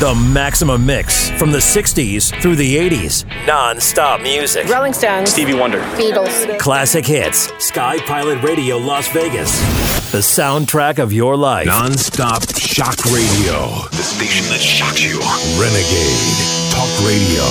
[0.00, 3.24] The Maximum Mix from the 60s through the 80s.
[3.48, 4.68] Non stop music.
[4.68, 5.80] Rolling Stones, Stevie Wonder.
[5.96, 6.56] Beatles.
[6.60, 7.52] Classic hits.
[7.58, 9.58] Sky Pilot Radio Las Vegas.
[10.12, 11.66] The soundtrack of your life.
[11.66, 13.88] Non-stop shock radio.
[13.90, 15.18] The station that shocks you.
[15.60, 16.38] Renegade
[16.70, 17.42] Talk Radio.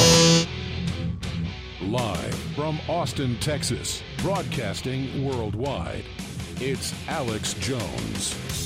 [2.00, 6.06] Live from Austin, Texas, broadcasting worldwide.
[6.62, 8.57] It's Alex Jones.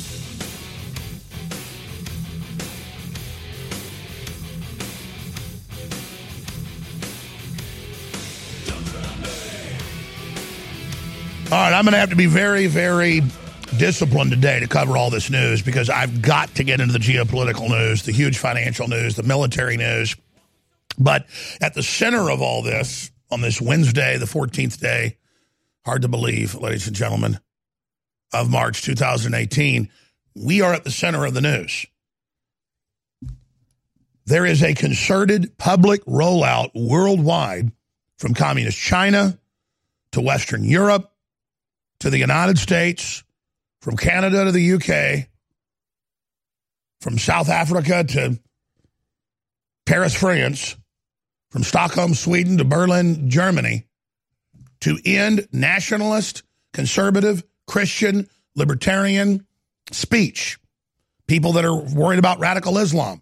[11.51, 13.21] All right, I'm going to have to be very, very
[13.75, 17.67] disciplined today to cover all this news because I've got to get into the geopolitical
[17.67, 20.15] news, the huge financial news, the military news.
[20.97, 21.25] But
[21.59, 25.17] at the center of all this, on this Wednesday, the 14th day,
[25.83, 27.37] hard to believe, ladies and gentlemen,
[28.31, 29.89] of March 2018,
[30.33, 31.85] we are at the center of the news.
[34.25, 37.73] There is a concerted public rollout worldwide
[38.17, 39.37] from communist China
[40.13, 41.10] to Western Europe
[42.01, 43.23] to the United States,
[43.79, 45.27] from Canada to the UK,
[46.99, 48.39] from South Africa to
[49.85, 50.75] Paris, France,
[51.51, 53.85] from Stockholm, Sweden to Berlin, Germany,
[54.81, 56.41] to end nationalist,
[56.73, 59.45] conservative, Christian, libertarian
[59.91, 60.57] speech.
[61.27, 63.21] People that are worried about radical Islam.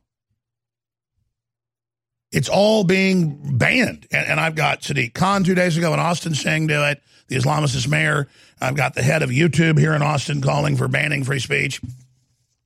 [2.32, 4.08] It's all being banned.
[4.12, 7.36] And, and I've got Sadiq Khan two days ago in Austin saying do it, the
[7.36, 8.28] Islamicist mayor.
[8.60, 11.82] I've got the head of YouTube here in Austin calling for banning free speech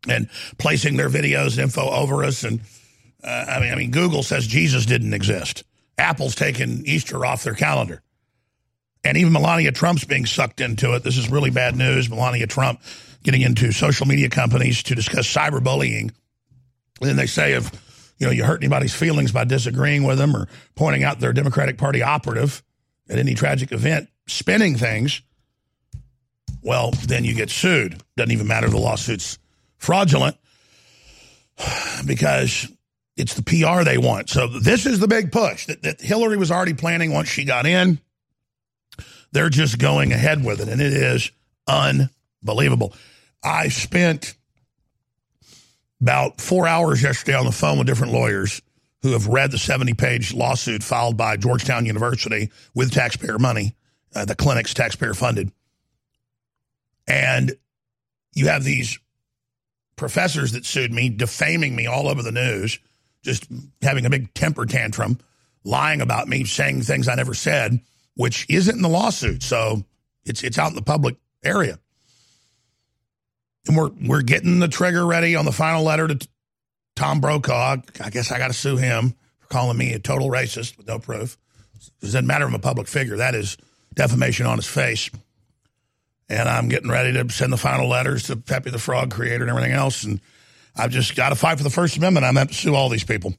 [0.08, 2.44] and placing their videos and info over us.
[2.44, 2.62] And
[3.24, 5.64] uh, I mean, I mean, Google says Jesus didn't exist.
[5.98, 8.02] Apple's taken Easter off their calendar.
[9.04, 11.04] And even Melania Trump's being sucked into it.
[11.04, 12.10] This is really bad news.
[12.10, 12.82] Melania Trump
[13.24, 16.12] getting into social media companies to discuss cyberbullying.
[17.02, 20.36] And then they say if you know you hurt anybody's feelings by disagreeing with them
[20.36, 22.64] or pointing out their Democratic Party operative
[23.10, 25.22] at any tragic event, spinning things,
[26.62, 28.02] well, then you get sued.
[28.16, 29.38] Doesn't even matter the lawsuit's
[29.78, 30.38] fraudulent
[32.06, 32.68] because
[33.18, 34.30] it's the PR they want.
[34.30, 37.66] So this is the big push that, that Hillary was already planning once she got
[37.66, 38.00] in.
[39.32, 41.32] They're just going ahead with it, and it is
[41.68, 42.94] unbelievable.
[43.44, 44.36] I spent
[46.00, 48.62] about four hours yesterday on the phone with different lawyers
[49.02, 53.76] who have read the 70 page lawsuit filed by Georgetown University with taxpayer money,
[54.16, 55.52] uh, the clinic's taxpayer funded.
[57.08, 57.54] And
[58.34, 58.98] you have these
[59.96, 62.80] professors that sued me, defaming me all over the news,
[63.24, 63.48] just
[63.82, 65.20] having a big temper tantrum,
[65.64, 67.80] lying about me, saying things I never said,
[68.16, 69.44] which isn't in the lawsuit.
[69.44, 69.84] So
[70.26, 71.80] it's it's out in the public area.
[73.68, 76.28] And we're we're getting the trigger ready on the final letter to
[76.96, 77.78] Tom Brokaw.
[78.04, 81.00] I guess I got to sue him for calling me a total racist with no
[81.00, 81.38] proof.
[81.76, 83.18] It doesn't matter I'm a public figure.
[83.18, 83.58] That is
[83.94, 85.10] defamation on his face.
[86.30, 89.50] And I'm getting ready to send the final letters to Pepe the Frog creator and
[89.50, 90.04] everything else.
[90.04, 90.20] And
[90.76, 92.26] I've just got to fight for the First Amendment.
[92.26, 93.36] I'm going to sue all these people.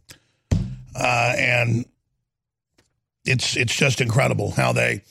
[0.95, 1.85] Uh, and
[3.25, 5.03] it's it's just incredible how they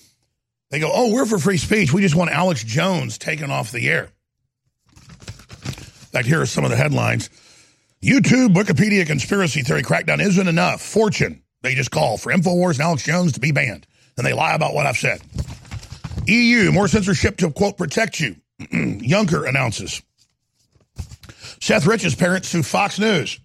[0.70, 1.94] they go, oh, we're for free speech.
[1.94, 4.10] We just want Alex Jones taken off the air.
[4.96, 7.30] In fact, here are some of the headlines.
[8.02, 10.82] YouTube, Wikipedia conspiracy theory crackdown isn't enough.
[10.82, 13.88] Fortune, they just call for InfoWars and Alex Jones to be banned.
[14.18, 15.22] And they lie about what I've said.
[16.28, 18.36] EU, more censorship to, quote, protect you.
[18.62, 20.02] Juncker announces.
[21.60, 23.40] Seth Rich's parents sue Fox News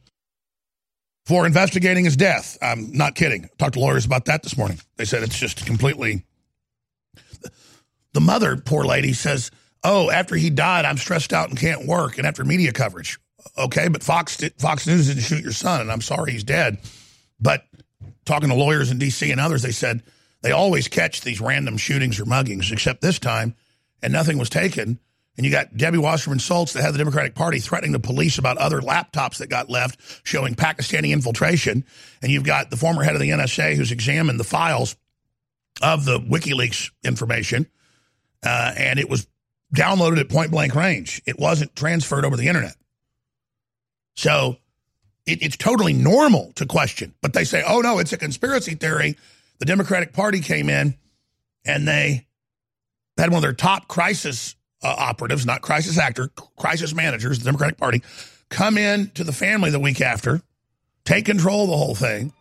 [1.27, 2.59] for investigating his death.
[2.61, 3.49] I'm not kidding.
[3.59, 4.81] Talked to lawyers about that this morning.
[4.97, 6.25] They said it's just completely.
[8.15, 9.51] The mother, poor lady, says,
[9.85, 13.19] Oh, after he died, I'm stressed out and can't work, and after media coverage.
[13.57, 16.79] Okay, but Fox, Fox News didn't shoot your son, and I'm sorry he's dead.
[17.39, 17.65] But
[18.25, 19.31] talking to lawyers in D.C.
[19.31, 20.03] and others, they said
[20.43, 23.55] they always catch these random shootings or muggings, except this time,
[24.03, 24.99] and nothing was taken.
[25.37, 28.39] And you got Debbie Wasserman Schultz, the head of the Democratic Party, threatening the police
[28.39, 31.85] about other laptops that got left showing Pakistani infiltration.
[32.21, 34.97] And you've got the former head of the NSA who's examined the files
[35.81, 37.69] of the WikiLeaks information.
[38.45, 39.29] Uh, and it was
[39.75, 41.23] downloaded at point blank range.
[41.25, 42.75] It wasn't transferred over the internet.
[44.17, 44.57] So
[45.25, 47.15] it, it's totally normal to question.
[47.23, 49.17] But they say, oh, no, it's a conspiracy theory.
[49.59, 50.95] The Democratic Party came in
[51.65, 52.27] and they
[53.17, 57.77] had one of their top crisis uh, operatives, not crisis actor, crisis managers, the Democratic
[57.77, 58.03] Party,
[58.49, 60.41] come in to the family the week after,
[61.05, 62.33] take control of the whole thing,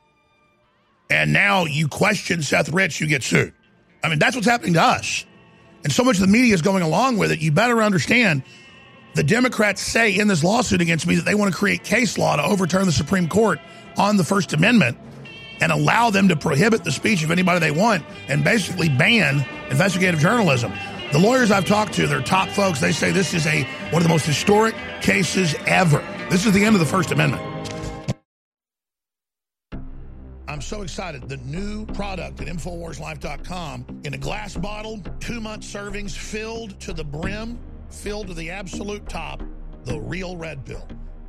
[1.10, 3.54] and now you question Seth Rich, you get sued.
[4.04, 5.26] I mean, that's what's happening to us.
[5.84, 7.40] And so much of the media is going along with it.
[7.40, 8.44] You better understand
[9.16, 12.36] The Democrats say in this lawsuit against me that they want to create case law
[12.36, 13.60] to overturn the Supreme Court
[13.98, 14.96] on the First Amendment
[15.62, 20.20] and allow them to prohibit the speech of anybody they want and basically ban investigative
[20.20, 20.72] journalism.
[21.12, 22.82] The lawyers I've talked to, they're top folks.
[22.82, 26.06] They say this is a one of the most historic cases ever.
[26.30, 27.42] This is the end of the First Amendment.
[30.50, 31.30] I'm so excited.
[31.30, 37.04] The new product at InfoWarsLife.com in a glass bottle, two month servings filled to the
[37.04, 39.44] brim, filled to the absolute top,
[39.84, 40.88] the real red pill.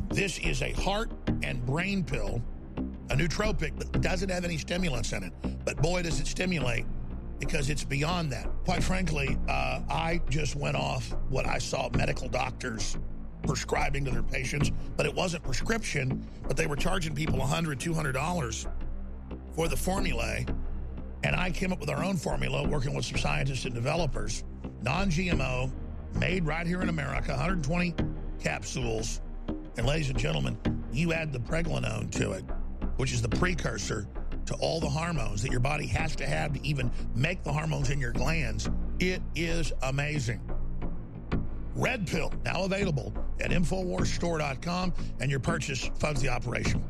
[0.09, 1.11] This is a heart
[1.43, 2.43] and brain pill,
[3.11, 5.33] a nootropic that doesn't have any stimulants in it.
[5.65, 6.85] But boy, does it stimulate
[7.39, 8.49] because it's beyond that.
[8.65, 12.99] Quite frankly, uh, I just went off what I saw medical doctors
[13.47, 18.67] prescribing to their patients, but it wasn't prescription, but they were charging people $100, $200
[19.55, 20.47] for the formulae.
[21.25, 24.45] And I came up with our own formula, working with some scientists and developers,
[24.83, 25.71] non GMO,
[26.15, 27.95] made right here in America, 120
[28.41, 29.21] capsules.
[29.77, 30.59] And ladies and gentlemen,
[30.93, 32.45] you add the pregnenolone to it,
[32.99, 34.07] which is the precursor
[34.45, 37.91] to all the hormones that your body has to have to even make the hormones
[37.91, 38.69] in your glands.
[38.99, 40.41] It is amazing.
[41.75, 46.83] Red Pill, now available at InfoWarsStore.com, and your purchase funds the operation.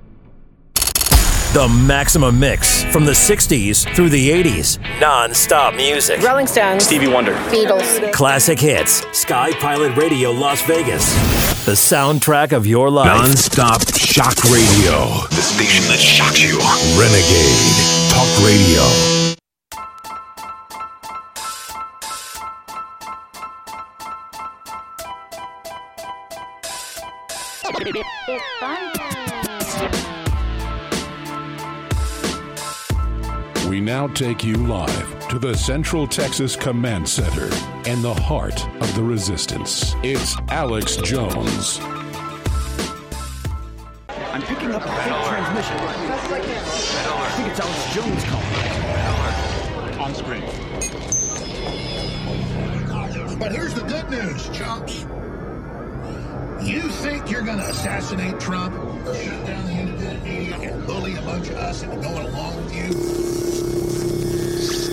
[1.55, 4.79] The Maximum Mix from the 60s through the 80s.
[5.01, 6.21] Non-stop music.
[6.21, 7.33] Rolling Stones, Stevie Wonder.
[7.49, 8.13] Beatles.
[8.13, 9.03] Classic hits.
[9.19, 11.11] Sky Pilot Radio Las Vegas.
[11.65, 13.07] The soundtrack of your life.
[13.07, 15.25] Non-stop shock radio.
[15.31, 16.59] The station that shocks you.
[17.01, 17.79] Renegade
[18.13, 18.85] Talk Radio.
[28.29, 28.88] It's fun
[33.69, 37.51] We now take you live to the Central Texas Command Center
[37.87, 39.95] and the heart of the resistance.
[40.03, 41.79] It's Alex Jones.
[44.09, 45.77] I'm picking up a fake transmission.
[45.77, 50.01] I think it's Alex Jones calling.
[50.01, 50.45] On screen.
[53.39, 55.05] But here's the good news, chumps.
[56.67, 58.75] You think you're going to assassinate Trump,
[59.15, 60.08] shut down the independent media,
[60.53, 62.93] and bully a bunch of us into going along with you?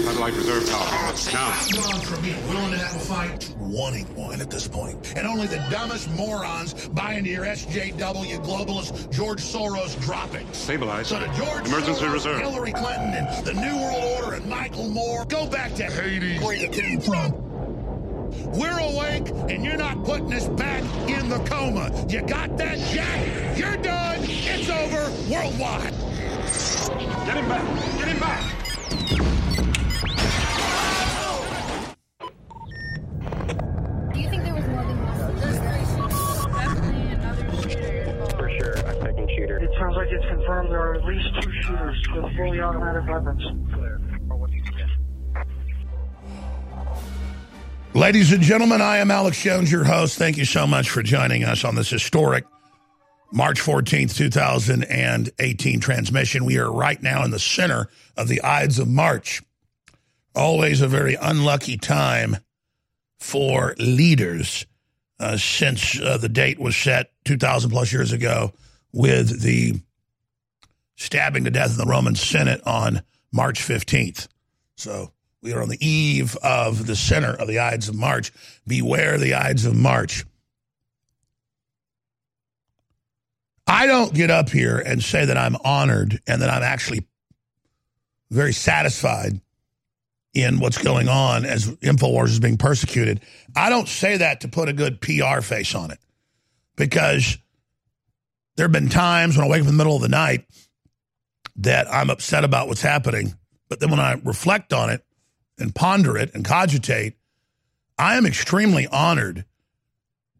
[0.05, 0.95] Satellite reserve power.
[1.33, 1.55] Now.
[1.73, 5.13] Gone from being willing to have a fight wanting one at this point.
[5.15, 10.51] And only the dumbest morons buy into your SJW globalist George Soros dropping.
[10.53, 11.07] Stabilize.
[11.07, 12.41] So to George Emergency Soros, reserve.
[12.41, 16.55] Hillary Clinton, and the New World Order, and Michael Moore, go back to Hades, where
[16.55, 17.44] you came from.
[18.57, 21.91] We're awake, and you're not putting us back in the coma.
[22.07, 23.57] You got that, Jack?
[23.57, 24.19] You're done.
[24.23, 25.91] It's over worldwide.
[27.25, 27.65] Get him back.
[27.97, 28.43] Get him back.
[34.13, 35.35] Do you think there was more than one?
[35.35, 35.59] There's.
[36.55, 38.25] Definitely another shooter.
[38.37, 39.57] For sure, a second shooter.
[39.59, 43.43] It sounds like it's confirmed there are at least two shooters with fully automatic weapons.
[47.95, 50.17] Ladies and gentlemen, I am Alex Jones, your host.
[50.17, 52.43] Thank you so much for joining us on this historic
[53.31, 56.43] March 14th, 2018 transmission.
[56.43, 57.87] We are right now in the center
[58.17, 59.41] of the Ides of March.
[60.35, 62.35] Always a very unlucky time
[63.17, 64.65] for leaders
[65.21, 68.51] uh, since uh, the date was set 2,000 plus years ago
[68.91, 69.81] with the
[70.97, 74.27] stabbing to death in the Roman Senate on March 15th.
[74.75, 75.13] So
[75.45, 78.31] we are on the eve of the center of the Ides of March.
[78.65, 80.25] Beware the Ides of March.
[83.67, 87.07] I don't get up here and say that I'm honored and that I'm actually
[88.31, 89.39] very satisfied
[90.33, 93.21] in what's going on as InfoWars is being persecuted.
[93.55, 95.99] I don't say that to put a good PR face on it
[96.75, 97.37] because
[98.57, 100.45] there have been times when I wake up in the middle of the night
[101.57, 103.35] that I'm upset about what's happening.
[103.69, 105.04] But then when I reflect on it
[105.59, 107.15] and ponder it and cogitate,
[107.97, 109.45] I am extremely honored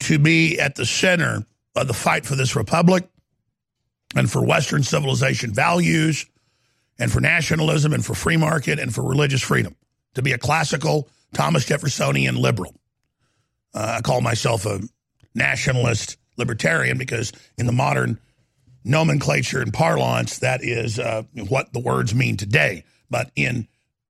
[0.01, 1.45] to be at the center
[1.75, 3.07] of the fight for this republic
[4.15, 6.25] and for Western civilization values
[6.99, 9.75] and for nationalism and for free market and for religious freedom.
[10.15, 12.73] To be a classical Thomas Jeffersonian liberal.
[13.73, 14.79] Uh, I call myself a
[15.33, 18.19] nationalist libertarian because in the modern
[18.85, 22.85] nomenclature and parlance, that is uh, what the words mean today.
[23.09, 23.67] But in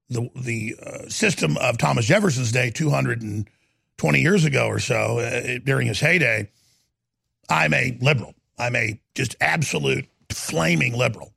[0.09, 5.87] the the uh, system of Thomas Jefferson's day, 220 years ago or so, uh, during
[5.87, 6.49] his heyday,
[7.49, 8.33] I'm a liberal.
[8.57, 11.33] I'm a just absolute flaming liberal.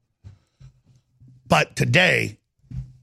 [1.46, 2.38] But today,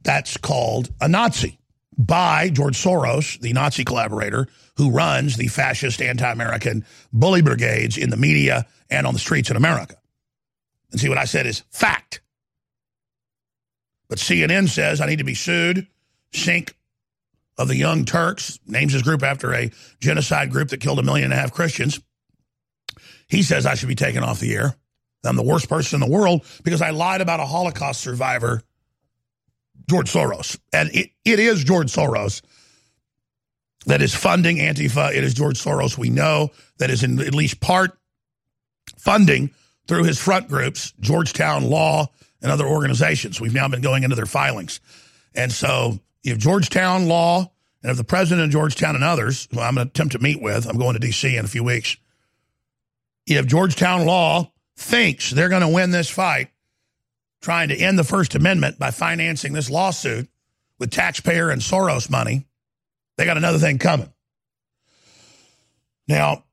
[0.03, 1.59] that's called a Nazi
[1.97, 8.09] by George Soros, the Nazi collaborator, who runs the fascist anti American bully brigades in
[8.09, 9.95] the media and on the streets in America.
[10.91, 12.21] And see, what I said is fact.
[14.07, 15.87] But CNN says I need to be sued.
[16.31, 16.73] Cenk
[17.57, 21.25] of the Young Turks names his group after a genocide group that killed a million
[21.25, 21.99] and a half Christians.
[23.27, 24.75] He says I should be taken off the air.
[25.23, 28.61] I'm the worst person in the world because I lied about a Holocaust survivor,
[29.89, 30.59] George Soros.
[30.71, 32.41] And it, it is George Soros
[33.87, 35.15] that is funding Antifa.
[35.15, 37.97] It is George Soros, we know, that is in at least part
[38.97, 39.51] funding
[39.87, 42.07] through his front groups, Georgetown Law
[42.41, 43.39] and other organizations.
[43.41, 44.79] We've now been going into their filings.
[45.33, 47.51] And so have Georgetown Law,
[47.81, 50.41] and if the president of Georgetown and others, who I'm going to attempt to meet
[50.41, 51.35] with, I'm going to D.C.
[51.35, 51.97] in a few weeks,
[53.27, 56.49] if Georgetown Law thinks they're going to win this fight
[57.41, 60.27] trying to end the First Amendment by financing this lawsuit
[60.79, 62.47] with taxpayer and Soros money,
[63.17, 64.11] they got another thing coming.
[66.07, 66.44] Now,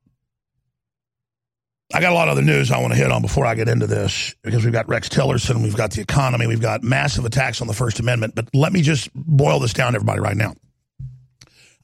[1.94, 3.68] I got a lot of other news I want to hit on before I get
[3.68, 7.60] into this because we've got Rex Tillerson, we've got the economy, we've got massive attacks
[7.60, 8.34] on the First Amendment.
[8.34, 10.54] But let me just boil this down to everybody right now.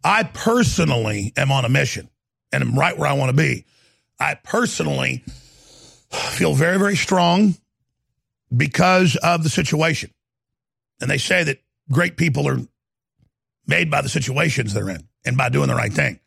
[0.02, 2.08] I personally am on a mission
[2.52, 3.66] and I'm right where I want to be.
[4.18, 5.24] I personally
[6.10, 7.54] feel very, very strong
[8.56, 10.10] because of the situation.
[11.00, 11.58] And they say that
[11.92, 12.58] great people are
[13.66, 16.18] made by the situations they're in and by doing the right thing.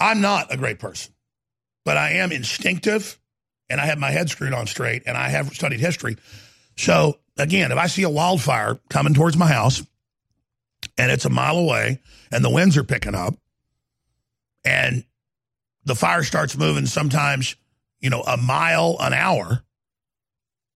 [0.00, 1.12] I'm not a great person,
[1.84, 3.18] but I am instinctive
[3.68, 6.16] and I have my head screwed on straight and I have studied history.
[6.76, 9.82] So, again, if I see a wildfire coming towards my house
[10.98, 13.34] and it's a mile away and the winds are picking up
[14.64, 15.04] and
[15.84, 17.56] the fire starts moving sometimes
[18.00, 19.62] you know, a mile an hour,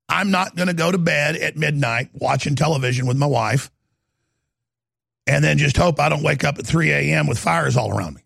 [0.08, 3.70] I'm not going to go to bed at midnight watching television with my wife
[5.26, 7.26] and then just hope I don't wake up at 3 a.m.
[7.26, 8.20] with fires all around me.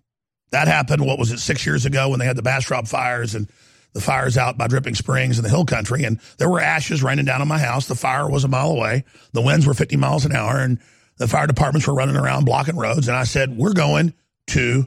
[0.51, 3.49] That happened, what was it, six years ago when they had the Bastrop fires and
[3.93, 6.05] the fires out by Dripping Springs in the hill country.
[6.05, 7.87] And there were ashes raining down on my house.
[7.87, 9.05] The fire was a mile away.
[9.33, 10.79] The winds were 50 miles an hour and
[11.19, 13.09] the fire departments were running around blocking roads.
[13.09, 14.15] And I said, we're going
[14.49, 14.87] to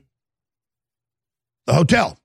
[1.66, 2.18] the hotel.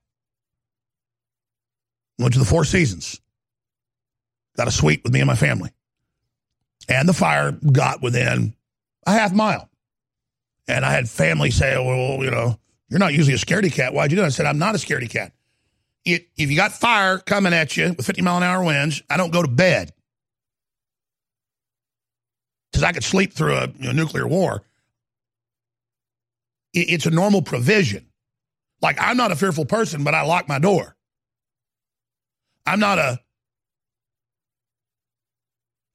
[2.17, 3.19] Went to the Four Seasons.
[4.55, 5.71] Got a suite with me and my family.
[6.89, 8.55] And the fire got within
[9.05, 9.69] a half mile.
[10.67, 13.93] And I had family say, well, you know, you're not usually a scaredy cat.
[13.93, 14.27] Why'd you do it?
[14.27, 15.33] I said, I'm not a scaredy cat.
[16.05, 19.17] It, if you got fire coming at you with 50 mile an hour winds, I
[19.17, 19.93] don't go to bed.
[22.71, 24.63] Because I could sleep through a you know, nuclear war.
[26.73, 28.07] It, it's a normal provision.
[28.81, 30.95] Like, I'm not a fearful person, but I lock my door.
[32.65, 33.19] I'm not a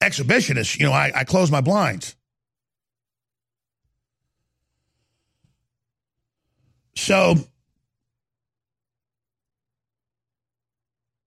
[0.01, 0.79] exhibitionist.
[0.79, 2.15] You know, I, I close my blinds.
[6.95, 7.35] So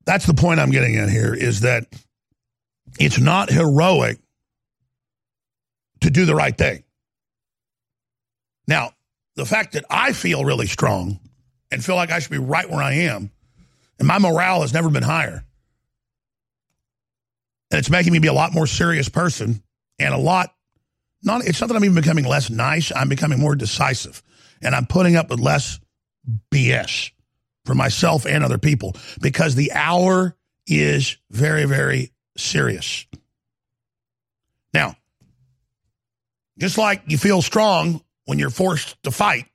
[0.04, 1.87] that's the point I'm getting at here is that
[2.99, 4.18] it's not heroic
[6.00, 6.85] to do the right thing.
[8.68, 8.92] Now,
[9.35, 11.20] the fact that I feel really strong
[11.70, 13.30] and feel like I should be right where I am
[13.99, 15.44] and my morale has never been higher.
[17.70, 19.62] And it's making me be a lot more serious person
[19.99, 20.52] and a lot
[21.23, 24.23] not it's not that I'm even becoming less nice, I'm becoming more decisive.
[24.62, 25.80] And I'm putting up with less
[26.50, 27.12] BS
[27.64, 30.36] for myself and other people because the hour
[30.66, 33.06] is very, very serious.
[34.72, 34.96] Now,
[36.58, 39.46] just like you feel strong when you're forced to fight,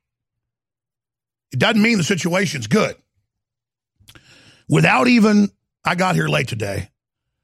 [1.52, 2.96] it doesn't mean the situation's good
[4.72, 5.50] without even,
[5.84, 6.88] I got here late today,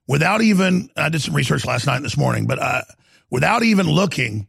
[0.06, 2.82] without even, I did some research last night and this morning, but uh,
[3.30, 4.48] without even looking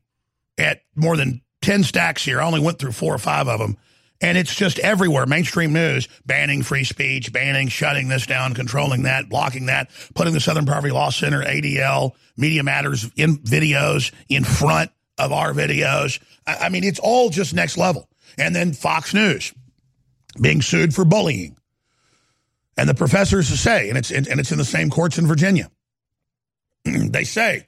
[0.58, 3.78] at more than 10 stacks here, I only went through four or five of them.
[4.22, 5.25] And it's just everywhere.
[5.25, 10.42] Mainstream news banning free speech, banning, shutting this down, controlling that, blocking that, putting the
[10.42, 16.20] Southern Poverty Law Center, ADL, Media Matters in videos in front of our videos.
[16.46, 18.10] I, I mean, it's all just next level.
[18.38, 19.54] And then Fox News
[20.39, 21.56] being sued for bullying.
[22.78, 25.70] And the professors say, and it's and it's in the same courts in Virginia.
[26.86, 27.68] they say,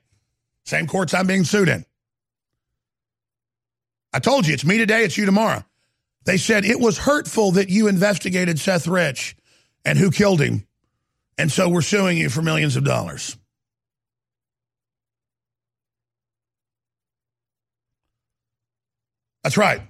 [0.63, 1.85] same courts I'm being sued in.
[4.13, 5.63] I told you, it's me today, it's you tomorrow.
[6.25, 9.35] They said it was hurtful that you investigated Seth Rich
[9.85, 10.67] and who killed him.
[11.37, 13.37] And so we're suing you for millions of dollars.
[19.43, 19.81] That's right.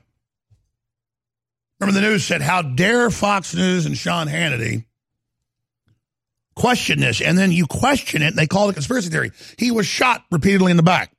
[1.80, 4.86] Remember, the news said, How dare Fox News and Sean Hannity
[6.56, 9.32] question this, and then you question it, and they call it a conspiracy theory.
[9.58, 11.11] He was shot repeatedly in the back.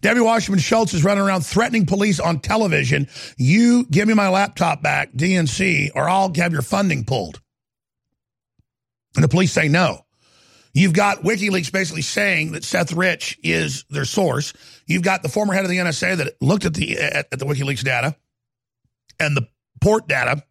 [0.00, 3.08] Debbie Wasserman Schultz is running around threatening police on television.
[3.36, 7.40] You give me my laptop back, DNC, or I'll have your funding pulled.
[9.14, 10.04] And the police say no.
[10.74, 14.54] You've got WikiLeaks basically saying that Seth Rich is their source.
[14.86, 17.44] You've got the former head of the NSA that looked at the at, at the
[17.44, 18.16] WikiLeaks data
[19.20, 19.46] and the
[19.82, 20.42] port data.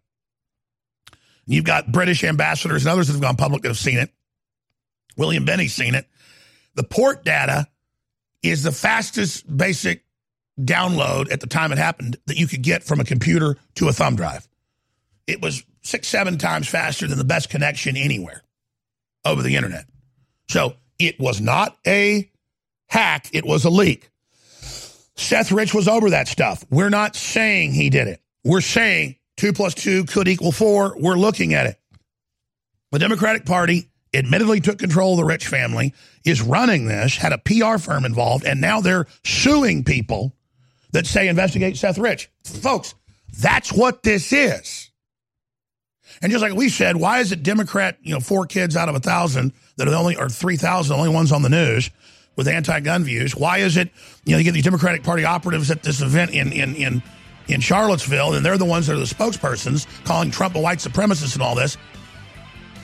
[1.48, 4.12] You've got British ambassadors and others that have gone public that have seen it.
[5.18, 6.06] William Binney's seen it.
[6.75, 7.68] The port data
[8.43, 10.03] is the fastest basic
[10.60, 13.93] download at the time it happened that you could get from a computer to a
[13.93, 14.48] thumb drive.
[15.27, 18.43] It was six, seven times faster than the best connection anywhere
[19.25, 19.86] over the internet.
[20.50, 22.29] So it was not a
[22.88, 24.10] hack, it was a leak.
[25.15, 26.65] Seth Rich was over that stuff.
[26.69, 28.21] We're not saying he did it.
[28.43, 30.95] We're saying two plus two could equal four.
[31.00, 31.79] We're looking at it.
[32.91, 35.94] The Democratic Party admittedly took control of the Rich family,
[36.25, 40.34] is running this, had a PR firm involved, and now they're suing people
[40.91, 42.30] that say investigate Seth Rich.
[42.44, 42.96] Folks,
[43.39, 44.89] that's what this is.
[46.22, 48.96] And just like we said, why is it Democrat, you know, four kids out of
[48.96, 51.89] a thousand that are the only, or 3,000, the only ones on the news
[52.36, 53.36] with anti-gun views?
[53.36, 53.89] Why is it,
[54.25, 57.03] you know, you get these Democratic Party operatives at this event in, in, in,
[57.48, 61.34] in Charlottesville, and they're the ones that are the spokespersons calling Trump a white supremacist
[61.34, 61.77] and all this.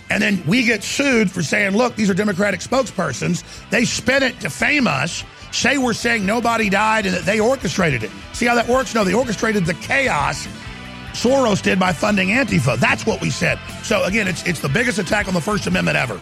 [0.10, 3.44] And then we get sued for saying, look, these are Democratic spokespersons.
[3.70, 8.12] They spin it, defame us, say we're saying nobody died and that they orchestrated it.
[8.34, 8.96] See how that works?
[8.96, 10.48] No, they orchestrated the chaos
[11.18, 12.78] Soros did by funding Antifa.
[12.78, 13.58] That's what we said.
[13.82, 16.22] So again, it's it's the biggest attack on the First Amendment ever.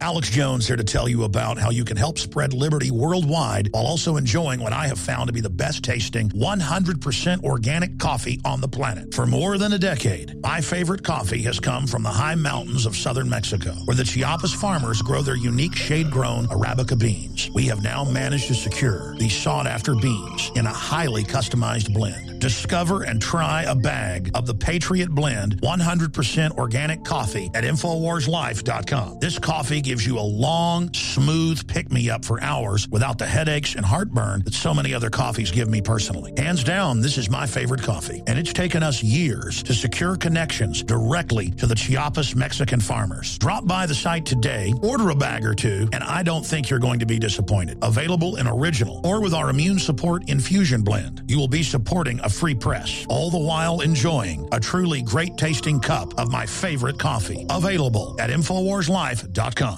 [0.00, 3.84] Alex Jones here to tell you about how you can help spread liberty worldwide while
[3.84, 8.60] also enjoying what I have found to be the best tasting 100% organic coffee on
[8.60, 9.12] the planet.
[9.12, 12.94] For more than a decade, my favorite coffee has come from the high mountains of
[12.94, 17.50] southern Mexico, where the Chiapas farmers grow their unique shade-grown Arabica beans.
[17.52, 22.38] We have now managed to secure these sought-after beans in a highly customized blend.
[22.38, 29.18] Discover and try a bag of the Patriot Blend 100% organic coffee at InfoWarsLife.com.
[29.18, 34.42] This coffee gives you a long, smooth pick-me-up for hours without the headaches and heartburn
[34.44, 36.34] that so many other coffees give me personally.
[36.36, 40.82] Hands down, this is my favorite coffee, and it's taken us years to secure connections
[40.82, 43.38] directly to the Chiapas Mexican farmers.
[43.38, 46.78] Drop by the site today, order a bag or two, and I don't think you're
[46.78, 47.78] going to be disappointed.
[47.80, 51.22] Available in original or with our immune support infusion blend.
[51.28, 55.80] You will be supporting a free press, all the while enjoying a truly great tasting
[55.80, 57.46] cup of my favorite coffee.
[57.48, 59.77] Available at InfoWarsLife.com.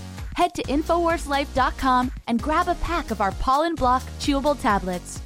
[0.35, 5.21] Head to InfoWarsLife.com and grab a pack of our Pollen Block chewable tablets.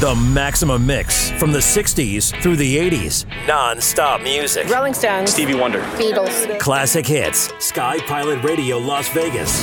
[0.00, 3.24] The Maximum Mix from the 60s through the 80s.
[3.46, 4.68] Non stop music.
[4.68, 5.32] Rolling Stones.
[5.32, 5.80] Stevie Wonder.
[5.96, 6.60] Beatles.
[6.60, 7.50] Classic hits.
[7.64, 9.58] Sky Pilot Radio Las Vegas.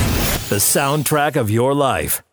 [0.49, 2.23] The soundtrack of your life.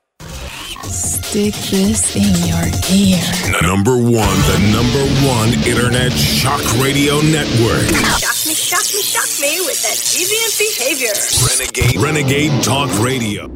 [0.91, 3.63] Stick this in your ear.
[3.63, 7.87] Number one, the number one internet shock radio network.
[7.87, 8.50] Shock me, shock me,
[9.67, 11.13] with that deviant behavior.
[11.47, 13.51] Renegade, Renegade Talk Radio.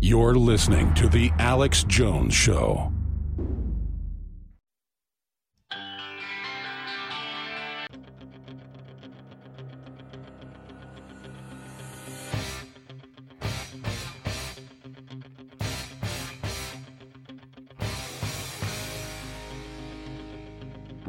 [0.00, 2.92] You're listening to The Alex Jones Show.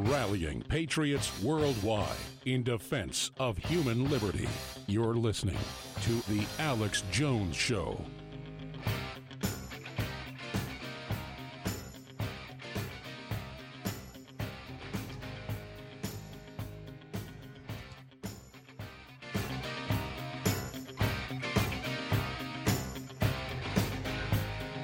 [0.10, 2.08] Rallying patriots worldwide
[2.46, 4.48] in defense of human liberty.
[4.88, 5.58] You're listening
[6.04, 8.00] to The Alex Jones Show.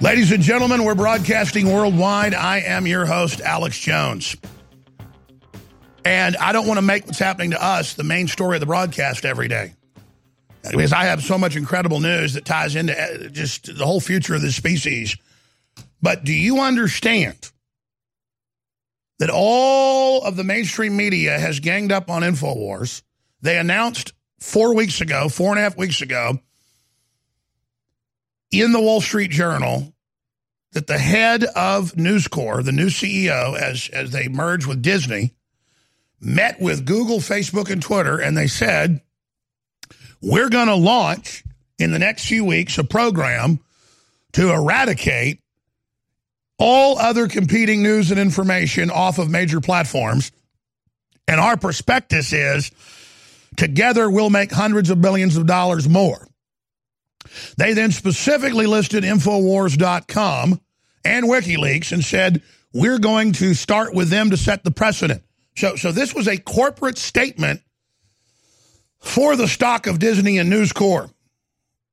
[0.01, 2.33] Ladies and gentlemen, we're broadcasting worldwide.
[2.33, 4.35] I am your host, Alex Jones.
[6.05, 8.65] And I don't want to make what's happening to us the main story of the
[8.65, 9.73] broadcast every day.
[10.69, 14.35] Because I have so much incredible news that ties into uh, just the whole future
[14.35, 15.17] of this species.
[16.01, 17.51] But do you understand
[19.19, 23.01] that all of the mainstream media has ganged up on InfoWars?
[23.41, 26.39] They announced four weeks ago, four and a half weeks ago,
[28.51, 29.93] in the Wall Street Journal
[30.71, 35.33] that the head of News Corp, the new CEO, as, as they merge with Disney,
[36.23, 39.01] met with Google, Facebook, and Twitter, and they said,
[40.21, 41.43] We're going to launch
[41.77, 43.59] in the next few weeks a program
[44.33, 45.39] to eradicate
[46.57, 50.31] all other competing news and information off of major platforms.
[51.27, 52.71] And our prospectus is
[53.57, 56.27] together we'll make hundreds of billions of dollars more.
[57.57, 60.59] They then specifically listed Infowars.com
[61.05, 62.41] and WikiLeaks and said,
[62.73, 65.23] we're going to start with them to set the precedent.
[65.55, 67.61] So, so this was a corporate statement
[68.99, 71.11] for the stock of Disney and News Corp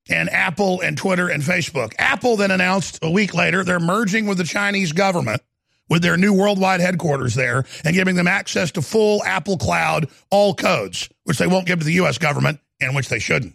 [0.09, 1.92] and Apple and Twitter and Facebook.
[1.99, 5.42] Apple then announced a week later they're merging with the Chinese government
[5.88, 10.55] with their new worldwide headquarters there and giving them access to full Apple Cloud, all
[10.55, 12.16] codes, which they won't give to the U.S.
[12.16, 13.55] government and which they shouldn't.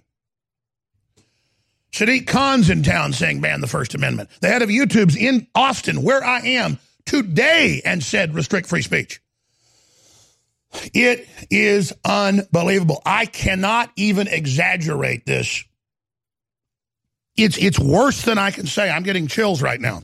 [1.92, 4.30] Sadiq Khan's in town saying ban the First Amendment.
[4.42, 9.22] The head of YouTube's in Austin, where I am today, and said restrict free speech.
[10.94, 13.02] It is unbelievable.
[13.06, 15.64] I cannot even exaggerate this.
[17.38, 18.90] It's it's worse than I can say.
[18.90, 20.04] I'm getting chills right now.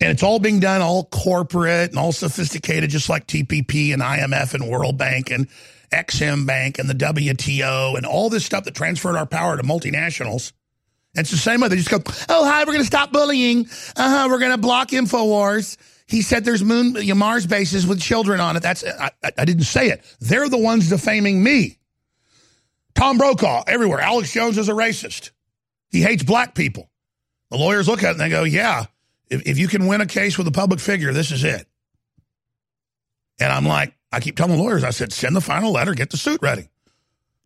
[0.00, 4.54] And it's all being done all corporate and all sophisticated, just like TPP and IMF
[4.54, 5.48] and World Bank and
[5.90, 10.52] Ex-Im Bank and the WTO and all this stuff that transferred our power to multinationals.
[11.16, 11.68] And it's the same way.
[11.68, 13.66] They just go, oh, hi, we're going to stop bullying.
[13.96, 15.76] Uh-huh, we're going to block InfoWars.
[16.08, 18.62] He said there's moon, you know, Mars bases with children on it.
[18.62, 20.02] That's I, I didn't say it.
[20.20, 21.78] They're the ones defaming me.
[22.94, 24.00] Tom Brokaw, everywhere.
[24.00, 25.30] Alex Jones is a racist.
[25.90, 26.90] He hates black people.
[27.50, 28.86] The lawyers look at it and they go, yeah,
[29.28, 31.66] if, if you can win a case with a public figure, this is it.
[33.38, 36.10] And I'm like, I keep telling the lawyers, I said, send the final letter, get
[36.10, 36.68] the suit ready.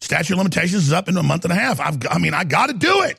[0.01, 1.81] Statute of limitations is up in a month and a half.
[1.81, 3.19] I've, I mean, I got to do it.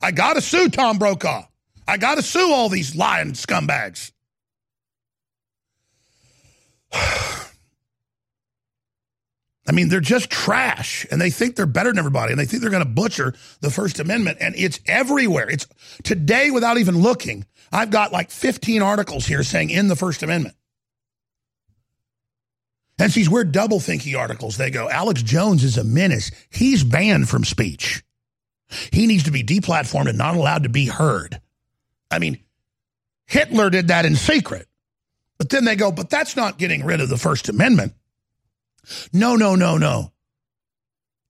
[0.00, 1.44] I got to sue Tom Brokaw.
[1.86, 4.12] I got to sue all these lying scumbags.
[6.92, 7.50] I
[9.72, 12.70] mean, they're just trash and they think they're better than everybody and they think they're
[12.70, 15.50] going to butcher the First Amendment and it's everywhere.
[15.50, 15.66] It's
[16.04, 17.44] today without even looking.
[17.70, 20.54] I've got like 15 articles here saying in the First Amendment.
[22.98, 24.56] And these weird double thinky articles.
[24.56, 26.32] They go, Alex Jones is a menace.
[26.50, 28.02] He's banned from speech.
[28.90, 31.40] He needs to be deplatformed and not allowed to be heard.
[32.10, 32.38] I mean,
[33.26, 34.66] Hitler did that in secret.
[35.38, 37.94] But then they go, but that's not getting rid of the First Amendment.
[39.12, 40.12] No, no, no, no.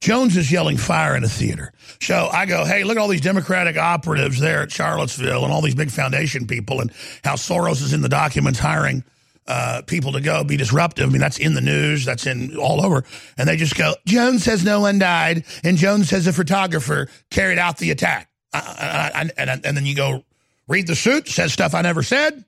[0.01, 1.73] Jones is yelling fire in a theater.
[2.01, 5.61] So I go, hey, look at all these Democratic operatives there at Charlottesville and all
[5.61, 6.93] these big foundation people and
[7.25, 9.03] how Soros is in the documents hiring
[9.49, 11.09] uh, people to go be disruptive.
[11.09, 13.05] I mean, that's in the news, that's in all over.
[13.37, 17.59] And they just go, Jones says no one died, and Jones says a photographer carried
[17.59, 18.31] out the attack.
[18.53, 20.25] Uh, and, and, and then you go
[20.69, 22.45] read the suit, says stuff I never said.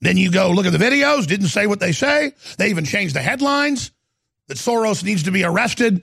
[0.00, 2.32] Then you go look at the videos, didn't say what they say.
[2.58, 3.90] They even changed the headlines
[4.48, 6.02] that Soros needs to be arrested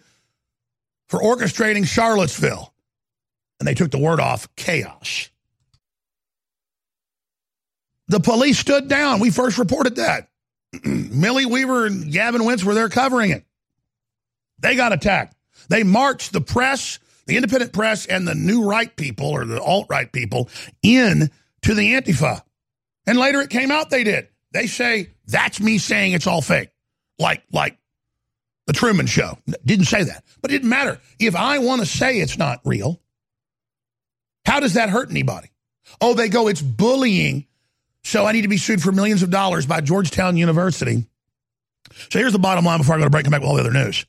[1.07, 2.73] for orchestrating Charlottesville.
[3.59, 5.29] And they took the word off chaos.
[8.07, 9.19] The police stood down.
[9.19, 10.27] We first reported that.
[10.83, 13.45] Millie Weaver and Gavin Wentz were there covering it.
[14.59, 15.35] They got attacked.
[15.69, 19.87] They marched the press, the independent press, and the new right people or the alt
[19.89, 20.49] right people
[20.81, 21.29] in
[21.61, 22.41] to the Antifa.
[23.05, 24.27] And later it came out they did.
[24.51, 26.69] They say that's me saying it's all fake.
[27.19, 27.77] Like like
[28.67, 29.37] the Truman Show.
[29.65, 30.23] Didn't say that.
[30.41, 30.99] But it didn't matter.
[31.19, 33.01] If I want to say it's not real,
[34.45, 35.49] how does that hurt anybody?
[36.01, 37.45] Oh, they go, it's bullying.
[38.03, 41.05] So I need to be sued for millions of dollars by Georgetown University.
[42.09, 43.55] So here's the bottom line before I go to break and come back with all
[43.55, 44.05] the other news.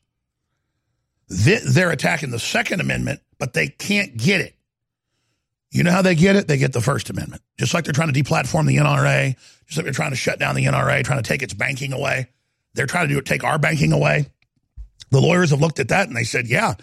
[1.29, 4.55] They're attacking the Second Amendment, but they can't get it.
[5.75, 6.47] You know how they get it?
[6.47, 7.43] They get the First Amendment.
[7.59, 9.35] Just like they're trying to deplatform the NRA,
[9.67, 12.29] just like they're trying to shut down the NRA, trying to take its banking away.
[12.75, 14.27] They're trying to do it, take our banking away.
[15.11, 16.75] The lawyers have looked at that and they said, yeah,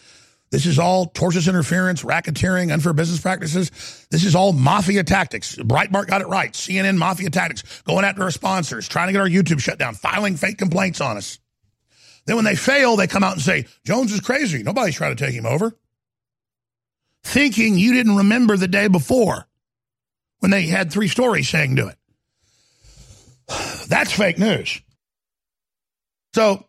[0.52, 3.72] this is all tortious interference, racketeering, unfair business practices.
[4.12, 5.56] This is all mafia tactics.
[5.56, 6.52] Breitbart got it right.
[6.52, 10.36] CNN mafia tactics, going after our sponsors, trying to get our YouTube shut down, filing
[10.36, 11.40] fake complaints on us.
[12.26, 14.64] Then when they fail, they come out and say, Jones is crazy.
[14.64, 15.74] Nobody's trying to take him over.
[17.24, 19.48] Thinking you didn't remember the day before
[20.40, 21.98] when they had three stories saying do it.
[23.88, 24.82] That's fake news.
[26.34, 26.66] So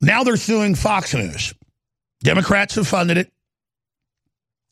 [0.00, 1.54] now they're suing Fox News.
[2.22, 3.32] Democrats have funded it.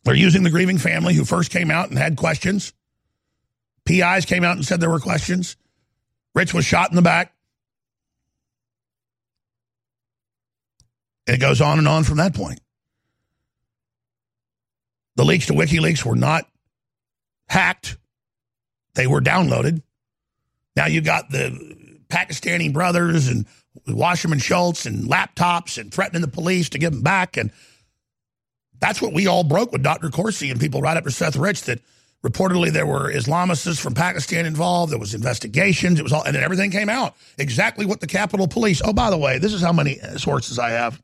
[0.05, 2.73] They're using the grieving family who first came out and had questions.
[3.85, 5.57] PIs came out and said there were questions.
[6.35, 7.35] Rich was shot in the back.
[11.27, 12.61] It goes on and on from that point.
[15.21, 16.47] The leaks to WikiLeaks were not
[17.47, 17.99] hacked,
[18.95, 19.83] they were downloaded.
[20.77, 23.45] Now you got the Pakistani brothers and
[23.87, 27.37] Wasserman Schultz and laptops and threatening the police to give them back.
[27.37, 27.51] And
[28.81, 30.09] that's what we all broke with Dr.
[30.09, 31.81] Corsi and people right after Seth Rich that
[32.25, 34.91] reportedly there were Islamists from Pakistan involved.
[34.91, 36.01] There was investigations.
[36.01, 38.81] It was all, and then everything came out exactly what the Capitol Police.
[38.83, 40.99] Oh, by the way, this is how many sources I have.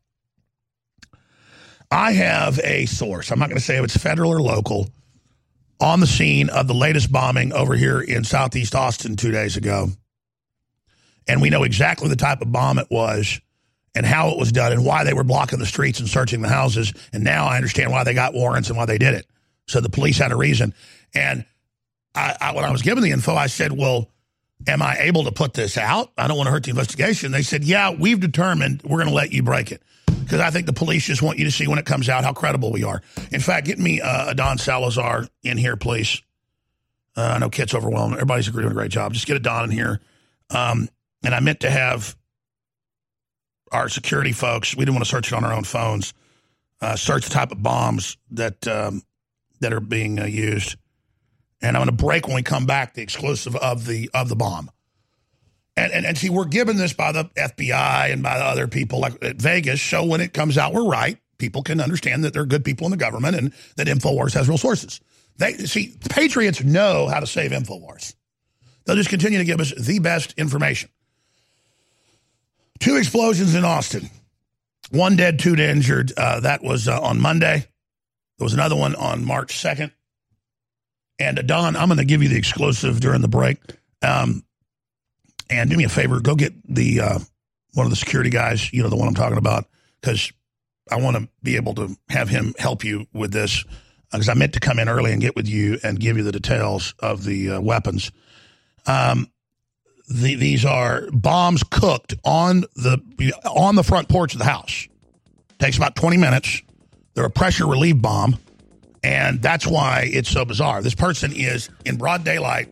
[1.91, 3.31] I have a source.
[3.31, 4.89] I'm not going to say if it's federal or local
[5.81, 9.89] on the scene of the latest bombing over here in Southeast Austin two days ago
[11.29, 13.41] and we know exactly the type of bomb it was
[13.95, 16.49] and how it was done and why they were blocking the streets and searching the
[16.49, 16.93] houses.
[17.13, 19.27] And now I understand why they got warrants and why they did it.
[19.67, 20.75] So the police had a reason.
[21.15, 21.45] And
[22.15, 24.11] I, I, when I was given the info, I said, well,
[24.67, 26.13] am I able to put this out?
[26.17, 27.33] I don't want to hurt the investigation.
[27.33, 29.83] They said, yeah, we've determined we're going to let you break it.
[30.27, 32.33] Because I think the police just want you to see when it comes out how
[32.33, 33.01] credible we are.
[33.31, 36.21] In fact, get me uh, Don Salazar in here, please.
[37.17, 38.15] Uh, I know Kit's overwhelmed.
[38.15, 39.13] Everybody's doing a great job.
[39.13, 40.01] Just get a Don in here.
[40.51, 40.89] Um,
[41.23, 42.17] and I meant to have
[43.71, 46.13] our security folks, we didn't want to search it on our own phones,
[46.81, 49.03] uh, search the type of bombs that um,
[49.61, 50.77] that are being uh, used.
[51.63, 54.37] And I'm going to break when we come back the exclusive of the of the
[54.37, 54.71] bomb.
[55.77, 59.01] And, and, and see, we're given this by the FBI and by the other people
[59.01, 59.83] like at Vegas.
[59.83, 61.19] So when it comes out, we're right.
[61.39, 64.49] People can understand that there are good people in the government and that InfoWars has
[64.49, 65.01] real sources.
[65.37, 68.15] They see, Patriots know how to save InfoWars.
[68.85, 70.89] They'll just continue to give us the best information.
[72.79, 74.09] Two explosions in Austin.
[74.91, 76.13] One dead, two injured.
[76.17, 77.67] Uh, that was uh, on Monday.
[78.39, 79.91] There was another one on March 2nd.
[81.19, 83.59] And uh, Don, I'm going to give you the exclusive during the break.
[84.03, 84.45] Um,
[85.51, 87.19] and do me a favor, go get the uh,
[87.75, 89.67] one of the security guys, you know, the one I'm talking about,
[90.01, 90.33] because
[90.91, 93.65] I want to be able to have him help you with this.
[94.11, 96.33] Because I meant to come in early and get with you and give you the
[96.33, 98.13] details of the uh, weapons.
[98.87, 99.31] Um,
[100.09, 103.01] the, these are bombs cooked on the
[103.45, 104.87] on the front porch of the house.
[105.59, 106.63] Takes about 20 minutes.
[107.15, 108.37] They're a pressure relief bomb,
[109.03, 110.83] and that's why it's so bizarre.
[110.83, 112.69] This person is in broad daylight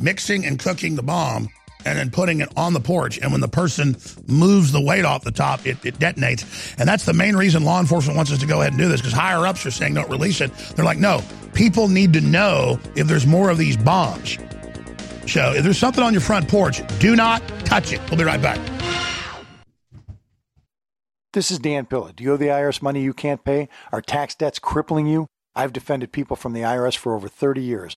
[0.00, 1.48] mixing and cooking the bomb
[1.84, 3.18] and then putting it on the porch.
[3.18, 6.74] And when the person moves the weight off the top, it, it, detonates.
[6.78, 9.00] And that's the main reason law enforcement wants us to go ahead and do this
[9.00, 10.52] because higher ups are saying don't release it.
[10.76, 11.22] They're like, no,
[11.54, 14.38] people need to know if there's more of these bombs.
[15.26, 18.00] So if there's something on your front porch, do not touch it.
[18.10, 18.58] We'll be right back.
[21.32, 22.12] This is Dan Pilla.
[22.12, 23.70] Do you owe the IRS money you can't pay?
[23.90, 25.26] Are tax debts crippling you?
[25.54, 27.96] I've defended people from the IRS for over 30 years.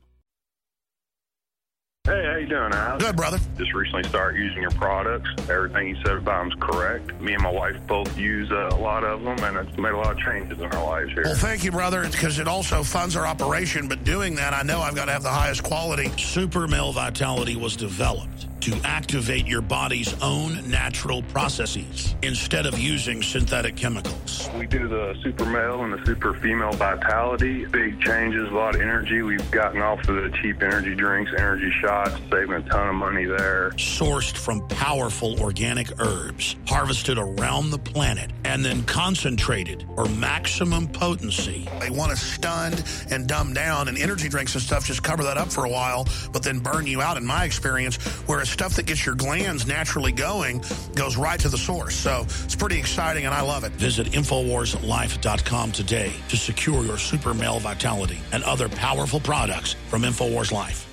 [2.03, 2.97] Hey, you doing, Al?
[2.97, 3.39] Good, brother.
[3.57, 5.29] Just recently started using your products.
[5.49, 7.19] Everything you said about them's correct.
[7.21, 9.97] Me and my wife both use uh, a lot of them, and it's made a
[9.97, 11.23] lot of changes in our lives here.
[11.23, 13.87] Well, thank you, brother, because it also funds our operation.
[13.87, 16.11] But doing that, I know I've got to have the highest quality.
[16.17, 23.23] Super Male Vitality was developed to activate your body's own natural processes instead of using
[23.23, 24.49] synthetic chemicals.
[24.55, 27.65] We do the super male and the super female vitality.
[27.65, 29.23] Big changes, a lot of energy.
[29.23, 33.25] We've gotten off of the cheap energy drinks, energy shots, saving a ton of money
[33.25, 33.71] there.
[33.71, 41.67] Sourced from powerful organic herbs, harvested around the planet, and then concentrated for maximum potency.
[41.79, 45.37] They want us stunned and dumbed down, and energy drinks and stuff just cover that
[45.37, 48.85] up for a while, but then burn you out, in my experience, whereas stuff that
[48.85, 50.63] gets your glands naturally going
[50.95, 51.95] goes right to the source.
[51.95, 53.71] So it's pretty exciting, and I love it.
[53.73, 60.51] Visit InfoWarsLife.com today to secure your super male vitality and other powerful products from InfoWars
[60.51, 60.90] Life.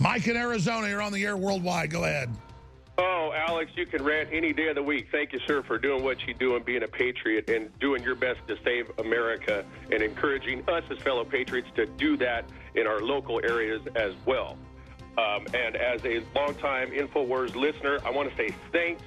[0.00, 1.90] Mike in Arizona, you're on the air worldwide.
[1.90, 2.30] Go ahead.
[3.00, 5.08] Oh, Alex, you can rant any day of the week.
[5.12, 8.16] Thank you, sir, for doing what you do and being a patriot and doing your
[8.16, 13.00] best to save America and encouraging us as fellow patriots to do that in our
[13.00, 14.56] local areas as well.
[15.16, 19.02] Um, and as a longtime InfoWars listener, I want to say thanks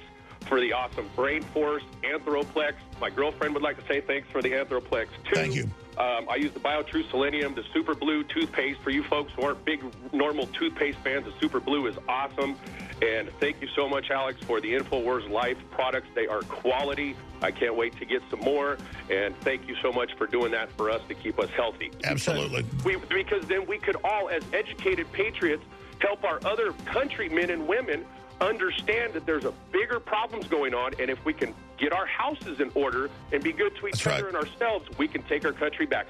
[0.46, 2.74] for the awesome Brain Force, Anthroplex.
[3.00, 5.34] My girlfriend would like to say thanks for the Anthroplex, too.
[5.34, 5.70] Thank you.
[5.98, 8.80] Um, I use the BioTrue Selenium, the Super Blue toothpaste.
[8.80, 12.56] For you folks who aren't big normal toothpaste fans, the Super Blue is awesome.
[13.02, 16.08] And thank you so much, Alex, for the InfoWars Life products.
[16.14, 17.16] They are quality.
[17.42, 18.78] I can't wait to get some more.
[19.10, 21.90] And thank you so much for doing that for us to keep us healthy.
[22.04, 22.64] Absolutely.
[22.84, 25.64] We, because then we could all, as educated patriots,
[25.98, 28.04] help our other countrymen and women
[28.42, 32.60] understand that there's a bigger problems going on, and if we can get our houses
[32.60, 35.86] in order and be good to each other and ourselves, we can take our country
[35.86, 36.06] back.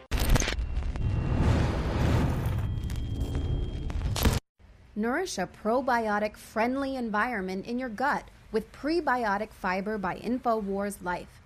[4.94, 11.40] Nourish a probiotic friendly environment in your gut with prebiotic fiber by InfoWars Life.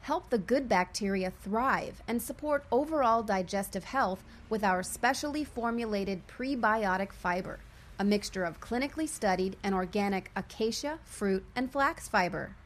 [0.00, 7.12] Help the good bacteria thrive and support overall digestive health with our specially formulated prebiotic
[7.12, 7.60] fiber,
[8.02, 12.56] a mixture of clinically studied and organic acacia, fruit, and flax fiber.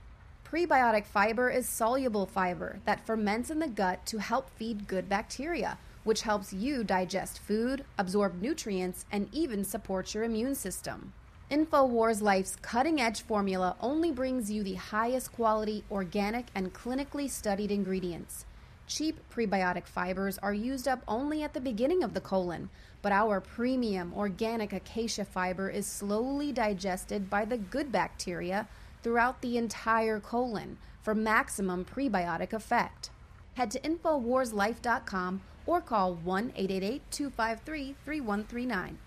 [0.51, 5.77] Prebiotic fiber is soluble fiber that ferments in the gut to help feed good bacteria,
[6.05, 11.13] which helps you digest food, absorb nutrients, and even support your immune system.
[11.51, 17.71] InfoWars Life's cutting edge formula only brings you the highest quality, organic, and clinically studied
[17.71, 18.47] ingredients.
[18.87, 22.71] Cheap prebiotic fibers are used up only at the beginning of the colon,
[23.07, 28.67] but our premium organic acacia fiber is slowly digested by the good bacteria
[29.01, 33.11] throughout the entire colon for maximum prebiotic effect.
[33.55, 38.99] Head to InfoWarsLife.com or call 1 888 253 3139.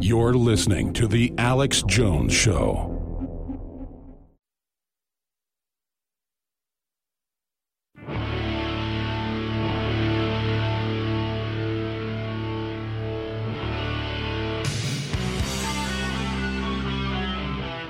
[0.00, 2.95] You're listening to The Alex Jones Show.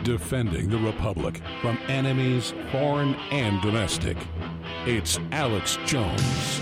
[0.07, 4.17] Defending the Republic from enemies, foreign and domestic.
[4.87, 6.61] It's Alex Jones.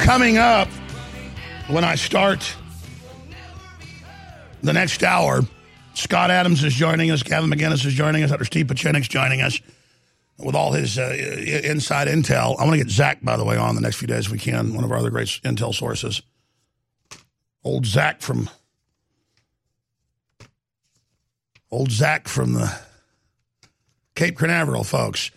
[0.00, 0.66] Coming up,
[1.68, 2.56] when I start
[4.64, 5.42] the next hour,
[5.96, 7.22] Scott Adams is joining us.
[7.22, 8.30] Gavin McInnes is joining us.
[8.30, 8.44] Dr.
[8.44, 9.60] Steve Pieczenik's joining us.
[10.38, 11.16] with all his uh,
[11.64, 12.58] inside intel.
[12.58, 14.38] I want to get Zach, by the way, on the next few days if we
[14.38, 16.20] can, one of our other great intel sources.
[17.64, 18.50] Old Zach from
[21.70, 22.78] old Zach from the
[24.14, 25.30] Cape Canaveral, folks.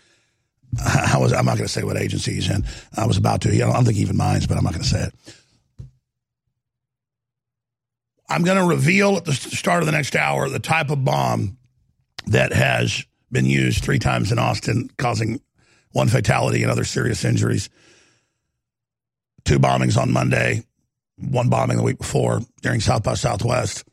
[0.85, 1.33] I was.
[1.33, 2.65] I'm not going to say what agency he's in.
[2.95, 3.53] I was about to.
[3.53, 5.13] I don't think he even minds, but I'm not going to say it.
[8.29, 11.57] I'm going to reveal at the start of the next hour the type of bomb
[12.27, 15.41] that has been used three times in Austin, causing
[15.91, 17.69] one fatality and other serious injuries.
[19.45, 20.63] Two bombings on Monday,
[21.17, 23.83] one bombing the week before during South by Southwest.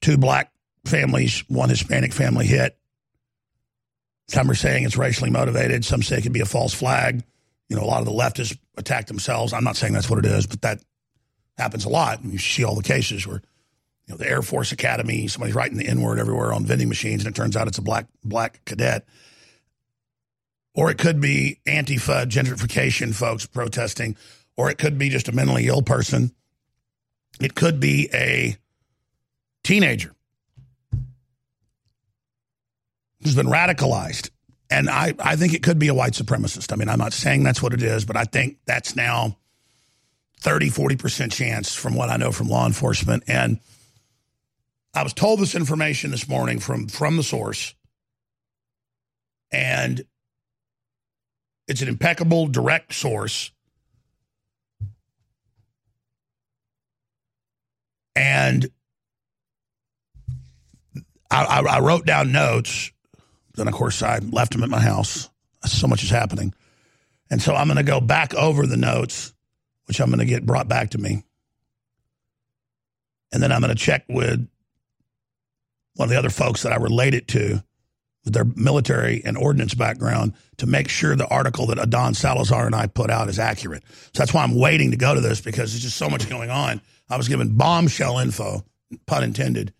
[0.00, 0.50] Two black
[0.86, 2.78] families, one Hispanic family hit.
[4.28, 5.84] Some are saying it's racially motivated.
[5.84, 7.22] Some say it could be a false flag.
[7.68, 9.52] You know, a lot of the leftists attack themselves.
[9.52, 10.80] I'm not saying that's what it is, but that
[11.58, 12.24] happens a lot.
[12.24, 13.42] You see all the cases where,
[14.06, 17.24] you know, the Air Force Academy, somebody's writing the N word everywhere on vending machines,
[17.24, 19.06] and it turns out it's a black black cadet.
[20.74, 24.16] Or it could be Antifa gentrification folks protesting,
[24.56, 26.32] or it could be just a mentally ill person.
[27.40, 28.56] It could be a
[29.64, 30.14] teenager
[33.22, 34.30] who's been radicalized.
[34.70, 36.72] And I, I think it could be a white supremacist.
[36.72, 39.36] I mean, I'm not saying that's what it is, but I think that's now
[40.40, 43.24] 30, 40% chance from what I know from law enforcement.
[43.26, 43.60] And
[44.94, 47.74] I was told this information this morning from, from the source.
[49.50, 50.02] And
[51.66, 53.50] it's an impeccable, direct source.
[58.14, 58.70] And
[61.30, 62.90] I, I, I wrote down notes
[63.58, 65.28] then, of course, I left them at my house.
[65.66, 66.54] So much is happening.
[67.28, 69.34] And so I'm going to go back over the notes,
[69.88, 71.24] which I'm going to get brought back to me.
[73.32, 74.46] And then I'm going to check with
[75.94, 77.62] one of the other folks that I related to
[78.24, 82.74] with their military and ordnance background to make sure the article that Adan Salazar and
[82.74, 83.82] I put out is accurate.
[83.88, 86.50] So that's why I'm waiting to go to this because there's just so much going
[86.50, 86.80] on.
[87.08, 88.64] I was given bombshell info,
[89.06, 89.72] pun intended,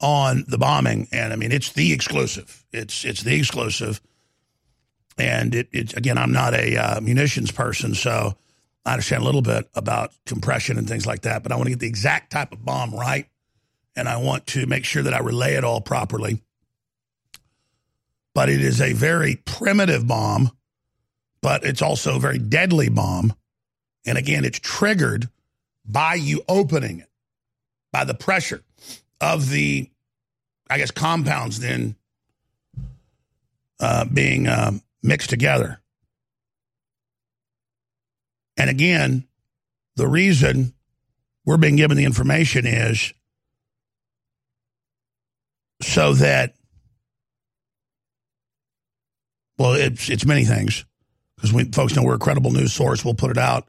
[0.00, 2.64] on the bombing, and I mean it's the exclusive.
[2.72, 4.00] It's it's the exclusive,
[5.16, 8.36] and it, it again I'm not a uh, munitions person, so
[8.86, 11.42] I understand a little bit about compression and things like that.
[11.42, 13.26] But I want to get the exact type of bomb right,
[13.96, 16.40] and I want to make sure that I relay it all properly.
[18.32, 20.52] But it is a very primitive bomb,
[21.42, 23.34] but it's also a very deadly bomb,
[24.06, 25.28] and again it's triggered
[25.84, 27.10] by you opening it,
[27.92, 28.62] by the pressure
[29.20, 29.90] of the,
[30.70, 31.96] I guess, compounds then
[33.80, 34.72] uh, being uh,
[35.02, 35.80] mixed together.
[38.56, 39.26] And again,
[39.96, 40.74] the reason
[41.44, 43.12] we're being given the information is
[45.82, 46.54] so that,
[49.58, 50.84] well, it's it's many things
[51.36, 53.04] because we folks know we're a credible news source.
[53.04, 53.68] We'll put it out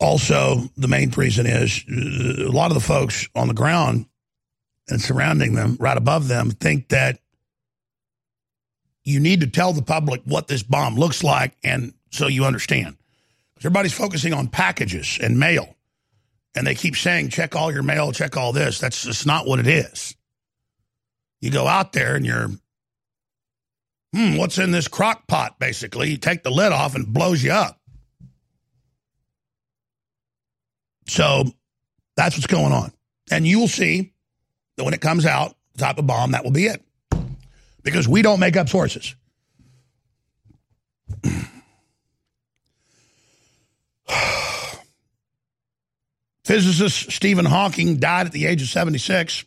[0.00, 4.06] also, the main reason is uh, a lot of the folks on the ground
[4.88, 7.18] and surrounding them, right above them, think that
[9.04, 12.96] you need to tell the public what this bomb looks like and so you understand.
[13.58, 15.74] Everybody's focusing on packages and mail.
[16.54, 18.78] And they keep saying, check all your mail, check all this.
[18.78, 20.16] That's just not what it is.
[21.40, 22.48] You go out there and you're,
[24.14, 26.10] hmm, what's in this crock pot, basically?
[26.10, 27.80] You take the lid off and blows you up.
[31.06, 31.44] So
[32.16, 32.92] that's what's going on.
[33.30, 34.12] And you will see
[34.76, 36.82] that when it comes out, the type of bomb, that will be it.
[37.82, 39.14] Because we don't make up sources.
[46.48, 49.44] Physicist Stephen Hawking died at the age of 76.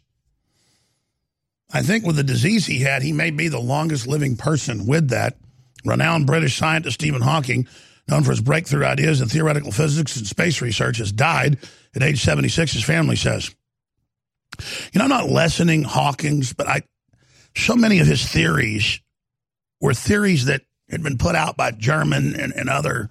[1.73, 5.09] I think with the disease he had, he may be the longest living person with
[5.09, 5.35] that.
[5.83, 7.67] Renowned British scientist Stephen Hawking
[8.07, 11.57] known for his breakthrough ideas in theoretical physics and space research, has died
[11.95, 13.49] at age 76, his family says.
[14.93, 16.83] You know, I'm not lessening Hawking's, but I,
[17.57, 19.01] so many of his theories
[19.79, 23.09] were theories that had been put out by German and, and other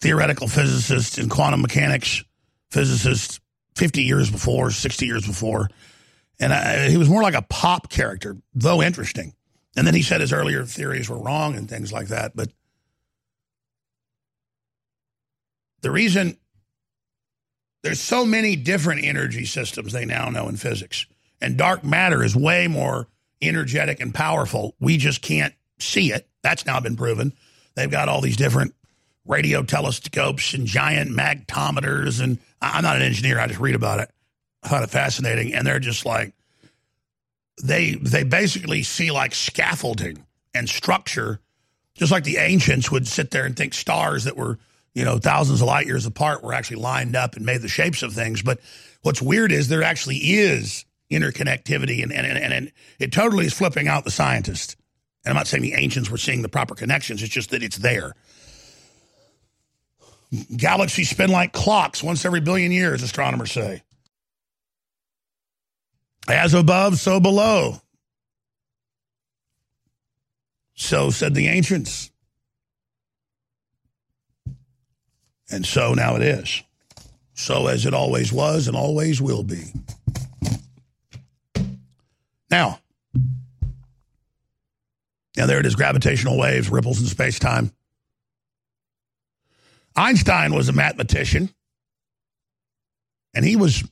[0.00, 2.24] theoretical physicists in quantum mechanics
[2.70, 3.40] physicists
[3.76, 5.68] 50 years before, 60 years before.
[6.38, 9.34] And I, he was more like a pop character, though interesting.
[9.76, 12.34] And then he said his earlier theories were wrong and things like that.
[12.34, 12.50] But
[15.86, 16.36] The reason
[17.84, 21.06] there's so many different energy systems they now know in physics,
[21.40, 23.06] and dark matter is way more
[23.40, 24.74] energetic and powerful.
[24.80, 26.28] We just can't see it.
[26.42, 27.34] That's now been proven.
[27.76, 28.74] They've got all these different
[29.26, 32.20] radio telescopes and giant magnetometers.
[32.20, 34.10] And I'm not an engineer, I just read about it.
[34.62, 35.54] I found it fascinating.
[35.54, 36.32] And they're just like,
[37.62, 41.40] they they basically see like scaffolding and structure,
[41.94, 44.58] just like the ancients would sit there and think stars that were,
[44.94, 48.02] you know, thousands of light years apart were actually lined up and made the shapes
[48.02, 48.42] of things.
[48.42, 48.60] But
[49.02, 53.88] what's weird is there actually is interconnectivity, and, and, and, and it totally is flipping
[53.88, 54.76] out the scientists.
[55.24, 57.78] And I'm not saying the ancients were seeing the proper connections, it's just that it's
[57.78, 58.14] there.
[60.56, 63.82] Galaxies spin like clocks once every billion years, astronomers say.
[66.28, 67.80] As above, so below.
[70.74, 72.10] So said the ancients.
[75.50, 76.62] And so now it is.
[77.34, 79.72] So as it always was and always will be.
[82.50, 82.80] Now,
[85.36, 87.72] now there it is gravitational waves, ripples in space time.
[89.96, 91.50] Einstein was a mathematician,
[93.34, 93.82] and he was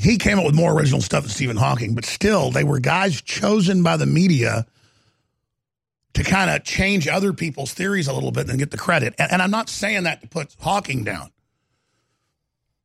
[0.00, 3.20] he came up with more original stuff than Stephen Hawking, but still, they were guys
[3.20, 4.66] chosen by the media
[6.14, 9.14] to kind of change other people's theories a little bit and get the credit.
[9.18, 11.30] And, and I'm not saying that to put Hawking down,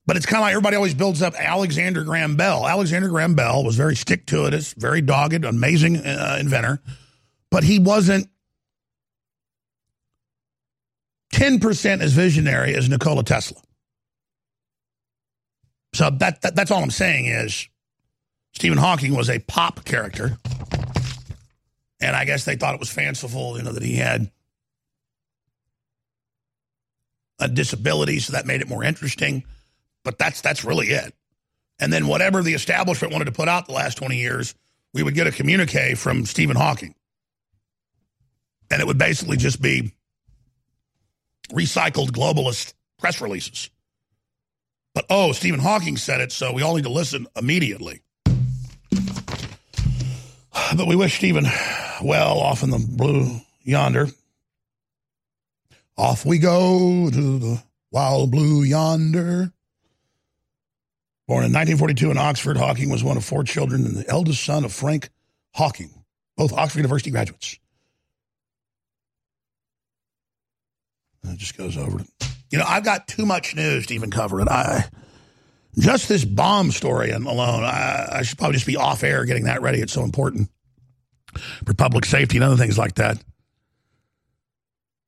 [0.06, 2.68] but it's kind of like everybody always builds up Alexander Graham Bell.
[2.68, 6.82] Alexander Graham Bell was very stick to it, very dogged, amazing uh, inventor,
[7.50, 8.30] but he wasn't
[11.36, 13.62] 10% as visionary as Nikola Tesla.
[15.94, 17.68] So that, that that's all I'm saying is
[18.54, 20.38] Stephen Hawking was a pop character.
[22.00, 24.32] And I guess they thought it was fanciful, you know, that he had
[27.40, 29.44] a disability, so that made it more interesting.
[30.06, 31.14] But that's that's really it.
[31.80, 34.56] And then whatever the establishment wanted to put out the last 20 years,
[34.94, 36.96] we would get a communique from Stephen Hawking.
[38.72, 39.92] And it would basically just be
[41.50, 43.70] recycled globalist press releases.
[44.94, 48.02] But oh, Stephen Hawking said it, so we all need to listen immediately.
[50.76, 51.46] But we wish Stephen
[52.02, 54.08] well off in the blue yonder.
[55.98, 59.52] Off we go to the wild blue yonder.
[61.28, 64.64] Born in 1942 in Oxford, Hawking was one of four children and the eldest son
[64.64, 65.10] of Frank
[65.54, 65.90] Hawking,
[66.38, 67.58] both Oxford University graduates.
[71.30, 72.04] It just goes over.
[72.52, 74.48] You know, I've got too much news to even cover it.
[74.48, 74.86] I
[75.78, 77.64] just this bomb story alone.
[77.64, 79.82] I, I should probably just be off air getting that ready.
[79.82, 80.50] It's so important
[81.66, 83.22] for public safety and other things like that.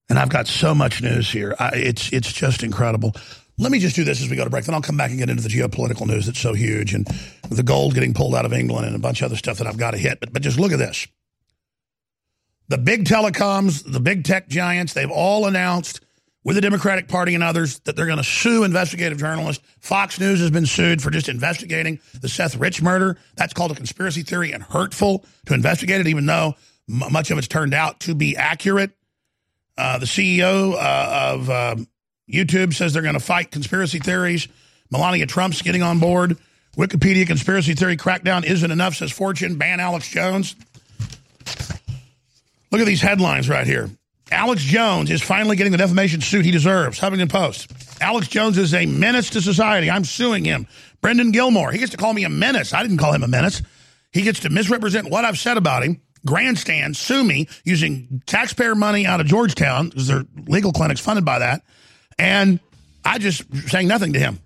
[0.10, 1.56] And I've got so much news here.
[1.60, 3.14] I, it's it's just incredible.
[3.58, 4.66] Let me just do this as we go to break.
[4.66, 7.08] Then I'll come back and get into the geopolitical news that's so huge and
[7.50, 9.78] the gold getting pulled out of England and a bunch of other stuff that I've
[9.78, 10.20] got to hit.
[10.20, 11.08] But but just look at this.
[12.70, 16.02] The big telecoms, the big tech giants, they've all announced
[16.48, 19.62] with the Democratic Party and others that they're going to sue investigative journalists.
[19.82, 23.18] Fox News has been sued for just investigating the Seth Rich murder.
[23.36, 26.56] That's called a conspiracy theory and hurtful to investigate it, even though
[26.88, 28.92] much of it's turned out to be accurate.
[29.78, 31.76] Uh, the CEO uh, of uh,
[32.32, 34.48] YouTube says they're going to fight conspiracy theories.
[34.90, 36.38] Melania Trump's getting on board.
[36.78, 39.58] Wikipedia conspiracy theory crackdown isn't enough, says Fortune.
[39.58, 40.56] Ban Alex Jones.
[42.72, 43.90] Look at these headlines right here.
[44.32, 47.00] Alex Jones is finally getting the defamation suit he deserves.
[47.00, 47.72] Huffington Post.
[48.02, 49.90] Alex Jones is a menace to society.
[49.90, 50.68] I'm suing him.
[51.02, 51.72] Brendan Gilmore.
[51.72, 52.74] He gets to call me a menace.
[52.74, 53.62] I didn't call him a menace.
[54.12, 56.02] He gets to misrepresent what I've said about him.
[56.26, 61.40] Grandstand, sue me using taxpayer money out of Georgetown because their legal clinic's funded by
[61.40, 61.62] that.
[62.18, 62.60] And
[63.06, 64.40] I just saying nothing to him.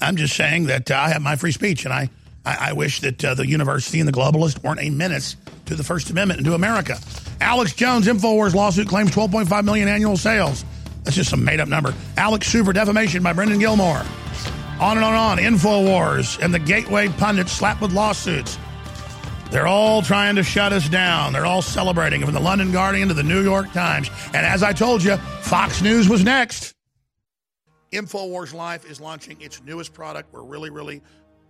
[0.00, 2.10] I'm just saying that uh, I have my free speech, and I,
[2.44, 5.84] I, I wish that uh, the university and the globalists weren't a menace to the
[5.84, 6.98] First Amendment and to America.
[7.40, 10.64] Alex Jones, InfoWars lawsuit claims 12.5 million annual sales.
[11.04, 11.94] That's just some made up number.
[12.16, 14.02] Alex Sue for defamation by Brendan Gilmore.
[14.80, 15.38] On and on and on.
[15.38, 18.58] InfoWars and the Gateway pundits slapped with lawsuits.
[19.50, 21.34] They're all trying to shut us down.
[21.34, 24.08] They're all celebrating from the London Guardian to the New York Times.
[24.26, 26.72] And as I told you, Fox News was next.
[27.92, 30.32] InfoWars Life is launching its newest product.
[30.32, 31.02] We're really, really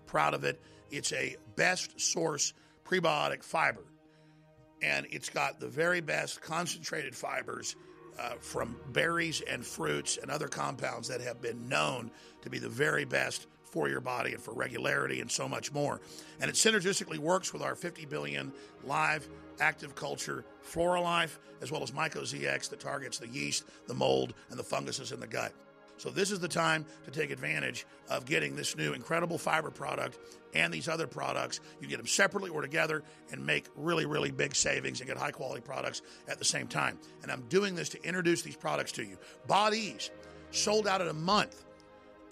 [0.07, 0.61] proud of it.
[0.91, 2.53] It's a best source
[2.85, 3.85] prebiotic fiber
[4.83, 7.77] and it's got the very best concentrated fibers
[8.19, 12.11] uh, from berries and fruits and other compounds that have been known
[12.43, 16.01] to be the very best for your body and for regularity and so much more.
[16.41, 18.53] And it synergistically works with our 50 billion
[18.85, 19.27] live
[19.61, 24.65] active culture Floralife, as well as MycoZX that targets the yeast, the mold, and the
[24.65, 25.53] funguses in the gut.
[26.03, 30.19] So this is the time to take advantage of getting this new incredible fiber product
[30.53, 31.61] and these other products.
[31.81, 35.31] You get them separately or together and make really, really big savings and get high
[35.31, 36.99] quality products at the same time.
[37.23, 39.17] And I'm doing this to introduce these products to you.
[39.47, 40.11] Bodease
[40.51, 41.65] sold out in a month.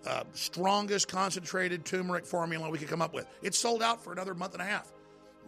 [0.04, 3.28] Uh, strongest concentrated turmeric formula we could come up with.
[3.40, 4.90] It's sold out for another month and a half.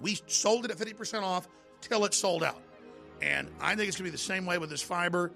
[0.00, 1.48] We sold it at 50% off
[1.80, 2.62] till it's sold out.
[3.20, 5.32] And I think it's going to be the same way with this fiber.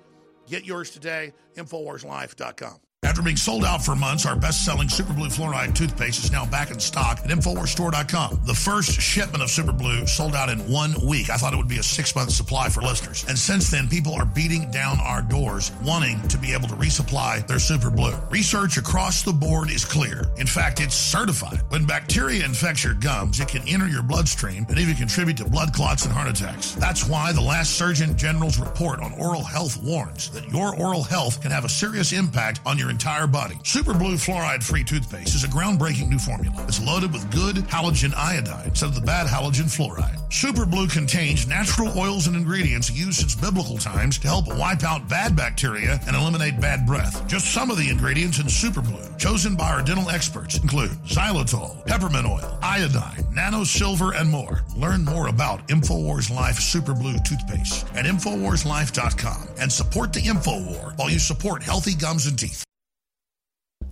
[0.46, 2.85] Get yours today, InfoWarsLife.com.
[3.02, 6.70] After being sold out for months, our best-selling Super Blue Fluoride toothpaste is now back
[6.70, 8.40] in stock at InfoWarsStore.com.
[8.44, 11.30] The first shipment of Super Blue sold out in one week.
[11.30, 13.24] I thought it would be a six-month supply for listeners.
[13.28, 17.46] And since then, people are beating down our doors wanting to be able to resupply
[17.46, 18.14] their Super Blue.
[18.28, 20.24] Research across the board is clear.
[20.36, 21.60] In fact, it's certified.
[21.68, 25.72] When bacteria infects your gums, it can enter your bloodstream and even contribute to blood
[25.72, 26.72] clots and heart attacks.
[26.72, 31.40] That's why the last Surgeon General's report on oral health warns that your oral health
[31.40, 33.58] can have a serious impact on your entire body.
[33.62, 36.64] Super Blue Fluoride Free Toothpaste is a groundbreaking new formula.
[36.66, 40.18] It's loaded with good halogen iodine instead of the bad halogen fluoride.
[40.32, 45.10] Super Blue contains natural oils and ingredients used since biblical times to help wipe out
[45.10, 47.28] bad bacteria and eliminate bad breath.
[47.28, 51.84] Just some of the ingredients in Super Blue, chosen by our dental experts, include xylitol,
[51.86, 54.64] peppermint oil, iodine, nano silver, and more.
[54.74, 61.10] Learn more about InfoWars Life Super Blue toothpaste at InfoWarsLife.com and support the InfoWar while
[61.10, 62.62] you support healthy gums and teeth.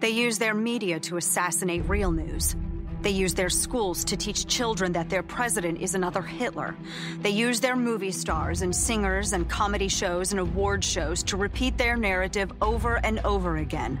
[0.00, 2.54] They use their media to assassinate real news.
[3.02, 6.76] They use their schools to teach children that their president is another Hitler.
[7.20, 11.78] They use their movie stars and singers and comedy shows and award shows to repeat
[11.78, 14.00] their narrative over and over again.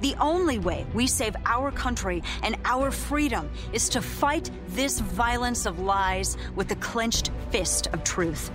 [0.00, 5.66] the only way we save our country and our freedom is to fight this violence
[5.66, 8.50] of lies with the clenched fist of truth.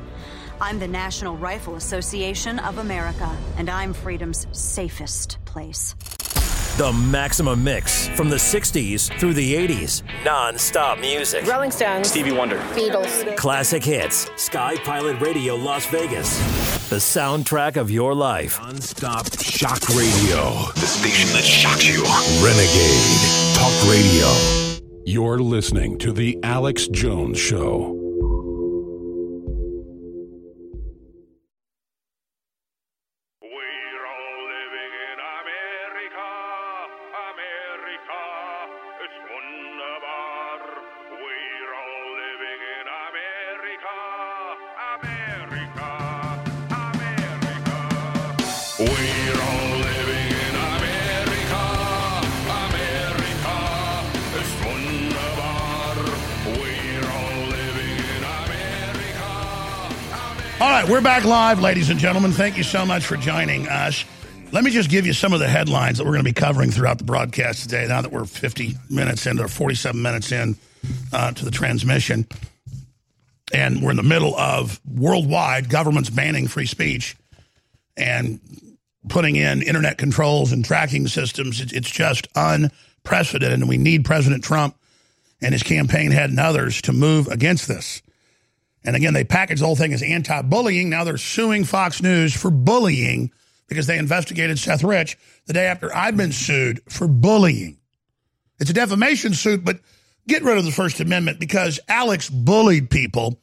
[0.62, 5.96] I'm the National Rifle Association of America, and I'm freedom's safest place.
[6.78, 10.02] The Maximum Mix from the 60s through the 80s.
[10.26, 11.46] Non stop music.
[11.46, 12.10] Rolling Stones.
[12.10, 12.58] Stevie Wonder.
[12.74, 13.38] Beatles.
[13.38, 14.28] Classic hits.
[14.38, 16.40] Sky Pilot Radio Las Vegas.
[16.94, 18.62] The soundtrack of your life.
[18.62, 20.52] Non stop shock radio.
[20.76, 22.04] The station that shocks you.
[22.46, 25.02] Renegade Talk Radio.
[25.04, 28.03] You're listening to The Alex Jones Show.
[60.94, 62.32] We're back live, ladies and gentlemen.
[62.32, 64.06] Thank you so much for joining us.
[64.52, 66.70] Let me just give you some of the headlines that we're going to be covering
[66.70, 67.88] throughout the broadcast today.
[67.88, 70.56] Now that we're 50 minutes in or 47 minutes in
[71.12, 72.28] uh, to the transmission,
[73.52, 77.16] and we're in the middle of worldwide governments banning free speech
[77.98, 78.40] and
[79.10, 81.60] putting in internet controls and tracking systems.
[81.60, 84.78] It's, just unprecedented, and we need President Trump
[85.42, 88.04] and his campaign head and others to move against this.
[88.86, 90.90] And again, they package the whole thing as anti bullying.
[90.90, 93.32] Now they're suing Fox News for bullying
[93.68, 97.78] because they investigated Seth Rich the day after I've been sued for bullying.
[98.60, 99.80] It's a defamation suit, but
[100.28, 103.40] get rid of the First Amendment because Alex bullied people,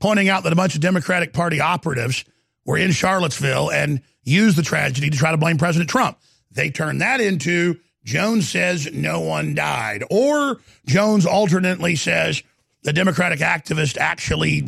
[0.00, 2.24] pointing out that a bunch of Democratic Party operatives
[2.64, 6.18] were in Charlottesville and used the tragedy to try to blame President Trump.
[6.50, 12.42] They turned that into Jones says no one died, or Jones alternately says
[12.88, 14.66] the Democratic activist actually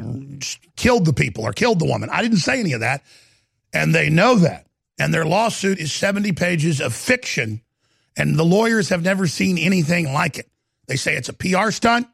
[0.77, 2.11] killed the people or killed the woman.
[2.13, 3.03] I didn't say any of that.
[3.73, 4.67] And they know that.
[4.99, 7.63] And their lawsuit is 70 pages of fiction.
[8.19, 10.51] And the lawyers have never seen anything like it.
[10.87, 12.09] They say it's a PR stunt.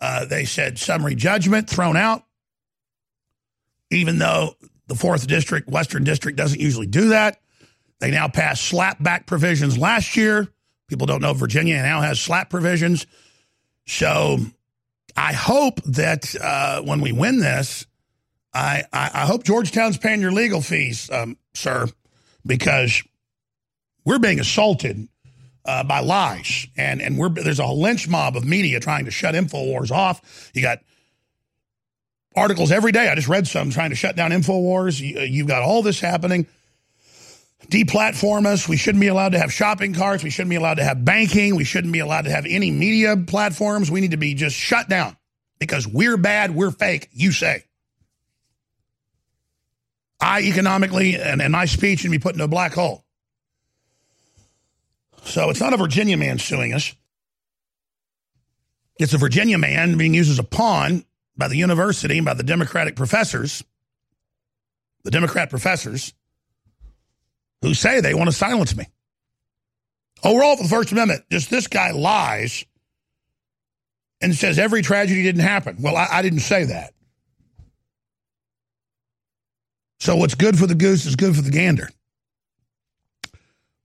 [0.00, 2.24] Uh, they said summary judgment thrown out,
[3.90, 4.56] even though
[4.86, 7.42] the fourth district, Western District, doesn't usually do that.
[8.00, 10.48] They now passed slapback provisions last year.
[10.88, 13.06] People don't know Virginia now has slap provisions.
[13.86, 14.38] So
[15.16, 17.86] I hope that uh, when we win this,
[18.54, 21.86] I, I, I, hope Georgetown's paying your legal fees, um, sir,
[22.44, 23.02] because
[24.04, 25.08] we're being assaulted
[25.64, 29.34] uh, by lies, and and we're there's a lynch mob of media trying to shut
[29.34, 30.50] Infowars off.
[30.54, 30.80] You got
[32.34, 33.08] articles every day.
[33.08, 35.00] I just read some trying to shut down Infowars.
[35.00, 36.46] You, uh, you've got all this happening.
[37.68, 38.68] Deplatform us.
[38.68, 40.22] We shouldn't be allowed to have shopping carts.
[40.22, 41.56] We shouldn't be allowed to have banking.
[41.56, 43.90] We shouldn't be allowed to have any media platforms.
[43.90, 45.16] We need to be just shut down
[45.58, 46.54] because we're bad.
[46.54, 47.08] We're fake.
[47.12, 47.64] You say.
[50.20, 53.04] I economically and, and my speech should be put into a black hole.
[55.24, 56.94] So it's not a Virginia man suing us.
[58.98, 61.04] It's a Virginia man being used as a pawn
[61.36, 63.64] by the university and by the Democratic professors,
[65.02, 66.12] the Democrat professors,
[67.62, 68.86] who say they want to silence me.
[70.24, 71.24] Oh, we're all for the First Amendment.
[71.30, 72.64] Just this guy lies
[74.20, 75.76] and says every tragedy didn't happen.
[75.80, 76.92] Well, I, I didn't say that.
[80.00, 81.88] So what's good for the goose is good for the gander.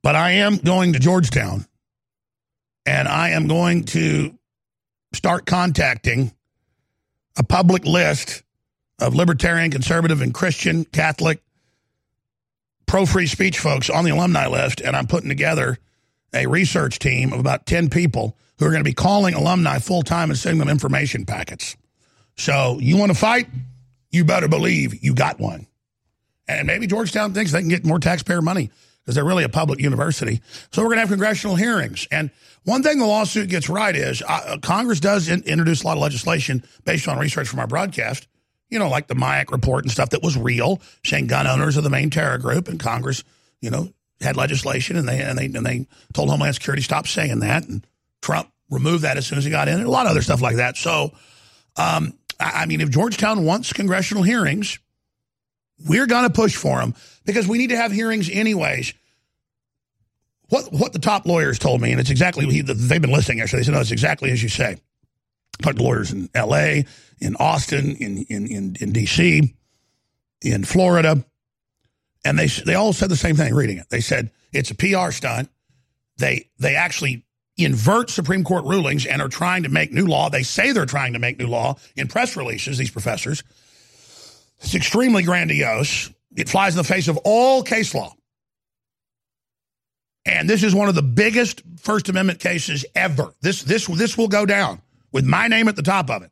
[0.02, 1.66] But I am going to Georgetown
[2.86, 4.38] and I am going to
[5.14, 6.32] start contacting
[7.38, 8.44] a public list
[9.00, 11.42] of libertarian, conservative, and Christian, Catholic,
[12.88, 14.82] pro free speech folks on the alumni list.
[14.82, 15.78] And I'm putting together
[16.34, 20.02] a research team of about 10 people who are going to be calling alumni full
[20.02, 21.78] time and sending them information packets.
[22.36, 23.48] So you want to fight?
[24.12, 25.68] You better believe you got one.
[26.48, 28.72] And maybe Georgetown thinks they can get more taxpayer money
[29.02, 30.42] because they're really a public university.
[30.72, 32.08] So we're going to have congressional hearings.
[32.12, 32.32] And
[32.64, 36.04] one thing the lawsuit gets right is uh, Congress does in- introduce a lot of
[36.04, 38.28] legislation based on research from our broadcast,
[38.70, 41.82] you know, like the MIAC report and stuff that was real, saying gun owners are
[41.82, 42.68] the main terror group.
[42.68, 43.24] And Congress,
[43.62, 43.90] you know,
[44.22, 47.68] had legislation and they, and they, and they told Homeland Security stop saying that.
[47.68, 47.86] And
[48.22, 49.76] Trump removed that as soon as he got in.
[49.76, 50.76] And a lot of other stuff like that.
[50.78, 51.12] So,
[51.78, 54.80] um, I, I mean, if Georgetown wants congressional hearings,
[55.88, 56.96] we're going to push for them
[57.26, 58.94] because we need to have hearings anyways.
[60.50, 63.42] What what the top lawyers told me, and it's exactly they've been listening.
[63.42, 64.78] Actually, they said no, it's exactly as you say.
[65.62, 66.86] Talked to lawyers in L.A.,
[67.20, 69.56] in Austin, in in in, in D.C.,
[70.42, 71.24] in Florida,
[72.24, 73.54] and they they all said the same thing.
[73.54, 75.50] Reading it, they said it's a PR stunt.
[76.18, 77.26] They they actually
[77.58, 80.30] invert Supreme Court rulings and are trying to make new law.
[80.30, 82.78] They say they're trying to make new law in press releases.
[82.78, 83.44] These professors
[84.60, 86.10] it's extremely grandiose.
[86.36, 88.14] It flies in the face of all case law.
[90.26, 93.34] And this is one of the biggest First Amendment cases ever.
[93.42, 94.82] This this this will go down
[95.12, 96.32] with my name at the top of it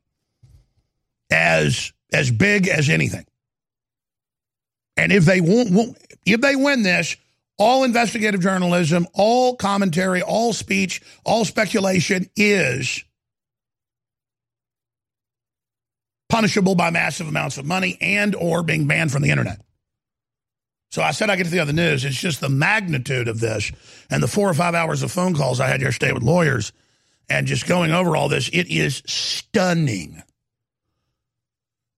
[1.32, 3.26] as as big as anything.
[4.97, 7.17] And if they won't, won't if they win this,
[7.57, 13.03] all investigative journalism, all commentary, all speech, all speculation is
[16.30, 19.61] punishable by massive amounts of money and or being banned from the internet.
[20.91, 22.05] So I said I get to the other news.
[22.05, 23.71] It's just the magnitude of this
[24.09, 26.71] and the four or five hours of phone calls I had yesterday with lawyers
[27.30, 28.49] and just going over all this.
[28.49, 30.21] It is stunning.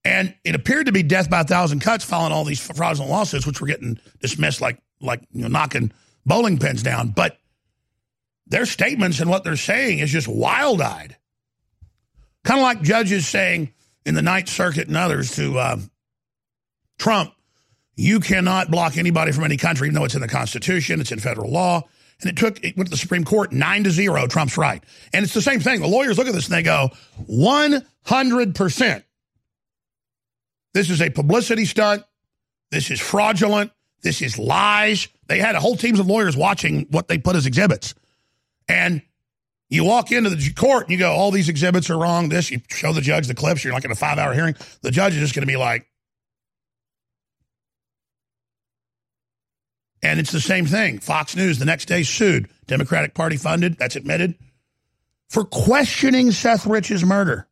[0.06, 3.46] And it appeared to be death by a thousand cuts following all these fraudulent lawsuits,
[3.46, 5.92] which were getting dismissed like like you know, knocking
[6.26, 7.10] bowling pins down.
[7.10, 7.38] But
[8.48, 11.18] their statements and what they're saying is just wild eyed.
[12.44, 13.74] Kind of like judges saying,
[14.06, 15.78] in the Ninth Circuit and others to uh,
[16.98, 17.34] Trump,
[17.98, 21.20] you cannot block anybody from any country, even though it's in the Constitution, it's in
[21.20, 21.82] federal law.
[22.22, 24.26] And it took, it went to the Supreme Court nine to zero.
[24.28, 24.84] Trump's right.
[25.14, 25.82] And it's the same thing.
[25.82, 26.90] The lawyers look at this and they go,
[27.30, 29.04] 100%.
[30.74, 32.04] This is a publicity stunt.
[32.72, 33.72] This is fraudulent.
[34.02, 35.08] This is lies.
[35.28, 37.94] They had a whole teams of lawyers watching what they put as exhibits.
[38.68, 39.02] And
[39.70, 42.30] you walk into the court and you go, all these exhibits are wrong.
[42.30, 43.64] This, you show the judge the clips.
[43.64, 44.56] You're like in a five hour hearing.
[44.82, 45.88] The judge is just going to be like,
[50.08, 51.00] and it's the same thing.
[51.00, 52.50] Fox News the next day sued.
[52.68, 54.36] Democratic Party funded, that's admitted,
[55.30, 57.48] for questioning Seth Rich's murder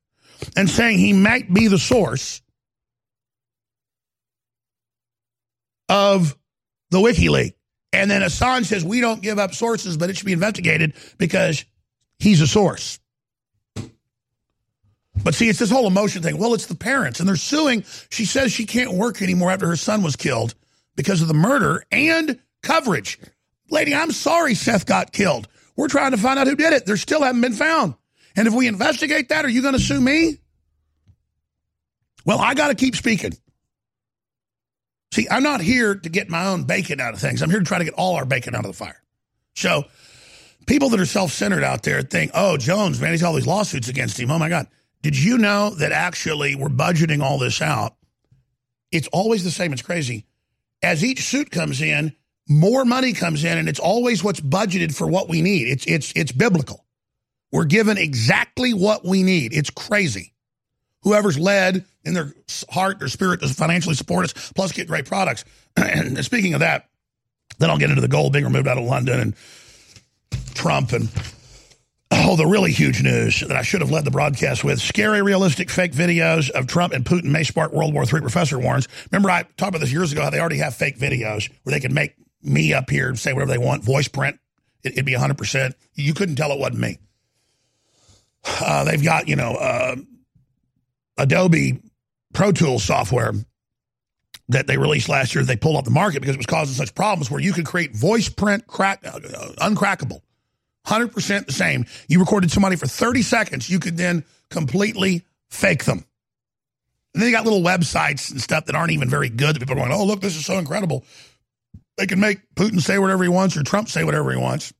[0.57, 2.41] and saying he might be the source
[5.87, 6.35] of
[6.89, 7.53] the WikiLeaks.
[7.93, 11.63] And then Assange says, we don't give up sources, but it should be investigated because
[12.19, 12.99] He's a source.
[15.23, 16.37] But see, it's this whole emotion thing.
[16.37, 17.83] Well, it's the parents, and they're suing.
[18.09, 20.55] She says she can't work anymore after her son was killed
[20.95, 23.17] because of the murder and coverage.
[23.69, 25.47] Lady, I'm sorry Seth got killed.
[25.75, 26.85] We're trying to find out who did it.
[26.85, 27.95] There still haven't been found.
[28.35, 30.39] And if we investigate that, are you going to sue me?
[32.25, 33.33] Well, I got to keep speaking.
[35.13, 37.41] See, I'm not here to get my own bacon out of things.
[37.41, 39.01] I'm here to try to get all our bacon out of the fire.
[39.55, 39.85] So,
[40.65, 43.87] people that are self centered out there think, oh, Jones, man, he's all these lawsuits
[43.87, 44.31] against him.
[44.31, 44.67] Oh, my God.
[45.01, 47.95] Did you know that actually we're budgeting all this out?
[48.91, 49.71] It's always the same.
[49.71, 50.25] It's crazy.
[50.81, 52.15] As each suit comes in,
[52.47, 55.67] more money comes in, and it's always what's budgeted for what we need.
[55.67, 56.85] It's it's it's biblical.
[57.51, 59.53] We're given exactly what we need.
[59.53, 60.33] It's crazy.
[61.03, 62.33] Whoever's led in their
[62.69, 65.45] heart, or spirit to financially support us, plus get great products.
[65.75, 66.89] and speaking of that,
[67.59, 69.35] then I'll get into the gold being removed out of London and
[70.53, 71.09] Trump and
[72.11, 75.69] oh, the really huge news that I should have led the broadcast with: scary, realistic,
[75.69, 78.21] fake videos of Trump and Putin may spark World War III.
[78.21, 78.87] Professor warns.
[79.11, 80.21] Remember, I talked about this years ago.
[80.21, 82.15] How they already have fake videos where they can make
[82.45, 84.39] me up here and say whatever they want, voice print.
[84.83, 85.73] It, would be 100%.
[85.95, 86.99] You couldn't tell it wasn't me.
[88.61, 89.95] Uh, they've got, you know, uh,
[91.17, 91.81] Adobe
[92.33, 93.33] Pro Tools software
[94.49, 95.43] that they released last year.
[95.43, 97.95] They pulled off the market because it was causing such problems where you could create
[97.95, 99.19] voice print crack, uh,
[99.57, 100.21] uncrackable,
[100.85, 101.85] 100% the same.
[102.07, 103.69] You recorded somebody for 30 seconds.
[103.69, 106.05] You could then completely fake them.
[107.13, 109.73] And then you got little websites and stuff that aren't even very good that people
[109.75, 111.05] are going, oh, look, this is so incredible.
[111.97, 114.73] They can make Putin say whatever he wants or Trump say whatever he wants.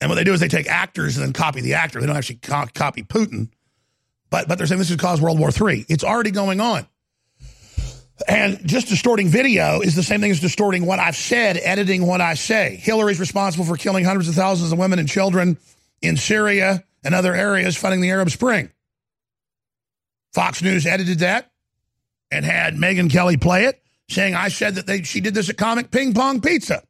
[0.00, 2.00] And what they do is they take actors and then copy the actor.
[2.00, 3.50] They don't actually co- copy Putin.
[4.30, 5.84] But, but they're saying this could cause World War III.
[5.88, 6.86] It's already going on.
[8.26, 12.20] And just distorting video is the same thing as distorting what I've said, editing what
[12.20, 12.76] I say.
[12.76, 15.58] Hillary's responsible for killing hundreds of thousands of women and children
[16.00, 18.70] in Syria and other areas funding the Arab Spring.
[20.32, 21.50] Fox News edited that
[22.30, 23.81] and had Megyn Kelly play it
[24.12, 26.82] saying I said that they, she did this at Comet Ping Pong Pizza.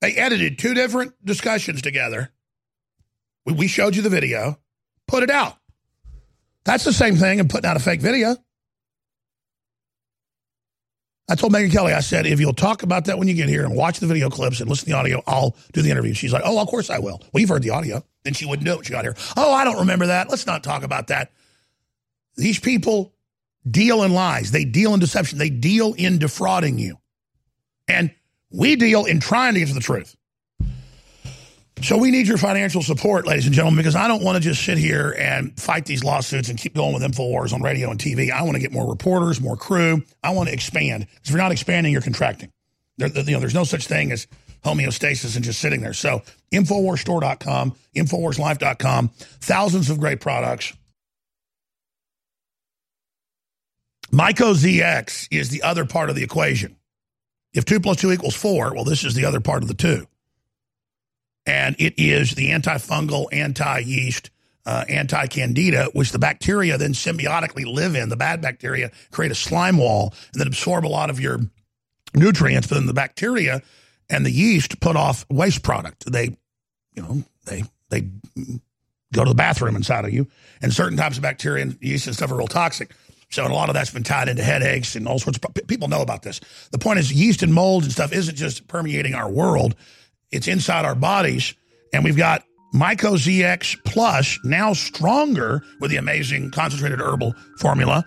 [0.00, 2.30] They edited two different discussions together.
[3.44, 4.58] We, we showed you the video,
[5.08, 5.56] put it out.
[6.64, 8.36] That's the same thing and putting out a fake video.
[11.28, 13.64] I told Megyn Kelly, I said, if you'll talk about that when you get here
[13.64, 16.14] and watch the video clips and listen to the audio, I'll do the interview.
[16.14, 17.20] She's like, oh, of course I will.
[17.32, 18.04] Well, you've heard the audio.
[18.22, 19.16] Then she wouldn't do it she got here.
[19.36, 20.30] Oh, I don't remember that.
[20.30, 21.32] Let's not talk about that.
[22.36, 23.15] These people
[23.68, 24.50] deal in lies.
[24.50, 25.38] They deal in deception.
[25.38, 26.98] They deal in defrauding you.
[27.88, 28.14] And
[28.50, 30.16] we deal in trying to get to the truth.
[31.82, 34.64] So we need your financial support, ladies and gentlemen, because I don't want to just
[34.64, 38.30] sit here and fight these lawsuits and keep going with InfoWars on radio and TV.
[38.30, 40.02] I want to get more reporters, more crew.
[40.22, 41.06] I want to expand.
[41.06, 42.50] Because if you're not expanding, you're contracting.
[42.96, 44.26] There, you know, there's no such thing as
[44.64, 45.92] homeostasis and just sitting there.
[45.92, 49.08] So InfoWarsStore.com, InfoWarsLife.com,
[49.40, 50.72] thousands of great products.
[54.10, 56.76] Myco ZX is the other part of the equation.
[57.52, 60.06] If 2 plus 2 equals 4, well, this is the other part of the 2.
[61.46, 64.30] And it is the antifungal, anti yeast,
[64.66, 68.08] uh, anti candida, which the bacteria then symbiotically live in.
[68.08, 71.38] The bad bacteria create a slime wall and then absorb a lot of your
[72.14, 73.62] nutrients, but then the bacteria
[74.10, 76.10] and the yeast put off waste product.
[76.10, 76.36] They,
[76.94, 78.08] you know, they, they
[79.12, 80.26] go to the bathroom inside of you.
[80.60, 82.92] And certain types of bacteria and yeast and stuff are real toxic.
[83.30, 86.02] So a lot of that's been tied into headaches and all sorts of people know
[86.02, 86.40] about this.
[86.70, 89.74] The point is yeast and mold and stuff isn't just permeating our world.
[90.30, 91.54] It's inside our bodies.
[91.92, 98.04] And we've got Myco ZX Plus now stronger with the amazing concentrated herbal formula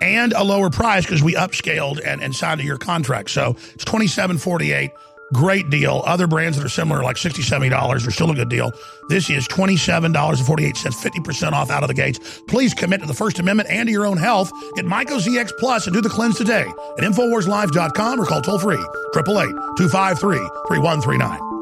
[0.00, 3.30] and a lower price because we upscaled and, and signed a year contract.
[3.30, 4.90] So it's twenty seven forty eight.
[5.32, 6.02] Great deal.
[6.04, 8.72] Other brands that are similar, like $60, $70, are still a good deal.
[9.08, 10.36] This is $27.48,
[10.74, 12.42] 50% off out of the gates.
[12.48, 14.52] Please commit to the First Amendment and to your own health.
[14.74, 18.84] Get Myco ZX Plus and do the cleanse today at InfoWarsLife.com or call toll free
[19.16, 21.52] 888 253 3139.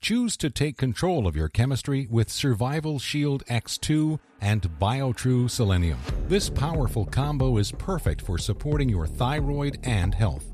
[0.00, 5.98] Choose to take control of your chemistry with Survival Shield X2 and BioTrue Selenium.
[6.28, 10.53] This powerful combo is perfect for supporting your thyroid and health.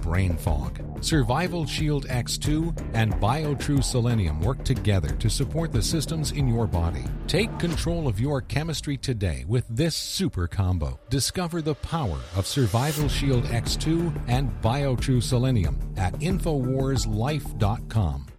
[0.00, 0.80] brain fog.
[1.00, 7.04] Survival Shield X2 and BioTrue Selenium work together to support the systems in your body.
[7.26, 10.98] Take control of your chemistry today with this super combo.
[11.10, 18.37] Discover the power of Survival Shield X2 and BioTrue Selenium at InfoWarsLife.com.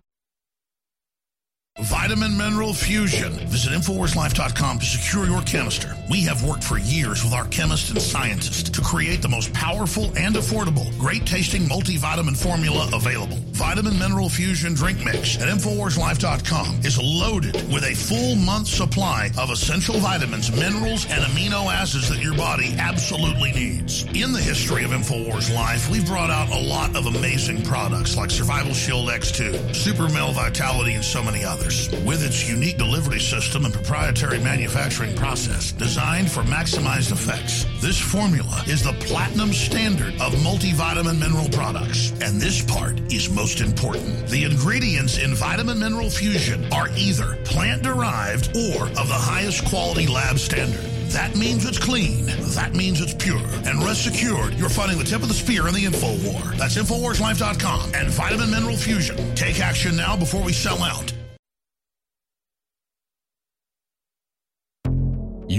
[1.84, 3.32] Vitamin Mineral Fusion.
[3.47, 5.95] Visit InfoWarsLife.com to secure your canister.
[6.09, 10.11] We have worked for years with our chemists and scientists to create the most powerful
[10.17, 13.38] and affordable, great tasting multivitamin formula available.
[13.51, 19.49] Vitamin Mineral Fusion Drink Mix at InfoWarsLife.com is loaded with a full month supply of
[19.49, 24.03] essential vitamins, minerals, and amino acids that your body absolutely needs.
[24.13, 28.32] In the history of InfoWars Life, we've brought out a lot of amazing products like
[28.32, 31.68] Survival Shield X2, Super Male Vitality, and so many others
[32.03, 37.65] with its unique delivery system and proprietary manufacturing process designed for maximized effects.
[37.80, 42.11] This formula is the platinum standard of multivitamin mineral products.
[42.22, 44.28] And this part is most important.
[44.30, 50.07] The ingredients in Vitamin Mineral Fusion are either plant derived or of the highest quality
[50.07, 50.84] lab standard.
[51.11, 52.26] That means it's clean.
[52.55, 53.41] That means it's pure.
[53.65, 56.41] And rest assured, you're fighting the tip of the spear in the info war.
[56.55, 59.36] That's InfoWarsLife.com and Vitamin Mineral Fusion.
[59.36, 61.13] Take action now before we sell out.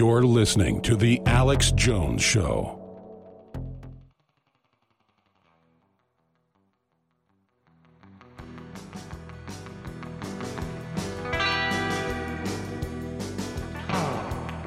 [0.01, 2.79] You're listening to The Alex Jones Show.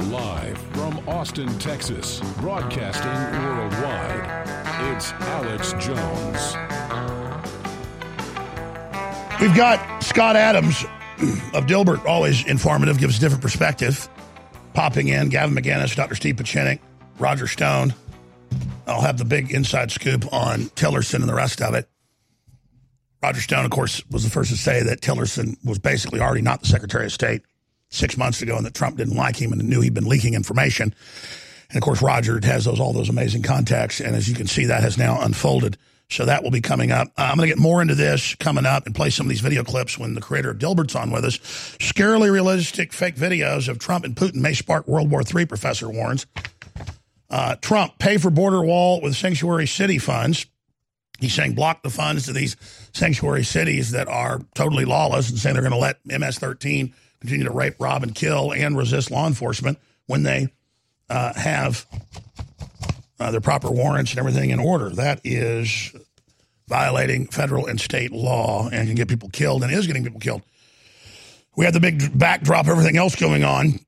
[0.01, 3.09] Live from Austin, Texas, broadcasting
[3.43, 4.47] worldwide,
[4.95, 6.55] it's Alex Jones.
[9.41, 10.83] We've got Scott Adams
[11.55, 14.07] of Dilbert, always informative, gives a different perspective.
[14.83, 16.13] Popping in, Gavin McInnes, Dr.
[16.13, 16.79] Steve Pieczenik,
[17.17, 17.93] Roger Stone.
[18.85, 21.87] I'll have the big inside scoop on Tillerson and the rest of it.
[23.21, 26.59] Roger Stone, of course, was the first to say that Tillerson was basically already not
[26.59, 27.43] the Secretary of State
[27.91, 30.93] six months ago and that Trump didn't like him and knew he'd been leaking information.
[31.69, 34.01] And of course, Roger has those all those amazing contacts.
[34.01, 35.77] And as you can see, that has now unfolded.
[36.09, 37.07] So that will be coming up.
[37.17, 39.41] Uh, I'm going to get more into this coming up and play some of these
[39.41, 41.37] video clips when the creator of Dilbert's on with us.
[41.79, 46.27] Scarily realistic fake videos of Trump and Putin may spark World War III, Professor warns.
[47.29, 50.45] Uh, Trump, pay for border wall with sanctuary city funds.
[51.19, 52.57] He's saying block the funds to these
[52.93, 57.45] sanctuary cities that are totally lawless and saying they're going to let MS 13 continue
[57.45, 60.49] to rape, rob, and kill and resist law enforcement when they
[61.09, 61.85] uh, have
[63.19, 64.89] uh, their proper warrants and everything in order.
[64.89, 65.93] That is
[66.67, 70.41] violating federal and state law and can get people killed and is getting people killed.
[71.55, 73.79] We have the big backdrop, everything else going on.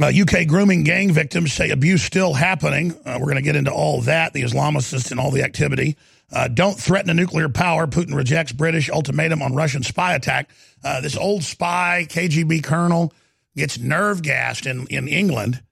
[0.00, 2.92] Uh, UK grooming gang victims say abuse still happening.
[3.04, 5.96] Uh, we're going to get into all that, the Islamists and all the activity.
[6.30, 7.86] Uh, don't threaten a nuclear power.
[7.86, 10.50] Putin rejects British ultimatum on Russian spy attack.
[10.84, 13.12] Uh, this old spy, KGB colonel,
[13.56, 15.62] gets nerve gassed in, in England,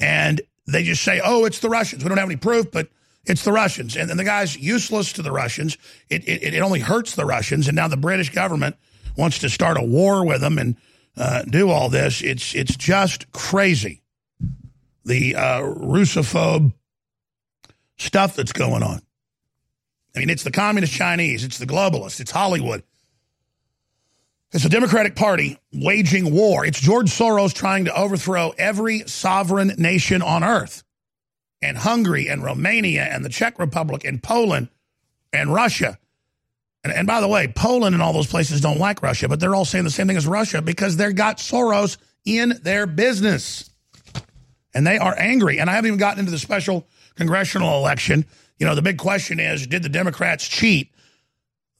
[0.00, 2.02] and they just say, oh, it's the Russians.
[2.02, 2.88] We don't have any proof, but
[3.24, 3.96] it's the Russians.
[3.96, 5.76] And, and the guy's useless to the Russians.
[6.08, 7.68] It, it, it only hurts the Russians.
[7.68, 8.76] And now the British government
[9.16, 10.76] wants to start a war with them and
[11.16, 12.22] uh, do all this.
[12.22, 14.02] It's, it's just crazy.
[15.04, 16.72] The uh, Russophobe
[17.98, 19.02] stuff that's going on.
[20.14, 22.82] I mean, it's the communist Chinese, it's the globalists, it's Hollywood.
[24.52, 26.66] It's the Democratic Party waging war.
[26.66, 30.84] It's George Soros trying to overthrow every sovereign nation on earth.
[31.62, 34.68] And Hungary and Romania and the Czech Republic and Poland
[35.32, 35.98] and Russia.
[36.84, 39.54] And, and by the way, Poland and all those places don't like Russia, but they're
[39.54, 41.96] all saying the same thing as Russia because they've got Soros
[42.26, 43.70] in their business.
[44.74, 45.60] And they are angry.
[45.60, 48.26] And I haven't even gotten into the special congressional election.
[48.58, 50.92] You know, the big question is did the Democrats cheat?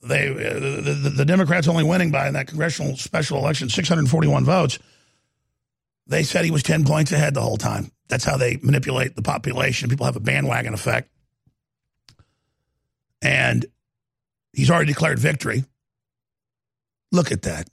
[0.03, 4.43] They uh, the, the, the, Democrats only winning by in that congressional special election 641
[4.43, 4.77] votes.
[6.07, 7.89] They said he was 10 points ahead the whole time.
[8.09, 9.89] That's how they manipulate the population.
[9.89, 11.09] People have a bandwagon effect.
[13.21, 13.65] And
[14.51, 15.63] he's already declared victory.
[17.13, 17.69] Look at that.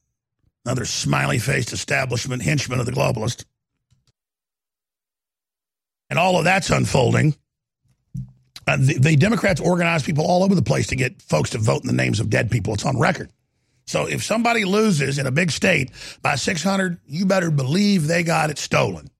[0.65, 3.45] Another smiley faced establishment henchman of the globalist.
[6.09, 7.35] And all of that's unfolding.
[8.67, 11.83] Uh, the, the, Democrats organize people all over the place to get folks to vote
[11.83, 12.75] in the names of dead people.
[12.75, 13.31] It's on record.
[13.87, 15.91] So if somebody loses in a big state
[16.23, 19.11] by 600, you better believe they got it stolen.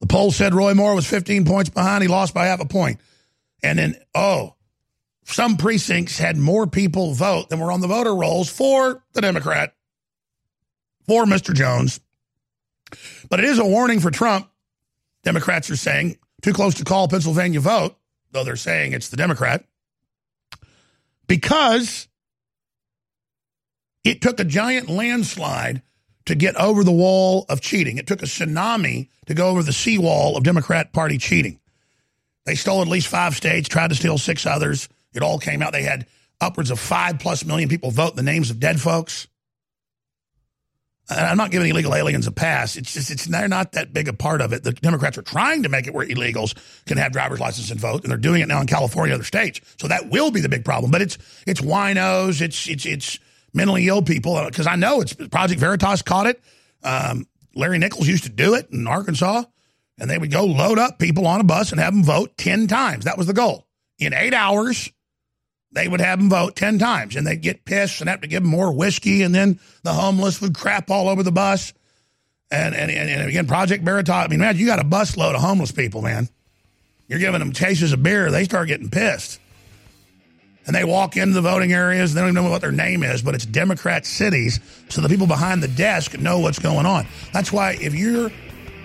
[0.00, 2.02] The poll said Roy Moore was 15 points behind.
[2.02, 3.00] He lost by half a point.
[3.62, 4.54] And then, oh,
[5.24, 9.74] some precincts had more people vote than were on the voter rolls for the Democrat,
[11.06, 11.54] for Mr.
[11.54, 12.00] Jones.
[13.28, 14.48] But it is a warning for Trump.
[15.22, 17.96] Democrats are saying, too close to call Pennsylvania vote
[18.32, 19.64] though they're saying it's the Democrat.
[21.26, 22.08] because
[24.04, 25.82] it took a giant landslide
[26.26, 27.98] to get over the wall of cheating.
[27.98, 31.60] It took a tsunami to go over the seawall of Democrat Party cheating.
[32.46, 34.88] They stole at least five states, tried to steal six others.
[35.12, 35.72] It all came out.
[35.72, 36.06] They had
[36.40, 39.28] upwards of five plus million people vote the names of dead folks.
[41.10, 42.76] I'm not giving illegal aliens a pass.
[42.76, 44.62] It's just it's they're not that big a part of it.
[44.62, 46.54] The Democrats are trying to make it where illegals
[46.86, 49.60] can have driver's license and vote, and they're doing it now in California other states.
[49.78, 50.90] So that will be the big problem.
[50.90, 53.18] But it's it's winos, it's it's it's
[53.52, 56.40] mentally ill people because I know it's Project Veritas caught it.
[56.82, 59.44] Um, Larry Nichols used to do it in Arkansas,
[59.98, 62.66] and they would go load up people on a bus and have them vote ten
[62.66, 63.04] times.
[63.04, 63.66] That was the goal.
[63.98, 64.90] In eight hours,
[65.72, 68.42] they would have them vote 10 times and they'd get pissed and have to give
[68.42, 71.72] them more whiskey and then the homeless would crap all over the bus.
[72.50, 75.40] And and, and, and again project Veritas I mean man you got a busload of
[75.40, 76.28] homeless people man.
[77.06, 79.40] You're giving them cases of beer they start getting pissed.
[80.66, 83.22] And they walk into the voting areas they don't even know what their name is
[83.22, 84.58] but it's Democrat cities
[84.88, 87.06] so the people behind the desk know what's going on.
[87.32, 88.32] That's why if you're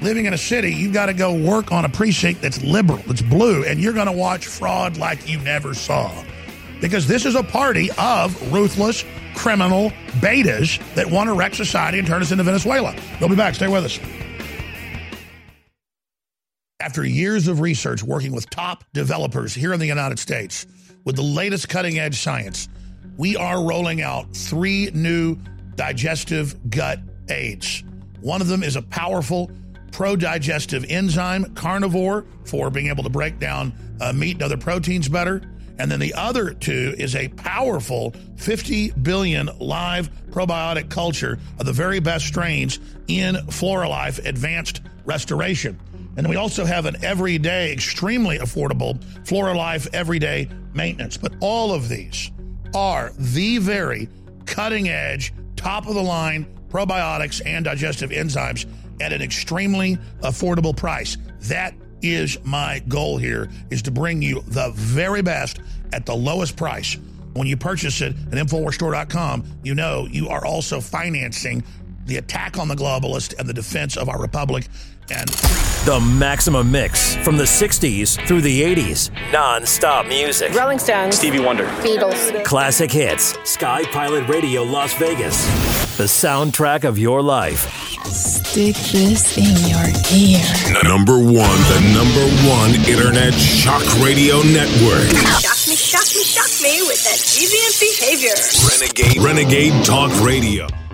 [0.02, 3.24] living in a city you've got to go work on a precinct that's liberal that's
[3.24, 6.12] blue and you're going to watch fraud like you never saw
[6.82, 9.04] because this is a party of ruthless
[9.36, 12.96] criminal betas that want to wreck society and turn us into Venezuela.
[13.20, 13.56] We'll be back.
[13.56, 14.00] Stay with us.
[16.80, 20.68] After years of research working with top developers here in the United States
[21.04, 22.68] with the latest cutting edge science,
[23.18, 25.38] we are rolling out three new
[25.76, 27.00] digestive gut
[27.30, 27.84] aids.
[28.22, 29.52] One of them is a powerful
[29.92, 35.08] pro digestive enzyme, carnivore, for being able to break down uh, meat and other proteins
[35.08, 35.42] better.
[35.78, 41.74] And then the other two is a powerful 50 billion live probiotic culture of the
[41.74, 45.80] very best strains in Floralife Advanced Restoration.
[46.18, 51.18] And then we also have an everyday, extremely affordable Floralife Everyday Maintenance.
[51.18, 52.32] But all of these
[52.74, 54.08] are the very
[54.46, 58.66] cutting edge, top of the line probiotics and digestive enzymes
[59.02, 61.18] at an extremely affordable price.
[61.42, 61.74] That
[62.14, 65.60] is my goal here is to bring you the very best
[65.94, 66.98] at the lowest price.
[67.34, 71.64] When you purchase it at InfoWarsStore.com, you know you are also financing
[72.06, 74.68] the attack on the globalist and the defense of our republic
[75.12, 75.30] and
[75.86, 81.66] the maximum mix from the 60s through the 80s non-stop music rolling stones stevie wonder
[81.84, 85.46] beatles classic hits sky pilot radio las vegas
[85.98, 89.84] the soundtrack of your life Stick this in your
[90.14, 90.84] ear.
[90.84, 95.10] Number one, the number one internet shock radio network.
[95.42, 98.36] Shock me, shock me, shock me with that deviant behavior.
[98.70, 100.85] Renegade, Renegade Talk Radio.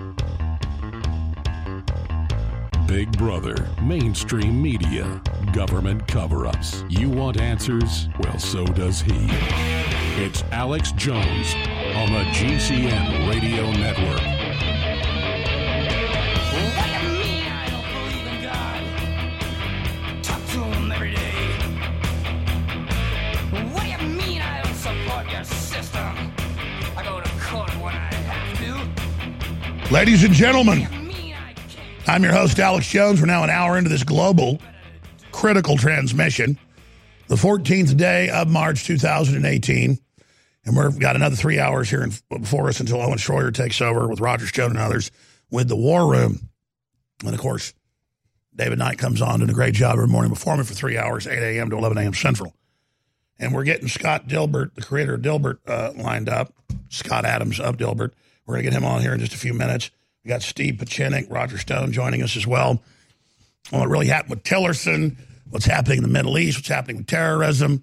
[2.92, 5.18] Big Brother, mainstream media,
[5.54, 6.84] government cover ups.
[6.90, 8.06] You want answers?
[8.20, 9.14] Well, so does he.
[10.22, 11.54] It's Alex Jones
[11.96, 14.20] on the GCN Radio Network.
[29.90, 31.01] Ladies and gentlemen,
[32.06, 33.20] I'm your host, Alex Jones.
[33.20, 34.58] We're now an hour into this global
[35.30, 36.58] critical transmission,
[37.28, 39.98] the 14th day of March 2018.
[40.64, 44.20] And we've got another three hours here before us until Owen Schroyer takes over with
[44.20, 45.10] Roger Stone and others
[45.50, 46.50] with the War Room.
[47.24, 47.72] And of course,
[48.54, 51.26] David Knight comes on, doing a great job every morning before me for three hours,
[51.26, 51.70] 8 a.m.
[51.70, 52.14] to 11 a.m.
[52.14, 52.54] Central.
[53.38, 56.52] And we're getting Scott Dilbert, the creator of Dilbert, uh, lined up.
[56.88, 58.12] Scott Adams of Dilbert.
[58.44, 59.90] We're going to get him on here in just a few minutes.
[60.24, 62.80] We got Steve Pieczenik, Roger Stone joining us as well.
[63.70, 65.16] What really happened with Tillerson,
[65.50, 67.72] what's happening in the Middle East, what's happening with terrorism.
[67.72, 67.82] And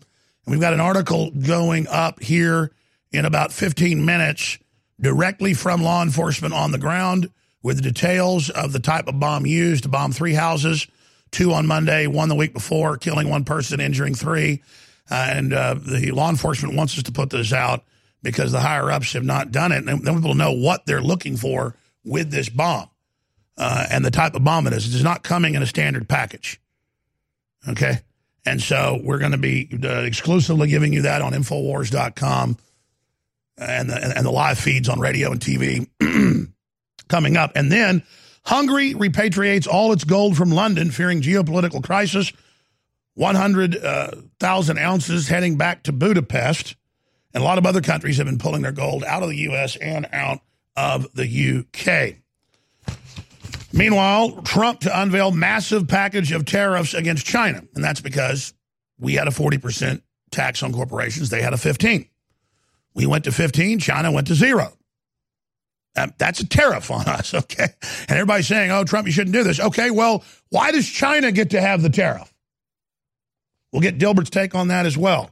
[0.51, 2.71] we've got an article going up here
[3.11, 4.57] in about 15 minutes
[5.01, 7.29] directly from law enforcement on the ground
[7.61, 10.87] with the details of the type of bomb used to bomb three houses,
[11.31, 14.61] two on Monday, one the week before, killing one person, injuring three.
[15.11, 17.83] Uh, and uh, the law enforcement wants us to put this out
[18.23, 19.85] because the higher ups have not done it.
[19.85, 21.75] And then people know what they're looking for
[22.09, 22.89] with this bomb
[23.57, 24.87] uh, and the type of bomb it is.
[24.87, 26.59] It is not coming in a standard package.
[27.67, 27.99] Okay.
[28.45, 32.57] And so we're going to be uh, exclusively giving you that on Infowars.com
[33.57, 35.87] and the, and the live feeds on radio and TV
[37.09, 37.51] coming up.
[37.55, 38.03] And then
[38.43, 42.31] Hungary repatriates all its gold from London, fearing geopolitical crisis.
[43.15, 46.75] 100,000 uh, ounces heading back to Budapest.
[47.33, 49.75] And a lot of other countries have been pulling their gold out of the U.S.
[49.75, 50.39] and out
[50.79, 52.19] of the U.K.
[53.73, 57.63] Meanwhile, Trump to unveil massive package of tariffs against China.
[57.75, 58.53] And that's because
[58.97, 60.01] we had a 40%
[60.31, 61.29] tax on corporations.
[61.29, 62.07] They had a 15.
[62.95, 64.71] We went to 15, China went to zero.
[65.97, 67.67] Um, that's a tariff on us, okay?
[68.07, 69.59] And everybody's saying, oh, Trump, you shouldn't do this.
[69.59, 72.33] Okay, well, why does China get to have the tariff?
[73.73, 75.29] We'll get Dilbert's take on that as well.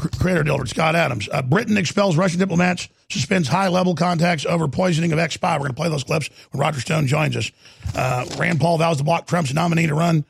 [0.00, 1.28] Creator Dilbert, Scott Adams.
[1.30, 5.54] Uh, Britain expels Russian diplomats, suspends high level contacts over poisoning of ex spy.
[5.54, 7.50] We're going to play those clips when Roger Stone joins us.
[7.94, 10.24] Uh, Rand Paul vows to block Trump's nominee to run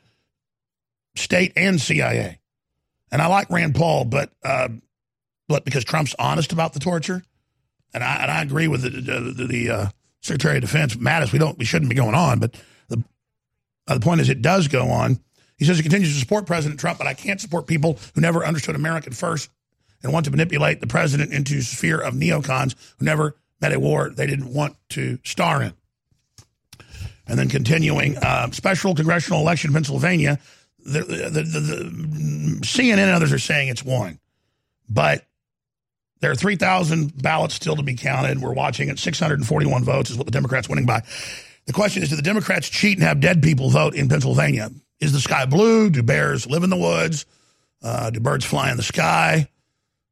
[1.15, 2.39] state and CIA.
[3.11, 4.69] And I like Rand Paul, but uh,
[5.47, 7.23] but because Trump's honest about the torture,
[7.93, 9.87] and I and I agree with the the, the uh,
[10.21, 11.33] Secretary of Defense Mattis.
[11.33, 12.55] We don't we shouldn't be going on, but
[12.87, 13.03] the
[13.87, 15.19] uh, the point is it does go on.
[15.57, 18.45] He says he continues to support President Trump, but I can't support people who never
[18.45, 19.49] understood American first
[20.03, 23.79] and want to manipulate the president into a sphere of neocons who never met a
[23.79, 25.73] war they didn't want to star in.
[27.27, 30.39] And then continuing, uh, special congressional election in Pennsylvania.
[30.83, 34.19] The, the, the, the, CNN and others are saying it's won,
[34.89, 35.25] but
[36.21, 38.39] there are 3,000 ballots still to be counted.
[38.39, 38.99] We're watching it.
[38.99, 41.03] 641 votes is what the Democrats winning by.
[41.65, 44.71] The question is, do the Democrats cheat and have dead people vote in Pennsylvania?
[44.99, 45.89] Is the sky blue?
[45.89, 47.25] Do bears live in the woods?
[47.81, 49.49] Uh, do birds fly in the sky?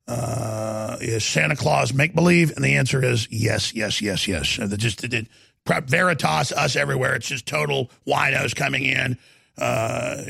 [0.09, 2.51] Uh, is Santa Claus make believe?
[2.55, 4.57] And the answer is yes, yes, yes, yes.
[4.57, 5.27] Uh, just it, it,
[5.65, 7.13] Veritas, us everywhere.
[7.13, 9.19] It's just total winos coming in,
[9.59, 10.23] uh,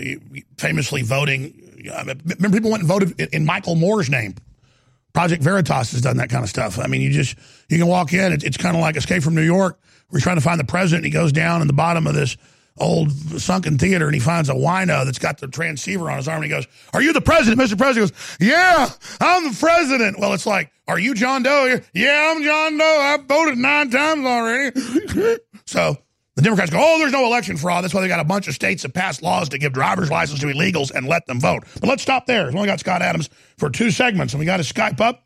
[0.57, 1.53] famously voting.
[1.85, 4.35] remember, people went and voted in, in Michael Moore's name.
[5.13, 6.77] Project Veritas has done that kind of stuff.
[6.77, 7.37] I mean, you just
[7.69, 8.33] you can walk in.
[8.33, 9.79] It, it's kind of like Escape from New York.
[10.11, 11.05] We're trying to find the president.
[11.05, 12.35] He goes down in the bottom of this
[12.79, 13.11] old
[13.41, 16.45] sunken theater and he finds a wino that's got the transceiver on his arm and
[16.45, 17.61] he goes, Are you the president?
[17.61, 17.77] Mr.
[17.77, 18.89] President goes, Yeah,
[19.19, 20.19] I'm the president.
[20.19, 21.79] Well, it's like, Are you John Doe?
[21.93, 22.83] Yeah, I'm John Doe.
[22.83, 24.79] I voted nine times already.
[25.65, 25.97] so
[26.35, 27.83] the Democrats go, Oh, there's no election fraud.
[27.83, 30.39] That's why they got a bunch of states that passed laws to give driver's license
[30.39, 31.63] to illegals and let them vote.
[31.79, 32.45] But let's stop there.
[32.45, 35.25] We've only got Scott Adams for two segments and we got to Skype up.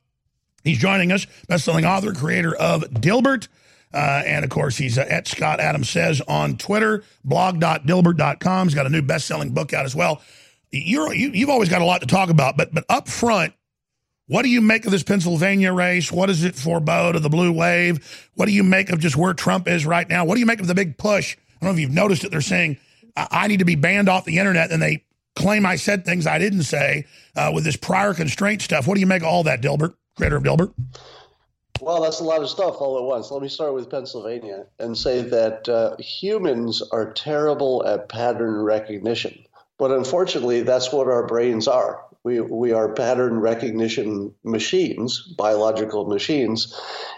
[0.64, 3.48] He's joining us, best-selling author, creator of Dilbert.
[3.94, 8.68] Uh, and of course, he's uh, at Scott Adams Says on Twitter, blog.dilbert.com.
[8.68, 10.22] He's got a new best selling book out as well.
[10.72, 13.54] You're, you, you've always got a lot to talk about, but, but up front,
[14.28, 16.12] what do you make of this Pennsylvania race?
[16.12, 18.30] What does it forebode of the blue wave?
[18.34, 20.26] What do you make of just where Trump is right now?
[20.26, 21.36] What do you make of the big push?
[21.36, 22.32] I don't know if you've noticed it.
[22.32, 22.78] They're saying,
[23.16, 24.72] I need to be banned off the internet.
[24.72, 25.04] And they
[25.36, 27.06] claim I said things I didn't say
[27.36, 28.88] uh, with this prior constraint stuff.
[28.88, 30.74] What do you make of all that, Dilbert, creator of Dilbert?
[31.86, 33.30] Well, that's a lot of stuff all at once.
[33.30, 39.44] Let me start with Pennsylvania and say that uh, humans are terrible at pattern recognition.
[39.78, 42.06] But unfortunately, that's what our brains are.
[42.24, 46.74] We, we are pattern recognition machines, biological machines,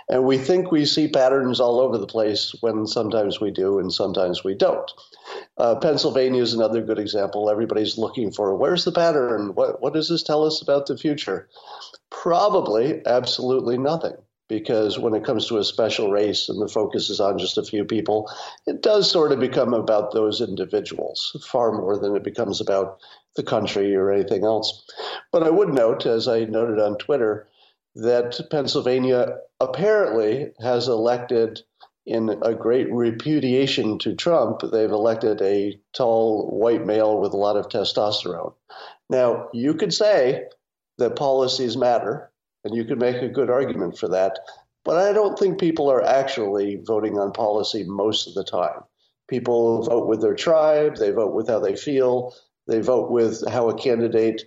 [0.10, 3.94] and we think we see patterns all over the place when sometimes we do and
[3.94, 4.92] sometimes we don't.
[5.60, 7.52] Uh, Pennsylvania is another good example.
[7.52, 9.54] Everybody's looking for where's the pattern?
[9.54, 11.50] What, what does this tell us about the future?
[12.10, 14.16] Probably absolutely nothing
[14.48, 17.64] because when it comes to a special race and the focus is on just a
[17.64, 18.32] few people,
[18.68, 23.00] it does sort of become about those individuals far more than it becomes about
[23.36, 24.86] the country or anything else.
[25.32, 27.48] But I would note, as I noted on Twitter,
[27.96, 31.62] that Pennsylvania apparently has elected,
[32.06, 37.58] in a great repudiation to Trump, they've elected a tall white male with a lot
[37.58, 38.54] of testosterone.
[39.10, 40.46] Now, you could say
[40.98, 42.32] that policies matter
[42.66, 44.40] and you can make a good argument for that.
[44.84, 48.82] But I don't think people are actually voting on policy most of the time.
[49.30, 52.36] People vote with their tribe, they vote with how they feel,
[52.68, 54.44] they vote with how a candidate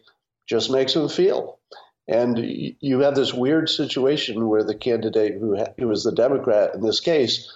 [0.48, 1.58] just makes them feel.
[2.06, 2.38] And
[2.80, 6.80] you have this weird situation where the candidate who, ha- who is the Democrat in
[6.80, 7.52] this case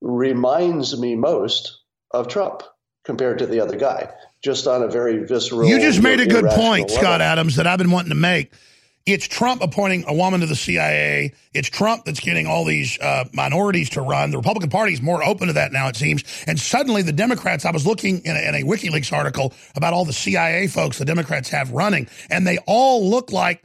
[0.00, 1.80] reminds me most
[2.10, 2.62] of Trump
[3.04, 4.10] compared to the other guy,
[4.42, 5.68] just on a very visceral.
[5.68, 7.02] You just made a good point, level.
[7.02, 8.52] Scott Adams, that I've been wanting to make.
[9.06, 11.34] It's Trump appointing a woman to the CIA.
[11.52, 14.30] It's Trump that's getting all these uh, minorities to run.
[14.30, 16.24] The Republican Party is more open to that now, it seems.
[16.46, 20.06] And suddenly the Democrats, I was looking in a, in a WikiLeaks article about all
[20.06, 23.62] the CIA folks the Democrats have running, and they all look like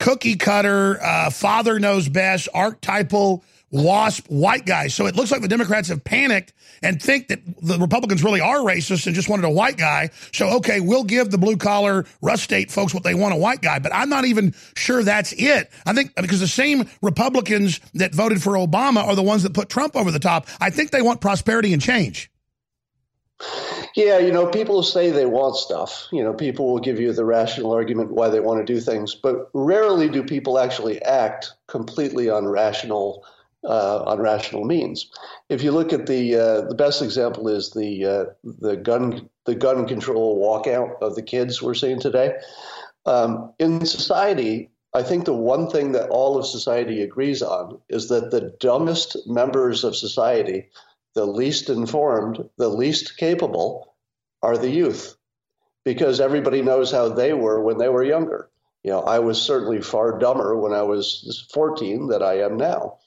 [0.00, 4.94] cookie cutter, uh, father knows best, archetypal WASP white guys.
[4.94, 8.58] So it looks like the Democrats have panicked and think that the Republicans really are
[8.58, 10.10] racist and just wanted a white guy.
[10.32, 13.62] So, okay, we'll give the blue collar Rust State folks what they want a white
[13.62, 13.78] guy.
[13.78, 15.70] But I'm not even sure that's it.
[15.86, 19.70] I think because the same Republicans that voted for Obama are the ones that put
[19.70, 20.46] Trump over the top.
[20.60, 22.30] I think they want prosperity and change.
[23.96, 26.08] Yeah, you know, people say they want stuff.
[26.12, 29.14] You know, people will give you the rational argument why they want to do things,
[29.14, 33.24] but rarely do people actually act completely on rational
[33.64, 35.10] uh, on rational means.
[35.48, 39.54] If you look at the uh, the best example is the uh, the gun the
[39.54, 42.34] gun control walkout of the kids we're seeing today.
[43.04, 48.08] Um, in society, I think the one thing that all of society agrees on is
[48.08, 50.68] that the dumbest members of society,
[51.14, 53.94] the least informed, the least capable,
[54.42, 55.16] are the youth,
[55.84, 58.50] because everybody knows how they were when they were younger.
[58.84, 62.98] You know, I was certainly far dumber when I was 14 than I am now.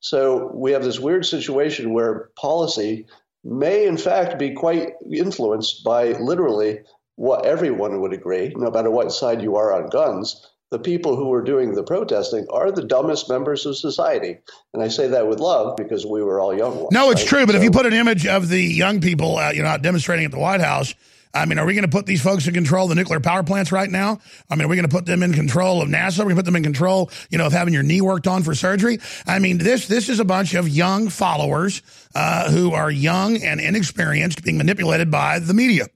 [0.00, 3.06] So we have this weird situation where policy
[3.44, 6.80] may, in fact, be quite influenced by literally
[7.16, 10.46] what everyone would agree, no matter what side you are on guns.
[10.70, 14.38] The people who were doing the protesting are the dumbest members of society.
[14.72, 16.92] And I say that with love because we were all young ones.
[16.92, 17.28] No, it's right?
[17.28, 17.46] true.
[17.46, 20.30] But if you put an image of the young people, uh, you know, demonstrating at
[20.30, 20.94] the White House,
[21.32, 23.44] I mean, are we going to put these folks in control of the nuclear power
[23.44, 24.18] plants right now?
[24.50, 26.20] I mean, are we going to put them in control of NASA?
[26.20, 28.26] Are we going to put them in control, you know, of having your knee worked
[28.26, 28.98] on for surgery?
[29.26, 31.82] I mean, this this is a bunch of young followers
[32.14, 35.86] uh, who are young and inexperienced, being manipulated by the media.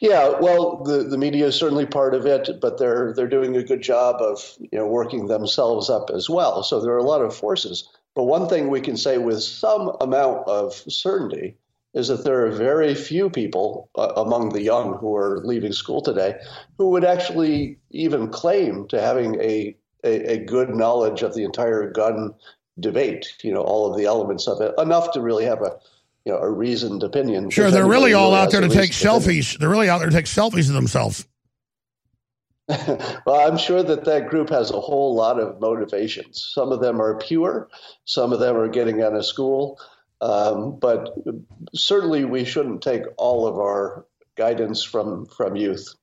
[0.00, 3.62] Yeah, well, the, the media is certainly part of it, but they're they're doing a
[3.62, 6.62] good job of you know working themselves up as well.
[6.62, 7.88] So there are a lot of forces.
[8.14, 11.56] But one thing we can say with some amount of certainty
[11.94, 16.02] is that there are very few people uh, among the young who are leaving school
[16.02, 16.34] today
[16.76, 21.90] who would actually even claim to having a, a, a good knowledge of the entire
[21.90, 22.34] gun
[22.80, 23.34] debate.
[23.42, 25.78] You know, all of the elements of it, enough to really have a
[26.24, 27.50] you know a reasoned opinion.
[27.50, 29.42] Sure, they're really all out there to take reasoned opinion.
[29.42, 29.58] selfies.
[29.58, 31.26] They're really out there to take selfies of themselves.
[33.26, 36.50] Well, I'm sure that that group has a whole lot of motivations.
[36.54, 37.68] Some of them are pure,
[38.06, 39.78] some of them are getting out of school.
[40.20, 41.14] Um, but
[41.74, 45.94] certainly, we shouldn't take all of our guidance from from youth.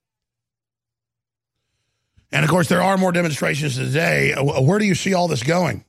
[2.30, 4.32] And of course, there are more demonstrations today.
[4.32, 5.84] Uh, Where do you see all this going?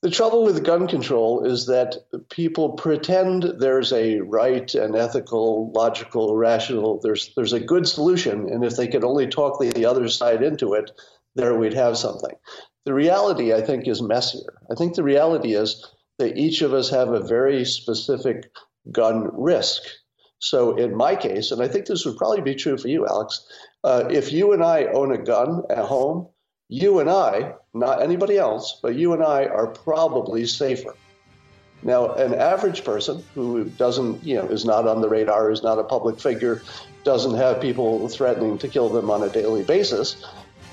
[0.00, 1.94] The trouble with gun control is that
[2.28, 6.98] people pretend there's a right and ethical, logical, rational.
[7.00, 10.42] There's there's a good solution, and if they could only talk the, the other side
[10.42, 10.90] into it,
[11.36, 12.34] there we'd have something.
[12.84, 14.54] The reality, I think, is messier.
[14.68, 15.88] I think the reality is
[16.22, 18.52] that each of us have a very specific
[18.92, 19.82] gun risk.
[20.38, 23.44] So, in my case, and I think this would probably be true for you, Alex,
[23.82, 26.28] uh, if you and I own a gun at home,
[26.68, 30.94] you and I, not anybody else, but you and I are probably safer.
[31.82, 35.80] Now, an average person who doesn't, you know, is not on the radar, is not
[35.80, 36.62] a public figure,
[37.02, 40.24] doesn't have people threatening to kill them on a daily basis,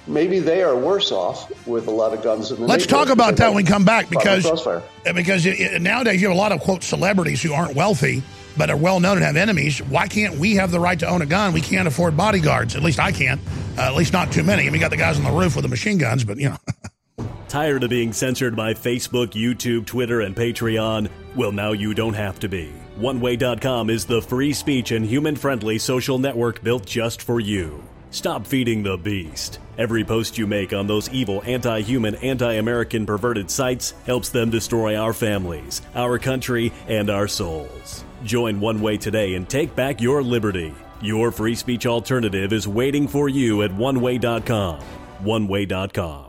[0.09, 3.37] maybe they are worse off with a lot of guns in the Let's talk about
[3.37, 4.75] that when we come back caught because
[5.15, 8.23] because it, it- nowadays you have a lot of quote celebrities who aren't wealthy
[8.57, 9.81] but are well known and have enemies.
[9.81, 11.53] Why can't we have the right to own a gun?
[11.53, 12.75] We can't afford bodyguards.
[12.75, 13.39] At least I can't.
[13.77, 14.63] Uh, at least not too many.
[14.63, 16.49] I mean, we got the guys on the roof with the machine guns, but you
[16.49, 16.57] know.
[17.47, 21.09] Tired of being censored by Facebook, YouTube, Twitter, and Patreon?
[21.35, 22.71] Well, now you don't have to be.
[22.99, 27.81] OneWay.com is the free speech and human friendly social network built just for you.
[28.11, 29.59] Stop feeding the beast.
[29.77, 34.49] Every post you make on those evil, anti human, anti American perverted sites helps them
[34.49, 38.03] destroy our families, our country, and our souls.
[38.23, 40.73] Join One Way today and take back your liberty.
[41.01, 44.81] Your free speech alternative is waiting for you at OneWay.com.
[45.23, 46.28] OneWay.com.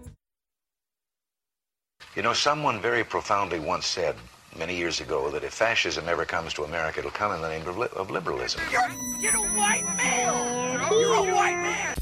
[2.13, 4.17] You know, someone very profoundly once said
[4.59, 7.65] many years ago that if fascism ever comes to America, it'll come in the name
[7.65, 8.59] of, li- of liberalism.
[8.69, 8.81] You're,
[9.21, 10.99] you're a white male!
[10.99, 11.95] You're a white man!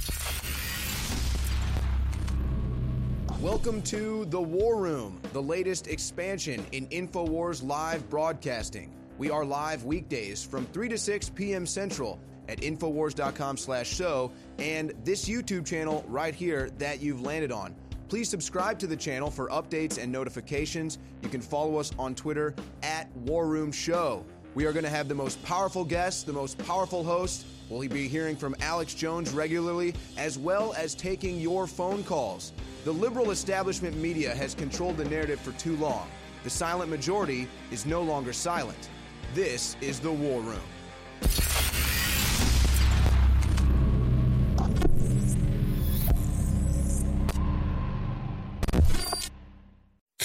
[3.39, 8.91] Welcome to The War Room, the latest expansion in InfoWars live broadcasting.
[9.19, 11.67] We are live weekdays from 3 to 6 p.m.
[11.67, 17.75] Central at Infowars.com slash show and this YouTube channel right here that you've landed on.
[18.09, 20.97] Please subscribe to the channel for updates and notifications.
[21.21, 24.25] You can follow us on Twitter at War Room Show.
[24.55, 27.45] We are going to have the most powerful guests, the most powerful host.
[27.69, 32.51] We'll be hearing from Alex Jones regularly, as well as taking your phone calls.
[32.83, 36.09] The liberal establishment media has controlled the narrative for too long.
[36.43, 38.89] The silent majority is no longer silent.
[39.35, 42.08] This is the War Room.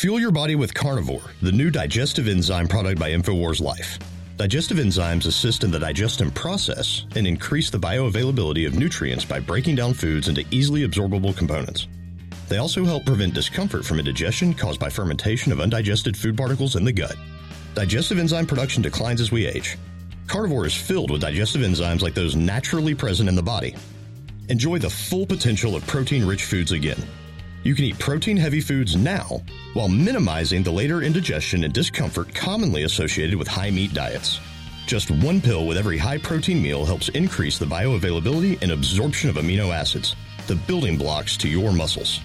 [0.04, 3.98] Fuel your body with Carnivore, the new digestive enzyme product by InfoWars Life.
[4.36, 9.76] Digestive enzymes assist in the digestion process and increase the bioavailability of nutrients by breaking
[9.76, 11.88] down foods into easily absorbable components.
[12.50, 16.84] They also help prevent discomfort from indigestion caused by fermentation of undigested food particles in
[16.84, 17.16] the gut.
[17.74, 19.78] Digestive enzyme production declines as we age.
[20.26, 23.74] Carnivore is filled with digestive enzymes like those naturally present in the body.
[24.50, 27.02] Enjoy the full potential of protein rich foods again.
[27.64, 29.40] You can eat protein heavy foods now
[29.72, 34.38] while minimizing the later indigestion and discomfort commonly associated with high meat diets.
[34.86, 39.36] Just one pill with every high protein meal helps increase the bioavailability and absorption of
[39.36, 40.14] amino acids,
[40.46, 42.20] the building blocks to your muscles.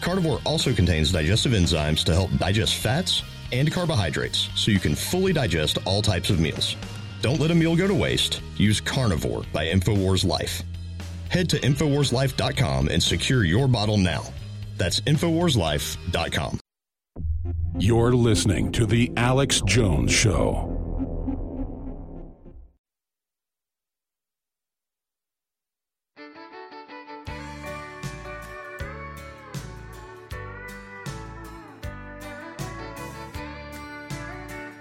[0.00, 3.22] Carnivore also contains digestive enzymes to help digest fats
[3.52, 6.76] and carbohydrates so you can fully digest all types of meals.
[7.20, 8.40] Don't let a meal go to waste.
[8.56, 10.62] Use Carnivore by InfoWars Life.
[11.28, 14.24] Head to InfoWarsLife.com and secure your bottle now.
[14.82, 16.58] That's InfoWarsLife.com.
[17.78, 20.76] You're listening to The Alex Jones Show.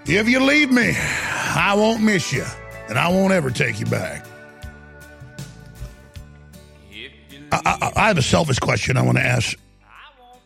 [0.07, 2.45] If you leave me, I won't miss you,
[2.89, 4.25] and I won't ever take you back.
[7.51, 9.55] I, I, I have a selfish question I want to ask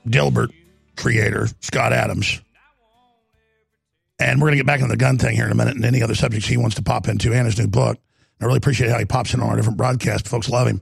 [0.07, 0.52] Dilbert
[0.95, 2.41] creator, Scott Adams.
[4.19, 5.84] And we're going to get back into the gun thing here in a minute and
[5.84, 7.98] any other subjects he wants to pop into and his new book.
[8.40, 10.30] I really appreciate how he pops in on our different broadcasts.
[10.30, 10.82] Folks love him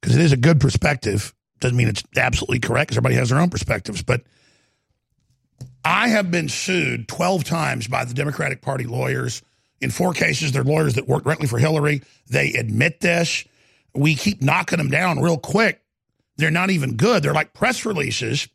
[0.00, 1.34] because it is a good perspective.
[1.60, 4.02] Doesn't mean it's absolutely correct because everybody has their own perspectives.
[4.02, 4.22] But
[5.84, 9.42] I have been sued 12 times by the Democratic Party lawyers.
[9.80, 12.02] In four cases, they're lawyers that work directly for Hillary.
[12.28, 13.44] They admit this.
[13.94, 15.82] We keep knocking them down real quick.
[16.38, 17.22] They're not even good.
[17.22, 18.48] They're like press releases,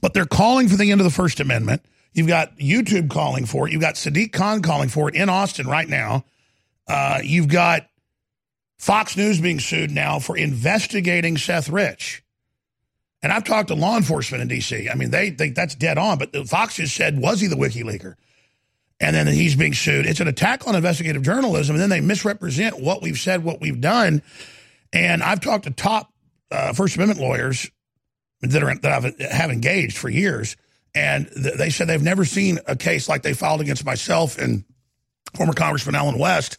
[0.00, 1.82] but they're calling for the end of the First Amendment.
[2.12, 3.72] You've got YouTube calling for it.
[3.72, 6.24] You've got Sadiq Khan calling for it in Austin right now.
[6.86, 7.88] Uh, you've got
[8.78, 12.22] Fox News being sued now for investigating Seth Rich.
[13.22, 14.88] And I've talked to law enforcement in D.C.
[14.88, 18.14] I mean, they think that's dead on, but Fox has said, was he the WikiLeaker?
[19.00, 20.06] And then he's being sued.
[20.06, 23.80] It's an attack on investigative journalism, and then they misrepresent what we've said, what we've
[23.80, 24.22] done.
[24.92, 26.12] And I've talked to top
[26.50, 27.70] uh, First Amendment lawyers
[28.42, 30.56] that are that I've have engaged for years,
[30.94, 34.64] and th- they said they've never seen a case like they filed against myself and
[35.34, 36.58] former Congressman Allen West.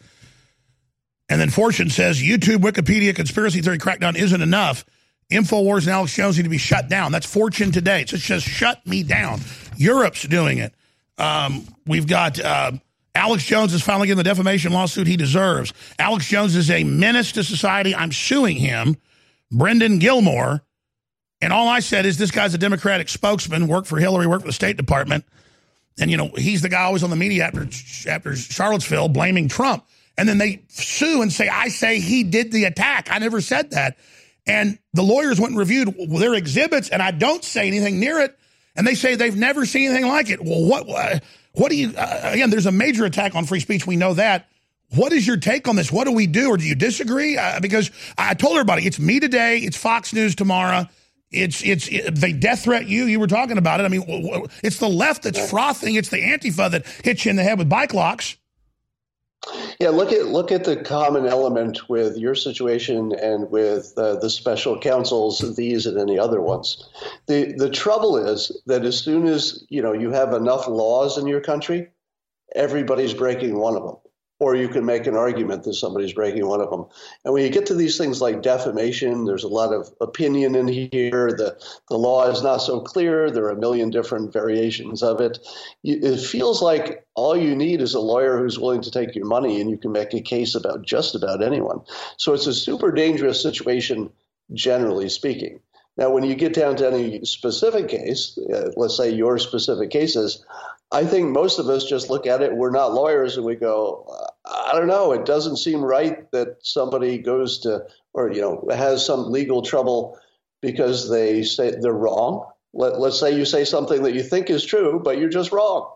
[1.30, 4.84] And then Fortune says YouTube, Wikipedia, conspiracy theory crackdown isn't enough.
[5.32, 7.12] Infowars and Alex Jones need to be shut down.
[7.12, 8.02] That's Fortune today.
[8.02, 9.42] It just shut me down.
[9.78, 10.74] Europe's doing it.
[11.20, 12.72] Um, we've got uh,
[13.14, 15.72] Alex Jones is finally getting the defamation lawsuit he deserves.
[16.00, 17.94] Alex Jones is a menace to society.
[17.94, 18.98] I'm suing him.
[19.52, 20.64] Brennan Gilmore.
[21.42, 24.50] And all I said is this guy's a Democratic spokesman, worked for Hillary, worked for
[24.50, 25.24] the State Department.
[25.98, 27.68] And, you know, he's the guy always on the media after,
[28.10, 29.86] after Charlottesville blaming Trump.
[30.18, 33.08] And then they sue and say, I say he did the attack.
[33.10, 33.98] I never said that.
[34.46, 38.38] And the lawyers went and reviewed their exhibits, and I don't say anything near it.
[38.76, 40.44] And they say they've never seen anything like it.
[40.44, 40.88] Well, what,
[41.54, 43.86] what do you, uh, again, there's a major attack on free speech.
[43.86, 44.50] We know that.
[44.96, 45.92] What is your take on this?
[45.92, 46.50] What do we do?
[46.50, 47.38] Or do you disagree?
[47.38, 50.88] Uh, because I told everybody it's me today, it's Fox News tomorrow.
[51.32, 53.06] It's it's it, they death threat you.
[53.06, 53.84] You were talking about it.
[53.84, 54.04] I mean,
[54.64, 55.94] it's the left that's frothing.
[55.94, 58.36] It's the Antifa that hits you in the head with bike locks.
[59.80, 64.30] Yeah, look at look at the common element with your situation and with uh, the
[64.30, 66.90] special counsels, these and any other ones.
[67.28, 71.28] The the trouble is that as soon as you know you have enough laws in
[71.28, 71.90] your country,
[72.56, 73.98] everybody's breaking one of them
[74.40, 76.86] or you can make an argument that somebody's breaking one of them.
[77.26, 80.68] And when you get to these things like defamation, there's a lot of opinion in
[80.68, 81.32] here.
[81.38, 83.30] The, the law is not so clear.
[83.30, 85.40] There are a million different variations of it.
[85.84, 89.60] It feels like all you need is a lawyer who's willing to take your money
[89.60, 91.82] and you can make a case about just about anyone.
[92.18, 94.10] So it's a super dangerous situation,
[94.54, 95.60] generally speaking.
[95.98, 100.46] Now, when you get down to any specific case, uh, let's say your specific cases,
[100.92, 102.56] I think most of us just look at it.
[102.56, 104.12] We're not lawyers, and we go,
[104.46, 105.12] I don't know.
[105.12, 110.18] It doesn't seem right that somebody goes to, or you know, has some legal trouble
[110.62, 112.46] because they say they're wrong.
[112.74, 115.92] Let, let's say you say something that you think is true, but you're just wrong.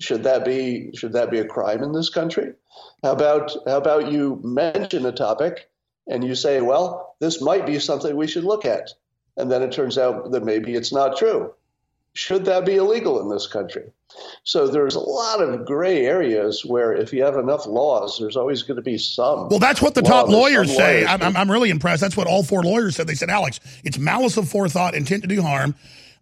[0.00, 2.54] Should that be should that be a crime in this country?
[3.02, 5.68] How about how about you mention a topic
[6.08, 8.90] and you say, well, this might be something we should look at,
[9.36, 11.52] and then it turns out that maybe it's not true.
[12.14, 13.84] Should that be illegal in this country?
[14.44, 18.62] So there's a lot of gray areas where if you have enough laws, there's always
[18.62, 19.48] going to be some.
[19.48, 21.06] Well, that's what the top lawyers say.
[21.06, 22.02] Lawyers I'm, I'm really impressed.
[22.02, 23.06] That's what all four lawyers said.
[23.06, 25.74] They said, Alex, it's malice of forethought, intent to do harm.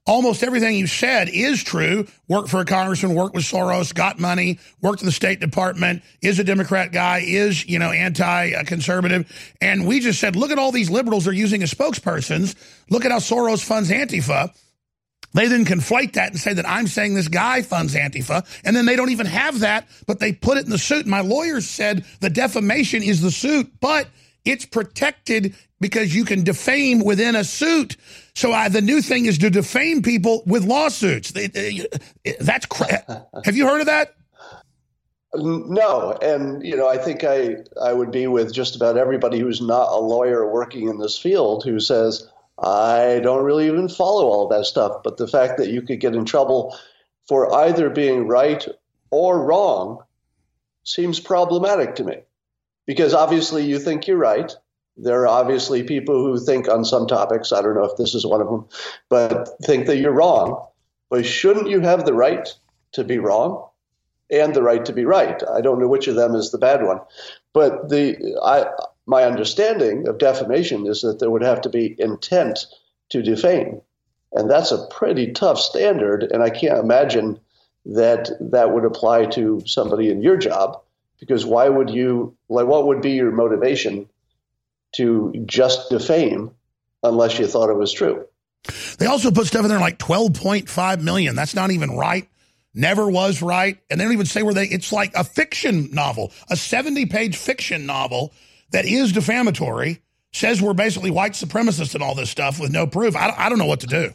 [0.07, 2.07] Almost everything you said is true.
[2.27, 6.39] Worked for a congressman, worked with Soros, got money, worked in the State Department, is
[6.39, 9.31] a Democrat guy, is, you know, anti-conservative.
[9.61, 12.55] And we just said, look at all these liberals they're using as spokespersons.
[12.89, 14.55] Look at how Soros funds Antifa.
[15.33, 18.87] They then conflate that and say that I'm saying this guy funds Antifa, and then
[18.87, 21.07] they don't even have that, but they put it in the suit.
[21.07, 24.09] My lawyers said the defamation is the suit, but
[24.45, 27.97] it's protected because you can defame within a suit.
[28.35, 31.33] So uh, the new thing is to defame people with lawsuits.
[32.41, 34.15] That's cra- have you heard of that?
[35.33, 39.61] No, and you know, I think I I would be with just about everybody who's
[39.61, 42.29] not a lawyer working in this field who says
[42.63, 45.03] I don't really even follow all that stuff.
[45.03, 46.77] But the fact that you could get in trouble
[47.27, 48.67] for either being right
[49.11, 50.03] or wrong
[50.85, 52.19] seems problematic to me.
[52.87, 54.55] Because obviously you think you're right.
[54.97, 58.27] There are obviously people who think on some topics, I don't know if this is
[58.27, 58.67] one of them,
[59.09, 60.67] but think that you're wrong.
[61.09, 62.49] But shouldn't you have the right
[62.93, 63.67] to be wrong
[64.31, 65.43] and the right to be right?
[65.51, 67.01] I don't know which of them is the bad one.
[67.53, 68.67] But the I
[69.11, 72.67] my understanding of defamation is that there would have to be intent
[73.09, 73.81] to defame.
[74.33, 76.23] And that's a pretty tough standard.
[76.23, 77.41] And I can't imagine
[77.87, 80.81] that that would apply to somebody in your job
[81.19, 84.09] because why would you, like, what would be your motivation
[84.93, 86.53] to just defame
[87.03, 88.25] unless you thought it was true?
[88.99, 91.35] They also put stuff in there like 12.5 million.
[91.35, 92.29] That's not even right.
[92.75, 93.77] Never was right.
[93.91, 97.37] And they don't even say where they, it's like a fiction novel, a 70 page
[97.37, 98.33] fiction novel
[98.71, 100.01] that is defamatory,
[100.33, 103.17] says we're basically white supremacists and all this stuff with no proof.
[103.17, 104.15] I, I don't know what to do.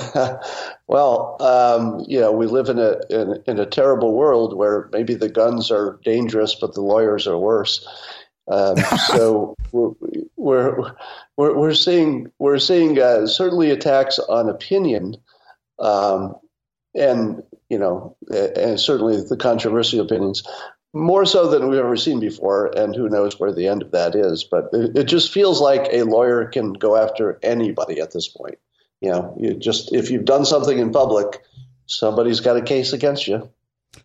[0.86, 5.14] well, um, you know, we live in a in, in, a terrible world where maybe
[5.14, 7.86] the guns are dangerous, but the lawyers are worse.
[8.50, 8.76] Um,
[9.08, 9.92] so we're,
[10.36, 10.92] we're,
[11.36, 15.16] we're we're seeing we're seeing uh, certainly attacks on opinion,
[15.78, 16.36] um,
[16.94, 20.42] and you know, and certainly the controversial opinions
[20.92, 24.14] more so than we've ever seen before, and who knows where the end of that
[24.14, 24.44] is.
[24.44, 28.58] But it, it, just feels like a lawyer can go after anybody at this point.
[29.00, 31.42] You know, you just if you've done something in public,
[31.86, 33.50] somebody's got a case against you.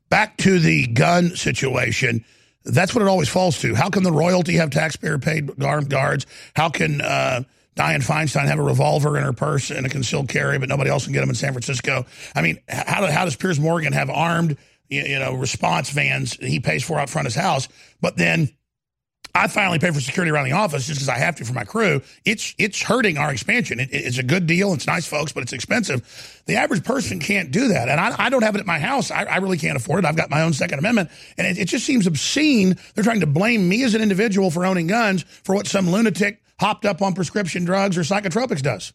[0.09, 2.23] Back to the gun situation.
[2.64, 3.76] That's what it always falls to.
[3.76, 6.26] How can the royalty have taxpayer paid armed guards?
[6.53, 7.43] How can uh,
[7.76, 11.05] Dianne Feinstein have a revolver in her purse and a concealed carry, but nobody else
[11.05, 12.05] can get them in San Francisco?
[12.35, 14.57] I mean, how, how does Piers Morgan have armed
[14.89, 17.68] you know, response vans he pays for out front of his house.
[18.01, 18.49] But then
[19.38, 21.64] I finally pay for security around the office just because I have to for my
[21.64, 22.01] crew.
[22.26, 23.80] It's it's hurting our expansion.
[23.80, 24.73] It, it's a good deal.
[24.73, 26.41] It's nice, folks, but it's expensive.
[26.47, 29.11] The average person can't do that, and I, I don't have it at my house.
[29.11, 30.07] I, I, really can't afford it.
[30.07, 32.77] I've got my own Second Amendment, and it, it just seems obscene.
[32.95, 36.41] They're trying to blame me as an individual for owning guns for what some lunatic
[36.59, 38.93] hopped up on prescription drugs or psychotropics does.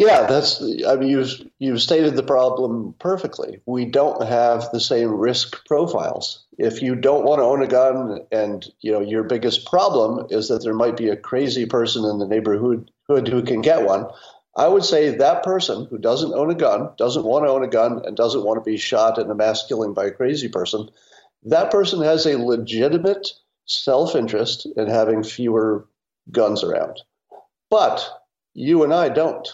[0.00, 0.62] Yeah, that's.
[0.62, 3.60] I mean, you've you've stated the problem perfectly.
[3.66, 6.42] We don't have the same risk profiles.
[6.56, 10.48] If you don't want to own a gun, and you know your biggest problem is
[10.48, 14.06] that there might be a crazy person in the neighborhood who can get one,
[14.56, 17.68] I would say that person who doesn't own a gun, doesn't want to own a
[17.68, 20.88] gun, and doesn't want to be shot in a mass killing by a crazy person,
[21.42, 23.28] that person has a legitimate
[23.66, 25.86] self interest in having fewer
[26.30, 27.02] guns around.
[27.68, 28.08] But
[28.54, 29.46] you and I don't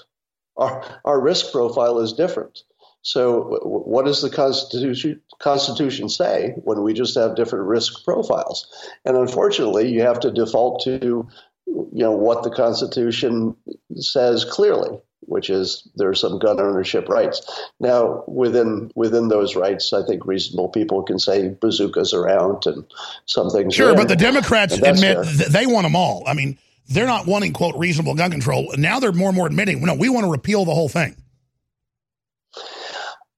[0.57, 2.63] our, our risk profile is different.
[3.07, 8.67] So, what does the Constitution, Constitution say when we just have different risk profiles?
[9.05, 11.29] And unfortunately, you have to default to,
[11.67, 13.55] you know, what the Constitution
[13.95, 17.49] says clearly, which is there are some gun ownership rights.
[17.79, 22.85] Now, within within those rights, I think reasonable people can say bazookas around and
[23.27, 23.73] some things.
[23.73, 25.19] Sure, but the Democrats admit
[25.49, 26.25] they want them all.
[26.27, 26.59] I mean,
[26.89, 28.73] they're not wanting, quote, reasonable gun control.
[28.77, 31.17] Now they're more and more admitting, no, we want to repeal the whole thing.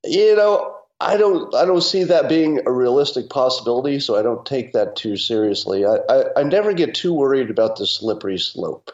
[0.05, 4.45] You know, I don't I don't see that being a realistic possibility, so I don't
[4.45, 5.85] take that too seriously.
[5.85, 8.91] I, I, I never get too worried about the slippery slope.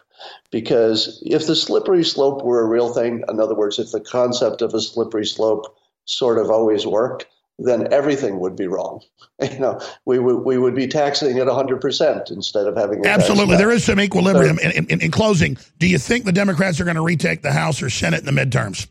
[0.49, 4.61] Because if the slippery slope were a real thing, in other words, if the concept
[4.61, 7.27] of a slippery slope sort of always worked,
[7.57, 9.01] then everything would be wrong.
[9.41, 13.57] You know, we would we would be taxing at 100% instead of having Absolutely.
[13.57, 14.57] There is some equilibrium.
[14.57, 17.51] So, in, in, in closing, do you think the Democrats are going to retake the
[17.51, 18.87] House or Senate in the midterms?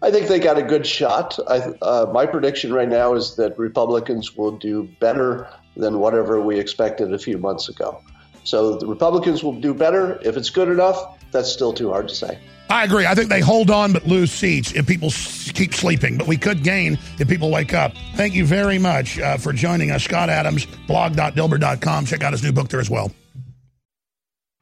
[0.00, 1.38] I think they got a good shot.
[1.46, 6.58] I, uh, my prediction right now is that Republicans will do better than whatever we
[6.58, 8.00] expected a few months ago.
[8.44, 10.18] So the Republicans will do better.
[10.22, 12.38] If it's good enough, that's still too hard to say.
[12.68, 13.06] I agree.
[13.06, 15.10] I think they hold on but lose seats if people
[15.54, 16.18] keep sleeping.
[16.18, 17.92] But we could gain if people wake up.
[18.14, 20.04] Thank you very much uh, for joining us.
[20.04, 22.06] Scott Adams, blog.dilbert.com.
[22.06, 23.12] Check out his new book there as well.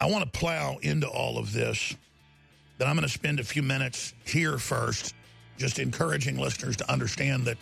[0.00, 1.96] I want to plow into all of this.
[2.78, 5.14] Then I'm going to spend a few minutes here first,
[5.56, 7.56] just encouraging listeners to understand that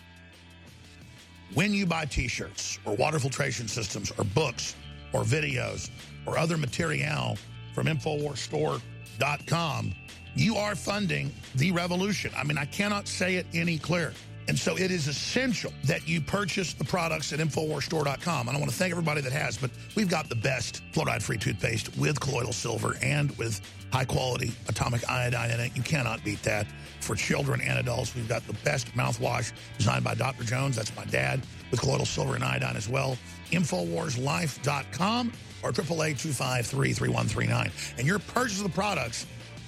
[1.53, 4.75] when you buy t-shirts or water filtration systems or books
[5.13, 5.89] or videos
[6.25, 7.37] or other material
[7.73, 9.95] from InfoWarsStore.com,
[10.35, 12.31] you are funding the revolution.
[12.35, 14.11] I mean, I cannot say it any clearer.
[14.47, 18.47] And so it is essential that you purchase the products at InfoWarsStore.com.
[18.47, 21.97] And I want to thank everybody that has, but we've got the best fluoride-free toothpaste
[21.97, 23.59] with colloidal silver and with
[23.91, 25.75] high-quality atomic iodine in it.
[25.75, 26.67] You cannot beat that.
[27.01, 30.43] For children and adults, we've got the best mouthwash designed by Dr.
[30.43, 30.75] Jones.
[30.75, 33.15] That's my dad, with colloidal silver and iodine as well.
[33.51, 35.31] InfoWarsLife.com
[35.63, 37.71] or 888-253-3139.
[37.97, 39.25] And your purchase of the products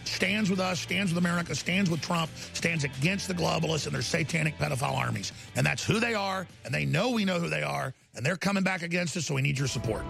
[0.08, 4.02] stands with us, stands with America, stands with Trump, stands against the globalists and their
[4.02, 5.32] satanic pedophile armies.
[5.56, 8.38] And that's who they are, and they know we know who they are, and they're
[8.38, 10.04] coming back against us, so we need your support.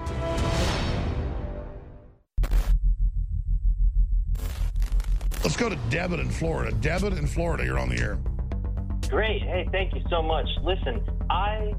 [5.44, 6.76] Let's go to Debbie in Florida.
[6.82, 8.18] Debbie in Florida, you're on the air.
[9.10, 9.41] Great.
[9.41, 10.48] Hey, thank you so much.
[10.61, 11.74] Listen, I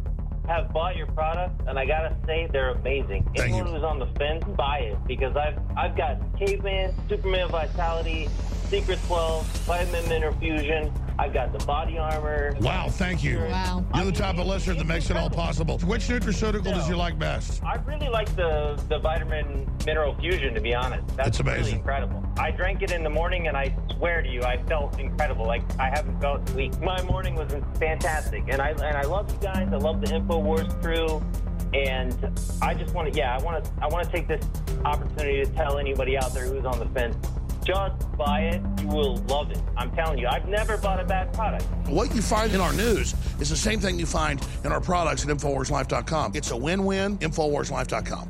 [0.49, 3.23] have bought your product, and I gotta say they're amazing.
[3.37, 3.73] Thank Anyone you.
[3.75, 8.29] who's on the fence, buy it because I've I've got Caveman, Super Male Vitality,
[8.69, 10.93] Secret 12, Vitamin Mineral Fusion.
[11.19, 12.55] I've got the body armor.
[12.61, 13.39] Wow, thank you.
[13.41, 13.85] Wow.
[13.95, 15.79] You're the type of listener that makes it all possible.
[15.79, 17.65] Which nutraceutical does you like best?
[17.65, 21.09] I really like the the Vitamin Mineral Fusion, to be honest.
[21.17, 21.63] That's It's amazing.
[21.63, 22.23] really incredible.
[22.39, 25.45] I drank it in the morning, and I swear to you, I felt incredible.
[25.47, 26.79] Like I haven't felt in weeks.
[26.79, 27.51] My morning was
[27.81, 29.69] fantastic, and I and I love you guys.
[29.73, 31.23] I love the Infowars crew.
[31.75, 32.15] And
[32.63, 34.43] I just want to, yeah, I want to, I want to take this
[34.87, 37.15] opportunity to tell anybody out there who's on the fence,
[37.69, 38.63] just buy it.
[38.81, 39.61] You will love it.
[39.77, 41.65] I'm telling you, I've never bought a bad product.
[41.87, 45.23] What you find in our news is the same thing you find in our products
[45.23, 46.33] at InfoWarsLife.com.
[46.35, 48.29] It's a win-win, InfoWarsLife.com.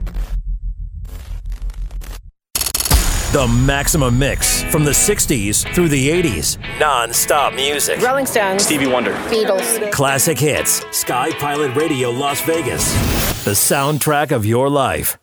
[3.30, 6.58] The Maximum Mix from the 60s through the 80s.
[6.80, 8.00] Non stop music.
[8.00, 8.64] Rolling Stones.
[8.64, 9.12] Stevie Wonder.
[9.28, 9.92] Beatles.
[9.92, 10.84] Classic hits.
[10.96, 12.90] Sky Pilot Radio Las Vegas.
[13.44, 15.18] The soundtrack of your life.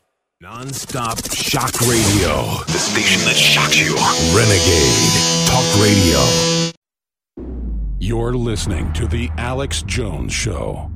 [0.46, 2.62] Non-stop shock radio.
[2.68, 3.96] The station that shocks you.
[4.38, 5.10] Renegade
[5.48, 6.22] Talk Radio.
[7.98, 10.92] You're listening to the Alex Jones Show.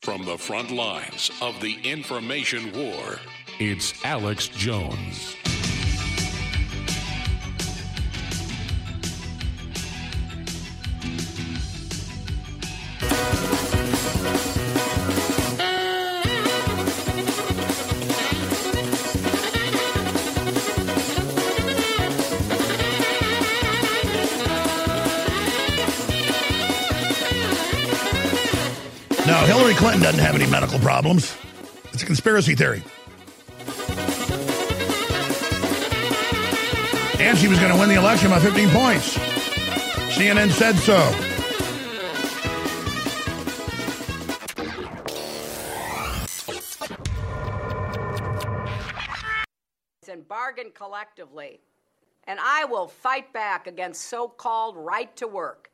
[0.00, 3.18] From the front lines of the information war,
[3.58, 5.36] it's Alex Jones.
[29.72, 31.34] Hillary Clinton doesn't have any medical problems.
[31.94, 32.82] It's a conspiracy theory.
[37.18, 39.16] And she was going to win the election by 15 points.
[40.14, 40.98] CNN said so.
[50.08, 51.58] and bargain collectively.
[52.24, 55.71] And I will fight back against so called right to work.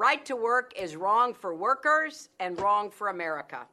[0.00, 3.66] Right to work is wrong for workers and wrong for America.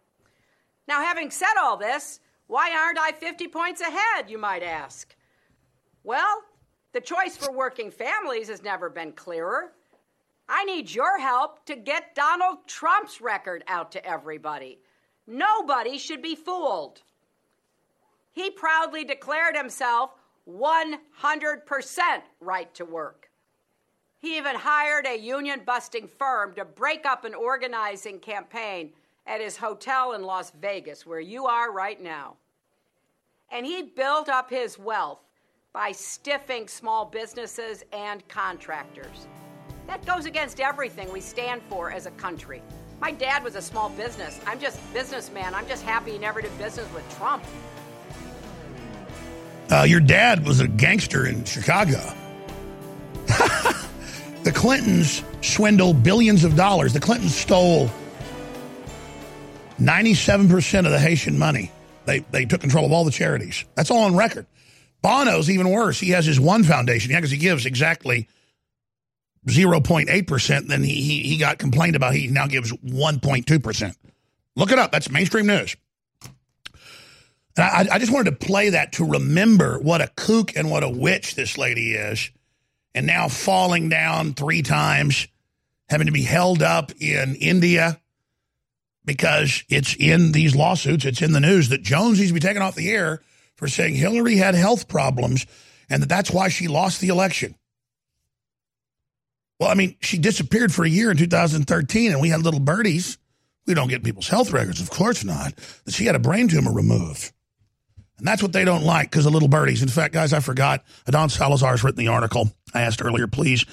[0.86, 5.16] Now, having said all this, why aren't I 50 points ahead, you might ask?
[6.04, 6.41] Well,
[6.91, 9.72] the choice for working families has never been clearer.
[10.49, 14.80] I need your help to get Donald Trump's record out to everybody.
[15.28, 17.04] Nobody should be fooled.
[18.34, 20.12] He proudly declared himself
[20.45, 20.98] 100%
[22.41, 23.27] right to work.
[24.19, 28.91] He even hired a union busting firm to break up an organizing campaign
[29.27, 32.35] at his hotel in Las Vegas, where you are right now.
[33.52, 35.19] And he built up his wealth
[35.72, 39.27] by stiffing small businesses and contractors.
[39.85, 42.64] That goes against everything we stand for as a country.
[42.99, 44.39] My dad was a small business.
[44.48, 45.53] I'm just businessman.
[45.53, 47.44] I'm just happy he never did business with Trump.
[49.69, 52.02] Uh, your dad was a gangster in Chicago.
[54.48, 56.94] the Clintons swindled billions of dollars.
[56.94, 57.90] The Clintons stole
[59.78, 61.69] 97% of the Haitian money.
[62.06, 63.65] They, they took control of all the charities.
[63.76, 64.45] That's all on record.
[65.02, 65.99] Bono's even worse.
[65.99, 68.30] He has his one foundation, yeah, because he gives exactly
[69.48, 70.68] 0.8%.
[70.68, 72.14] Then he, he, he got complained about.
[72.14, 73.95] He now gives 1.2%.
[74.56, 74.94] Look it up.
[74.94, 75.76] That's mainstream news.
[77.57, 80.84] And I, I just wanted to play that to remember what a kook and what
[80.84, 82.32] a witch this lady is.
[82.95, 85.27] And now falling down three times,
[85.89, 87.99] having to be held up in India
[89.05, 92.61] because it's in these lawsuits, it's in the news that Jones needs to be taken
[92.61, 93.22] off the air
[93.55, 95.45] for saying Hillary had health problems
[95.89, 97.55] and that that's why she lost the election.
[99.59, 103.18] Well, I mean, she disappeared for a year in 2013 and we had little birdies.
[103.65, 105.55] We don't get people's health records, of course not.
[105.85, 107.31] That she had a brain tumor removed.
[108.18, 109.81] And that's what they don't like because of little birdies.
[109.81, 110.84] In fact, guys, I forgot.
[111.07, 112.51] Adan Salazar's written the article.
[112.73, 113.65] I asked earlier, please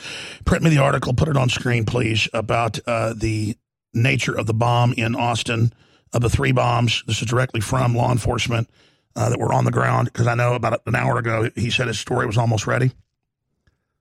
[0.45, 3.57] print me the article, put it on screen, please, about uh, the
[3.93, 5.73] nature of the bomb in Austin,
[6.13, 7.03] of the three bombs.
[7.07, 8.69] This is directly from law enforcement
[9.17, 11.89] uh, that were on the ground because I know about an hour ago he said
[11.89, 12.93] his story was almost ready.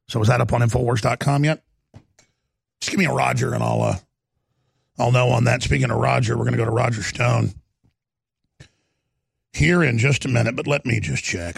[0.07, 1.64] So is that up on Infowars.com yet?
[2.80, 3.95] Just give me a Roger and I'll uh,
[4.99, 5.64] I'll know on that.
[5.64, 7.53] Speaking of Roger, we're going to go to Roger Stone
[9.53, 11.57] here in just a minute, but let me just check.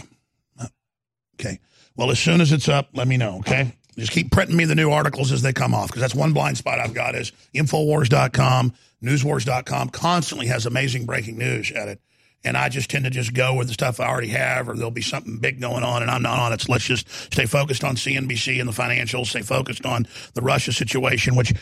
[1.39, 1.59] Okay.
[1.95, 3.73] Well, as soon as it's up, let me know, okay?
[3.97, 6.57] Just keep printing me the new articles as they come off because that's one blind
[6.57, 12.01] spot I've got is Infowars.com, Newswars.com constantly has amazing breaking news at it.
[12.43, 14.91] And I just tend to just go with the stuff I already have, or there'll
[14.91, 16.61] be something big going on, and I'm not on it.
[16.61, 20.71] So let's just stay focused on CNBC and the financials, stay focused on the Russia
[20.71, 21.53] situation, which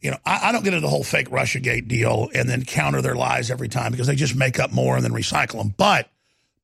[0.00, 3.00] you know, I, I, don't get into the whole fake Russiagate deal and then counter
[3.00, 5.72] their lies every time because they just make up more and then recycle them.
[5.76, 6.10] But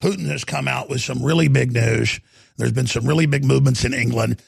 [0.01, 2.21] Putin has come out with some really big news.
[2.57, 4.43] There's been some really big movements in England,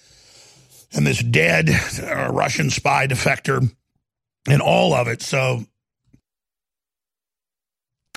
[0.92, 1.70] and this dead
[2.02, 3.70] uh, Russian spy defector,
[4.48, 5.22] and all of it.
[5.22, 5.64] So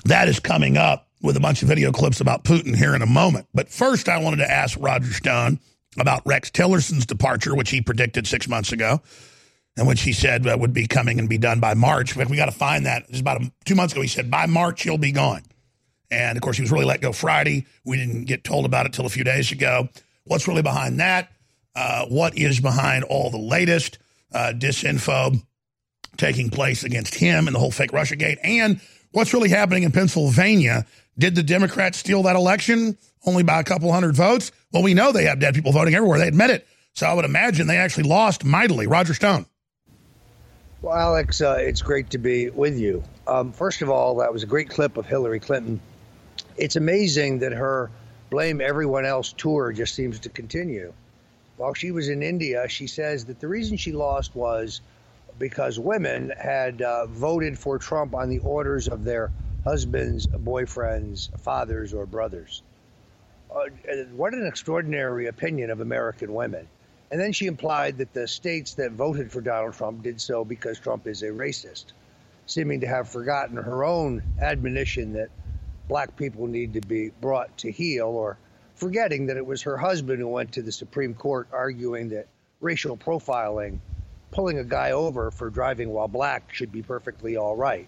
[0.04, 3.06] that is coming up with a bunch of video clips about Putin here in a
[3.06, 3.46] moment.
[3.54, 5.60] But first, I wanted to ask Roger Stone
[5.98, 9.00] about Rex Tillerson's departure, which he predicted six months ago
[9.76, 12.16] and which he said uh, would be coming and be done by March.
[12.16, 13.02] But we got to find that.
[13.02, 14.02] It was about a, two months ago.
[14.02, 15.42] He said by March he'll be gone.
[16.10, 17.66] And of course, he was really let go Friday.
[17.84, 19.88] We didn't get told about it till a few days ago.
[20.24, 21.30] What's really behind that?
[21.74, 23.98] Uh, what is behind all the latest
[24.32, 25.42] uh, disinfo
[26.16, 28.38] taking place against him and the whole fake Russia gate?
[28.42, 28.80] And
[29.12, 30.86] what's really happening in Pennsylvania.
[31.18, 34.52] Did the Democrats steal that election only by a couple hundred votes?
[34.72, 36.18] Well, we know they have dead people voting everywhere.
[36.18, 36.66] They admit it.
[36.92, 38.86] So I would imagine they actually lost mightily.
[38.86, 39.46] Roger Stone.
[40.82, 43.02] Well, Alex, uh, it's great to be with you.
[43.26, 45.80] Um, first of all, that was a great clip of Hillary Clinton.
[46.56, 47.90] It's amazing that her
[48.30, 50.92] blame everyone else tour just seems to continue.
[51.58, 54.80] While she was in India, she says that the reason she lost was
[55.38, 59.30] because women had uh, voted for Trump on the orders of their
[59.64, 62.62] husbands, boyfriends, fathers, or brothers.
[63.54, 63.64] Uh,
[64.14, 66.66] what an extraordinary opinion of American women.
[67.10, 70.78] And then she implied that the states that voted for Donald Trump did so because
[70.78, 71.86] Trump is a racist,
[72.46, 75.28] seeming to have forgotten her own admonition that
[75.88, 78.38] black people need to be brought to heel, or
[78.74, 82.26] forgetting that it was her husband who went to the Supreme Court arguing that
[82.60, 83.78] racial profiling,
[84.30, 87.86] pulling a guy over for driving while black, should be perfectly all right.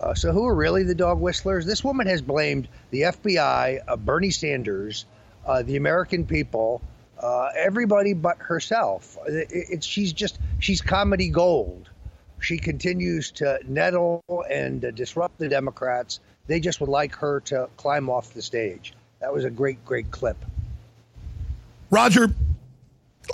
[0.00, 1.66] Uh, so, who are really the dog whistlers?
[1.66, 5.06] This woman has blamed the FBI, uh, Bernie Sanders,
[5.44, 6.80] uh, the American people,
[7.20, 9.18] uh, everybody but herself.
[9.26, 11.88] It, it's she's just she's comedy gold.
[12.40, 16.20] She continues to nettle and uh, disrupt the Democrats.
[16.48, 18.94] They just would like her to climb off the stage.
[19.20, 20.36] That was a great, great clip.
[21.90, 22.28] Roger,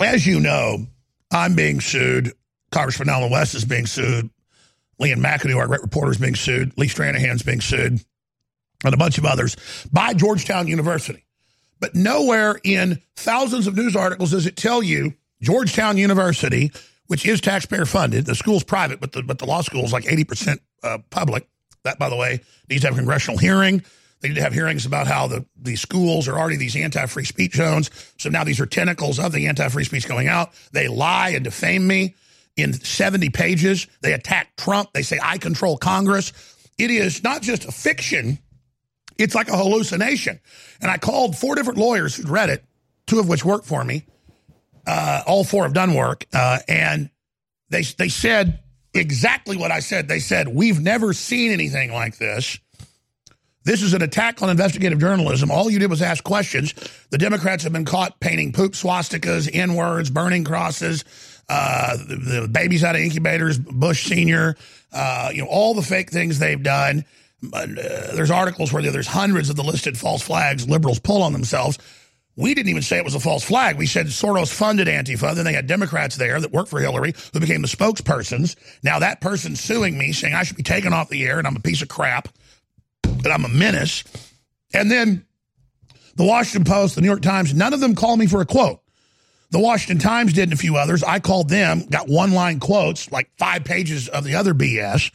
[0.01, 0.85] as you know,
[1.31, 2.33] I'm being sued.
[2.71, 4.29] Congressman Allen West is being sued.
[4.99, 6.77] Lee Ann McAdoo, our great reporter, is being sued.
[6.77, 7.99] Lee Stranahan's being sued,
[8.83, 9.55] and a bunch of others
[9.91, 11.25] by Georgetown University.
[11.79, 16.71] But nowhere in thousands of news articles does it tell you Georgetown University,
[17.07, 20.05] which is taxpayer funded, the school's private, but the, but the law school is like
[20.05, 21.47] 80% uh, public.
[21.85, 23.83] That, by the way, needs to have a congressional hearing.
[24.19, 27.25] They need to have hearings about how the, the schools are already these anti free
[27.25, 27.91] speech zones.
[28.17, 30.51] So now these are tentacles of the anti free speech going out.
[30.71, 32.15] They lie and defame me
[32.57, 33.87] in 70 pages.
[34.01, 34.93] They attack Trump.
[34.93, 36.33] They say, I control Congress.
[36.77, 38.39] It is not just a fiction,
[39.17, 40.39] it's like a hallucination.
[40.81, 42.65] And I called four different lawyers who'd read it,
[43.07, 44.05] two of which worked for me.
[44.87, 46.25] Uh, all four have done work.
[46.33, 47.09] Uh, and
[47.69, 48.59] they, they said
[48.95, 50.07] exactly what I said.
[50.07, 52.59] They said, We've never seen anything like this.
[53.63, 55.49] This is an attack on investigative journalism.
[55.49, 56.73] All you did was ask questions.
[57.09, 61.03] The Democrats have been caught painting poop swastikas, N words, burning crosses,
[61.49, 64.55] uh, the, the, babies out of incubators, Bush Senior,
[64.93, 67.05] uh, you know, all the fake things they've done.
[67.51, 67.65] Uh,
[68.13, 71.79] there's articles where there's hundreds of the listed false flags liberals pull on themselves.
[72.37, 73.77] We didn't even say it was a false flag.
[73.77, 75.35] We said Soros funded Antifa.
[75.35, 78.55] Then they had Democrats there that worked for Hillary who became the spokespersons.
[78.83, 81.55] Now that person's suing me saying I should be taken off the air and I'm
[81.55, 82.27] a piece of crap,
[83.03, 84.03] that I'm a menace.
[84.73, 85.25] And then
[86.15, 88.81] the Washington Post, the New York Times, none of them called me for a quote.
[89.51, 91.03] The Washington Times did and a few others.
[91.03, 95.13] I called them, got one line quotes, like five pages of the other BS.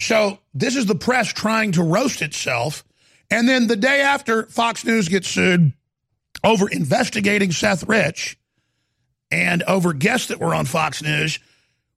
[0.00, 2.84] So this is the press trying to roast itself.
[3.30, 5.72] And then the day after, Fox News gets sued
[6.46, 8.38] over investigating Seth Rich
[9.32, 11.40] and over guests that were on Fox News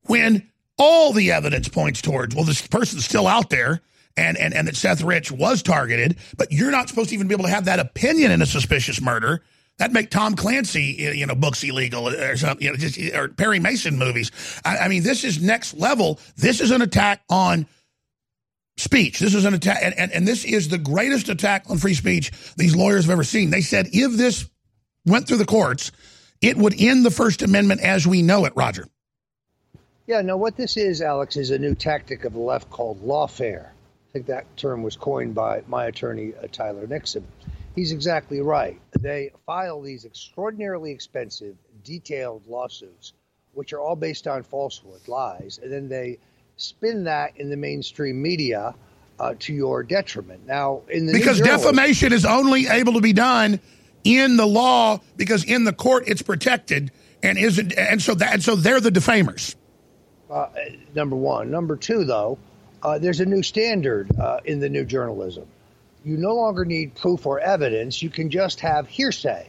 [0.08, 3.82] when all the evidence points towards, well, this person's still out there
[4.18, 7.36] and, and, and that Seth Rich was targeted, but you're not supposed to even be
[7.36, 9.44] able to have that opinion in a suspicious murder.
[9.78, 13.60] That'd make Tom Clancy, you know, books illegal or something, you know, just or Perry
[13.60, 14.32] Mason movies.
[14.66, 16.20] I, I mean, this is next level.
[16.36, 17.68] This is an attack on
[18.80, 19.20] speech.
[19.20, 22.32] This is an attack, and, and, and this is the greatest attack on free speech
[22.56, 23.50] these lawyers have ever seen.
[23.50, 24.50] They said if this
[25.06, 25.92] went through the courts,
[26.42, 28.88] it would end the First Amendment as we know it, Roger.
[30.08, 33.68] Yeah, no, what this is, Alex, is a new tactic of the left called lawfare.
[33.68, 37.28] I think that term was coined by my attorney, uh, Tyler Nixon.
[37.76, 38.80] He's exactly right.
[39.00, 43.14] They file these extraordinarily expensive, detailed lawsuits,
[43.54, 46.18] which are all based on falsehood, lies, and then they
[46.60, 48.76] spin that in the mainstream media
[49.20, 50.46] uh, to your detriment.
[50.46, 53.60] Now, in the because defamation is only able to be done
[54.04, 56.92] in the law because in the court it's protected
[57.24, 59.56] and isn't, and so that and so they're the defamers.
[60.30, 60.48] Uh,
[60.94, 62.38] number one, number two, though,
[62.84, 65.46] uh, there's a new standard uh, in the new journalism.
[66.06, 68.02] You no longer need proof or evidence.
[68.02, 69.48] You can just have hearsay.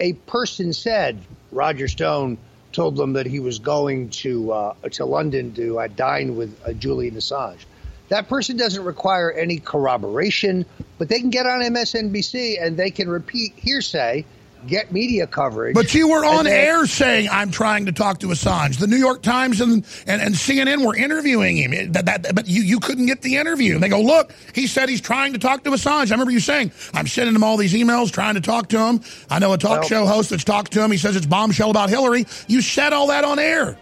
[0.00, 1.20] A person said
[1.52, 2.38] Roger Stone
[2.72, 6.72] told them that he was going to uh, to London to uh, dine with uh,
[6.72, 7.64] Julian Assange.
[8.08, 10.66] That person doesn't require any corroboration,
[10.98, 14.24] but they can get on MSNBC and they can repeat hearsay
[14.66, 15.74] get media coverage.
[15.74, 18.78] But you were on then, air saying I'm trying to talk to Assange.
[18.78, 21.92] The New York Times and and, and CNN were interviewing him.
[21.92, 23.74] That, that, but you, you couldn't get the interview.
[23.74, 26.10] And they go, look, he said he's trying to talk to Assange.
[26.10, 29.00] I remember you saying, I'm sending him all these emails trying to talk to him.
[29.30, 30.90] I know a talk well, show host that's talked to him.
[30.90, 32.26] He says it's bombshell about Hillary.
[32.46, 33.78] You said all that on air.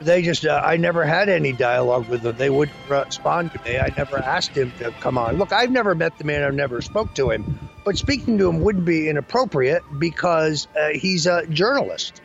[0.00, 2.36] They just, uh, I never had any dialogue with them.
[2.36, 3.78] They wouldn't respond to me.
[3.78, 5.38] I never asked him to come on.
[5.38, 6.42] Look, I've never met the man.
[6.42, 7.58] I've never spoke to him.
[7.84, 12.20] But speaking to him wouldn't be inappropriate because uh, he's a journalist.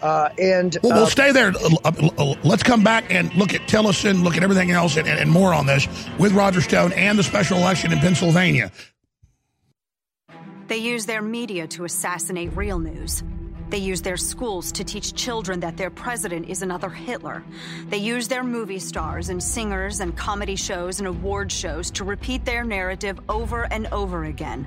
[0.00, 1.52] Uh, and Well, uh, we'll stay there.
[1.84, 5.18] Uh, uh, Let's come back and look at Tillerson, look at everything else, and, and,
[5.18, 5.88] and more on this
[6.18, 8.70] with Roger Stone and the special election in Pennsylvania.
[10.68, 13.24] They use their media to assassinate real news.
[13.70, 17.42] They use their schools to teach children that their president is another Hitler.
[17.88, 22.44] They use their movie stars and singers and comedy shows and award shows to repeat
[22.44, 24.66] their narrative over and over again.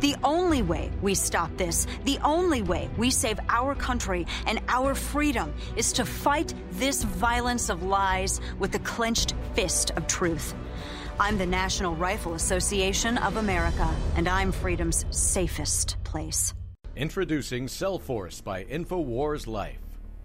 [0.00, 4.94] The only way we stop this, the only way we save our country and our
[4.94, 10.54] freedom is to fight this violence of lies with the clenched fist of truth.
[11.18, 16.52] I'm the National Rifle Association of America, and I'm freedom's safest place.
[16.94, 19.80] Introducing Cellforce by InfoWars Life.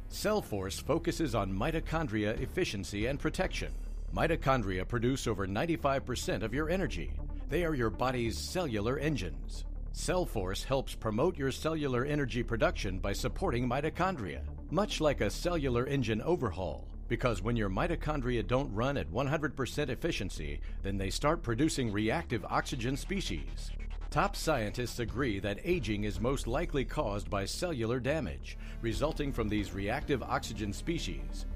[0.10, 3.72] Cellforce focuses on mitochondria efficiency and protection.
[4.14, 7.14] Mitochondria produce over 95% of your energy.
[7.52, 9.66] They are your body's cellular engines.
[9.92, 15.86] Cell force helps promote your cellular energy production by supporting mitochondria, much like a cellular
[15.86, 16.88] engine overhaul.
[17.10, 22.96] Because when your mitochondria don't run at 100% efficiency, then they start producing reactive oxygen
[22.96, 23.72] species.
[24.10, 29.74] Top scientists agree that aging is most likely caused by cellular damage, resulting from these
[29.74, 31.48] reactive oxygen species.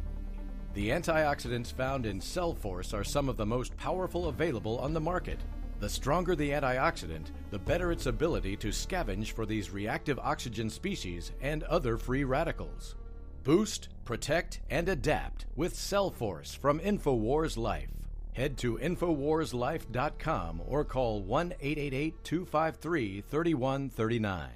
[0.74, 5.00] The antioxidants found in Cell Force are some of the most powerful available on the
[5.00, 5.40] market.
[5.80, 11.32] The stronger the antioxidant, the better its ability to scavenge for these reactive oxygen species
[11.42, 12.96] and other free radicals.
[13.44, 17.92] Boost, protect, and adapt with Cellforce from InfoWars Life.
[18.34, 24.50] Head to InfoWarsLife.com or call 1 888 253 3139.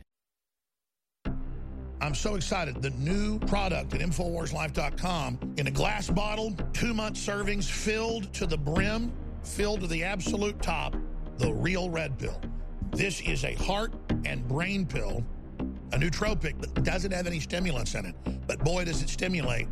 [2.02, 2.82] I'm so excited.
[2.82, 8.58] The new product at InfoWarsLife.com in a glass bottle, two month servings filled to the
[8.58, 9.14] brim,
[9.44, 10.96] filled to the absolute top,
[11.40, 12.40] the real red pill.
[12.92, 13.94] This is a heart
[14.26, 15.24] and brain pill,
[15.94, 18.16] a nootropic that doesn't have any stimulants in it.
[18.46, 19.68] But boy, does it stimulate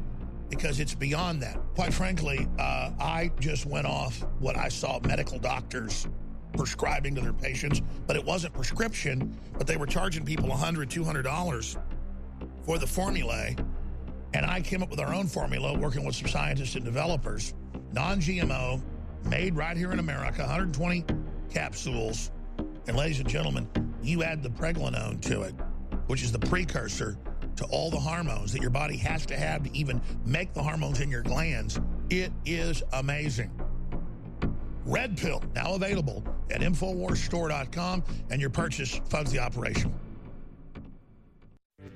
[0.50, 1.60] because it's beyond that.
[1.76, 6.08] Quite frankly, uh, I just went off what I saw medical doctors
[6.56, 11.78] prescribing to their patients, but it wasn't prescription, but they were charging people $100, $200
[12.64, 13.58] for the formulae.
[14.34, 17.54] And I came up with our own formula working with some scientists and developers,
[17.92, 18.82] non GMO,
[19.26, 21.04] made right here in America, 120
[21.50, 22.32] capsules.
[22.88, 23.68] And ladies and gentlemen,
[24.02, 25.56] you add the pregnenolone to it,
[26.08, 27.18] which is the precursor
[27.58, 31.02] to all the hormones that your body has to have to even make the hormones
[31.02, 31.80] in your glands.
[32.10, 33.52] It is amazing.
[34.86, 39.94] Red Pill, now available at InfoWarsStore.com, and your purchase funds the operation.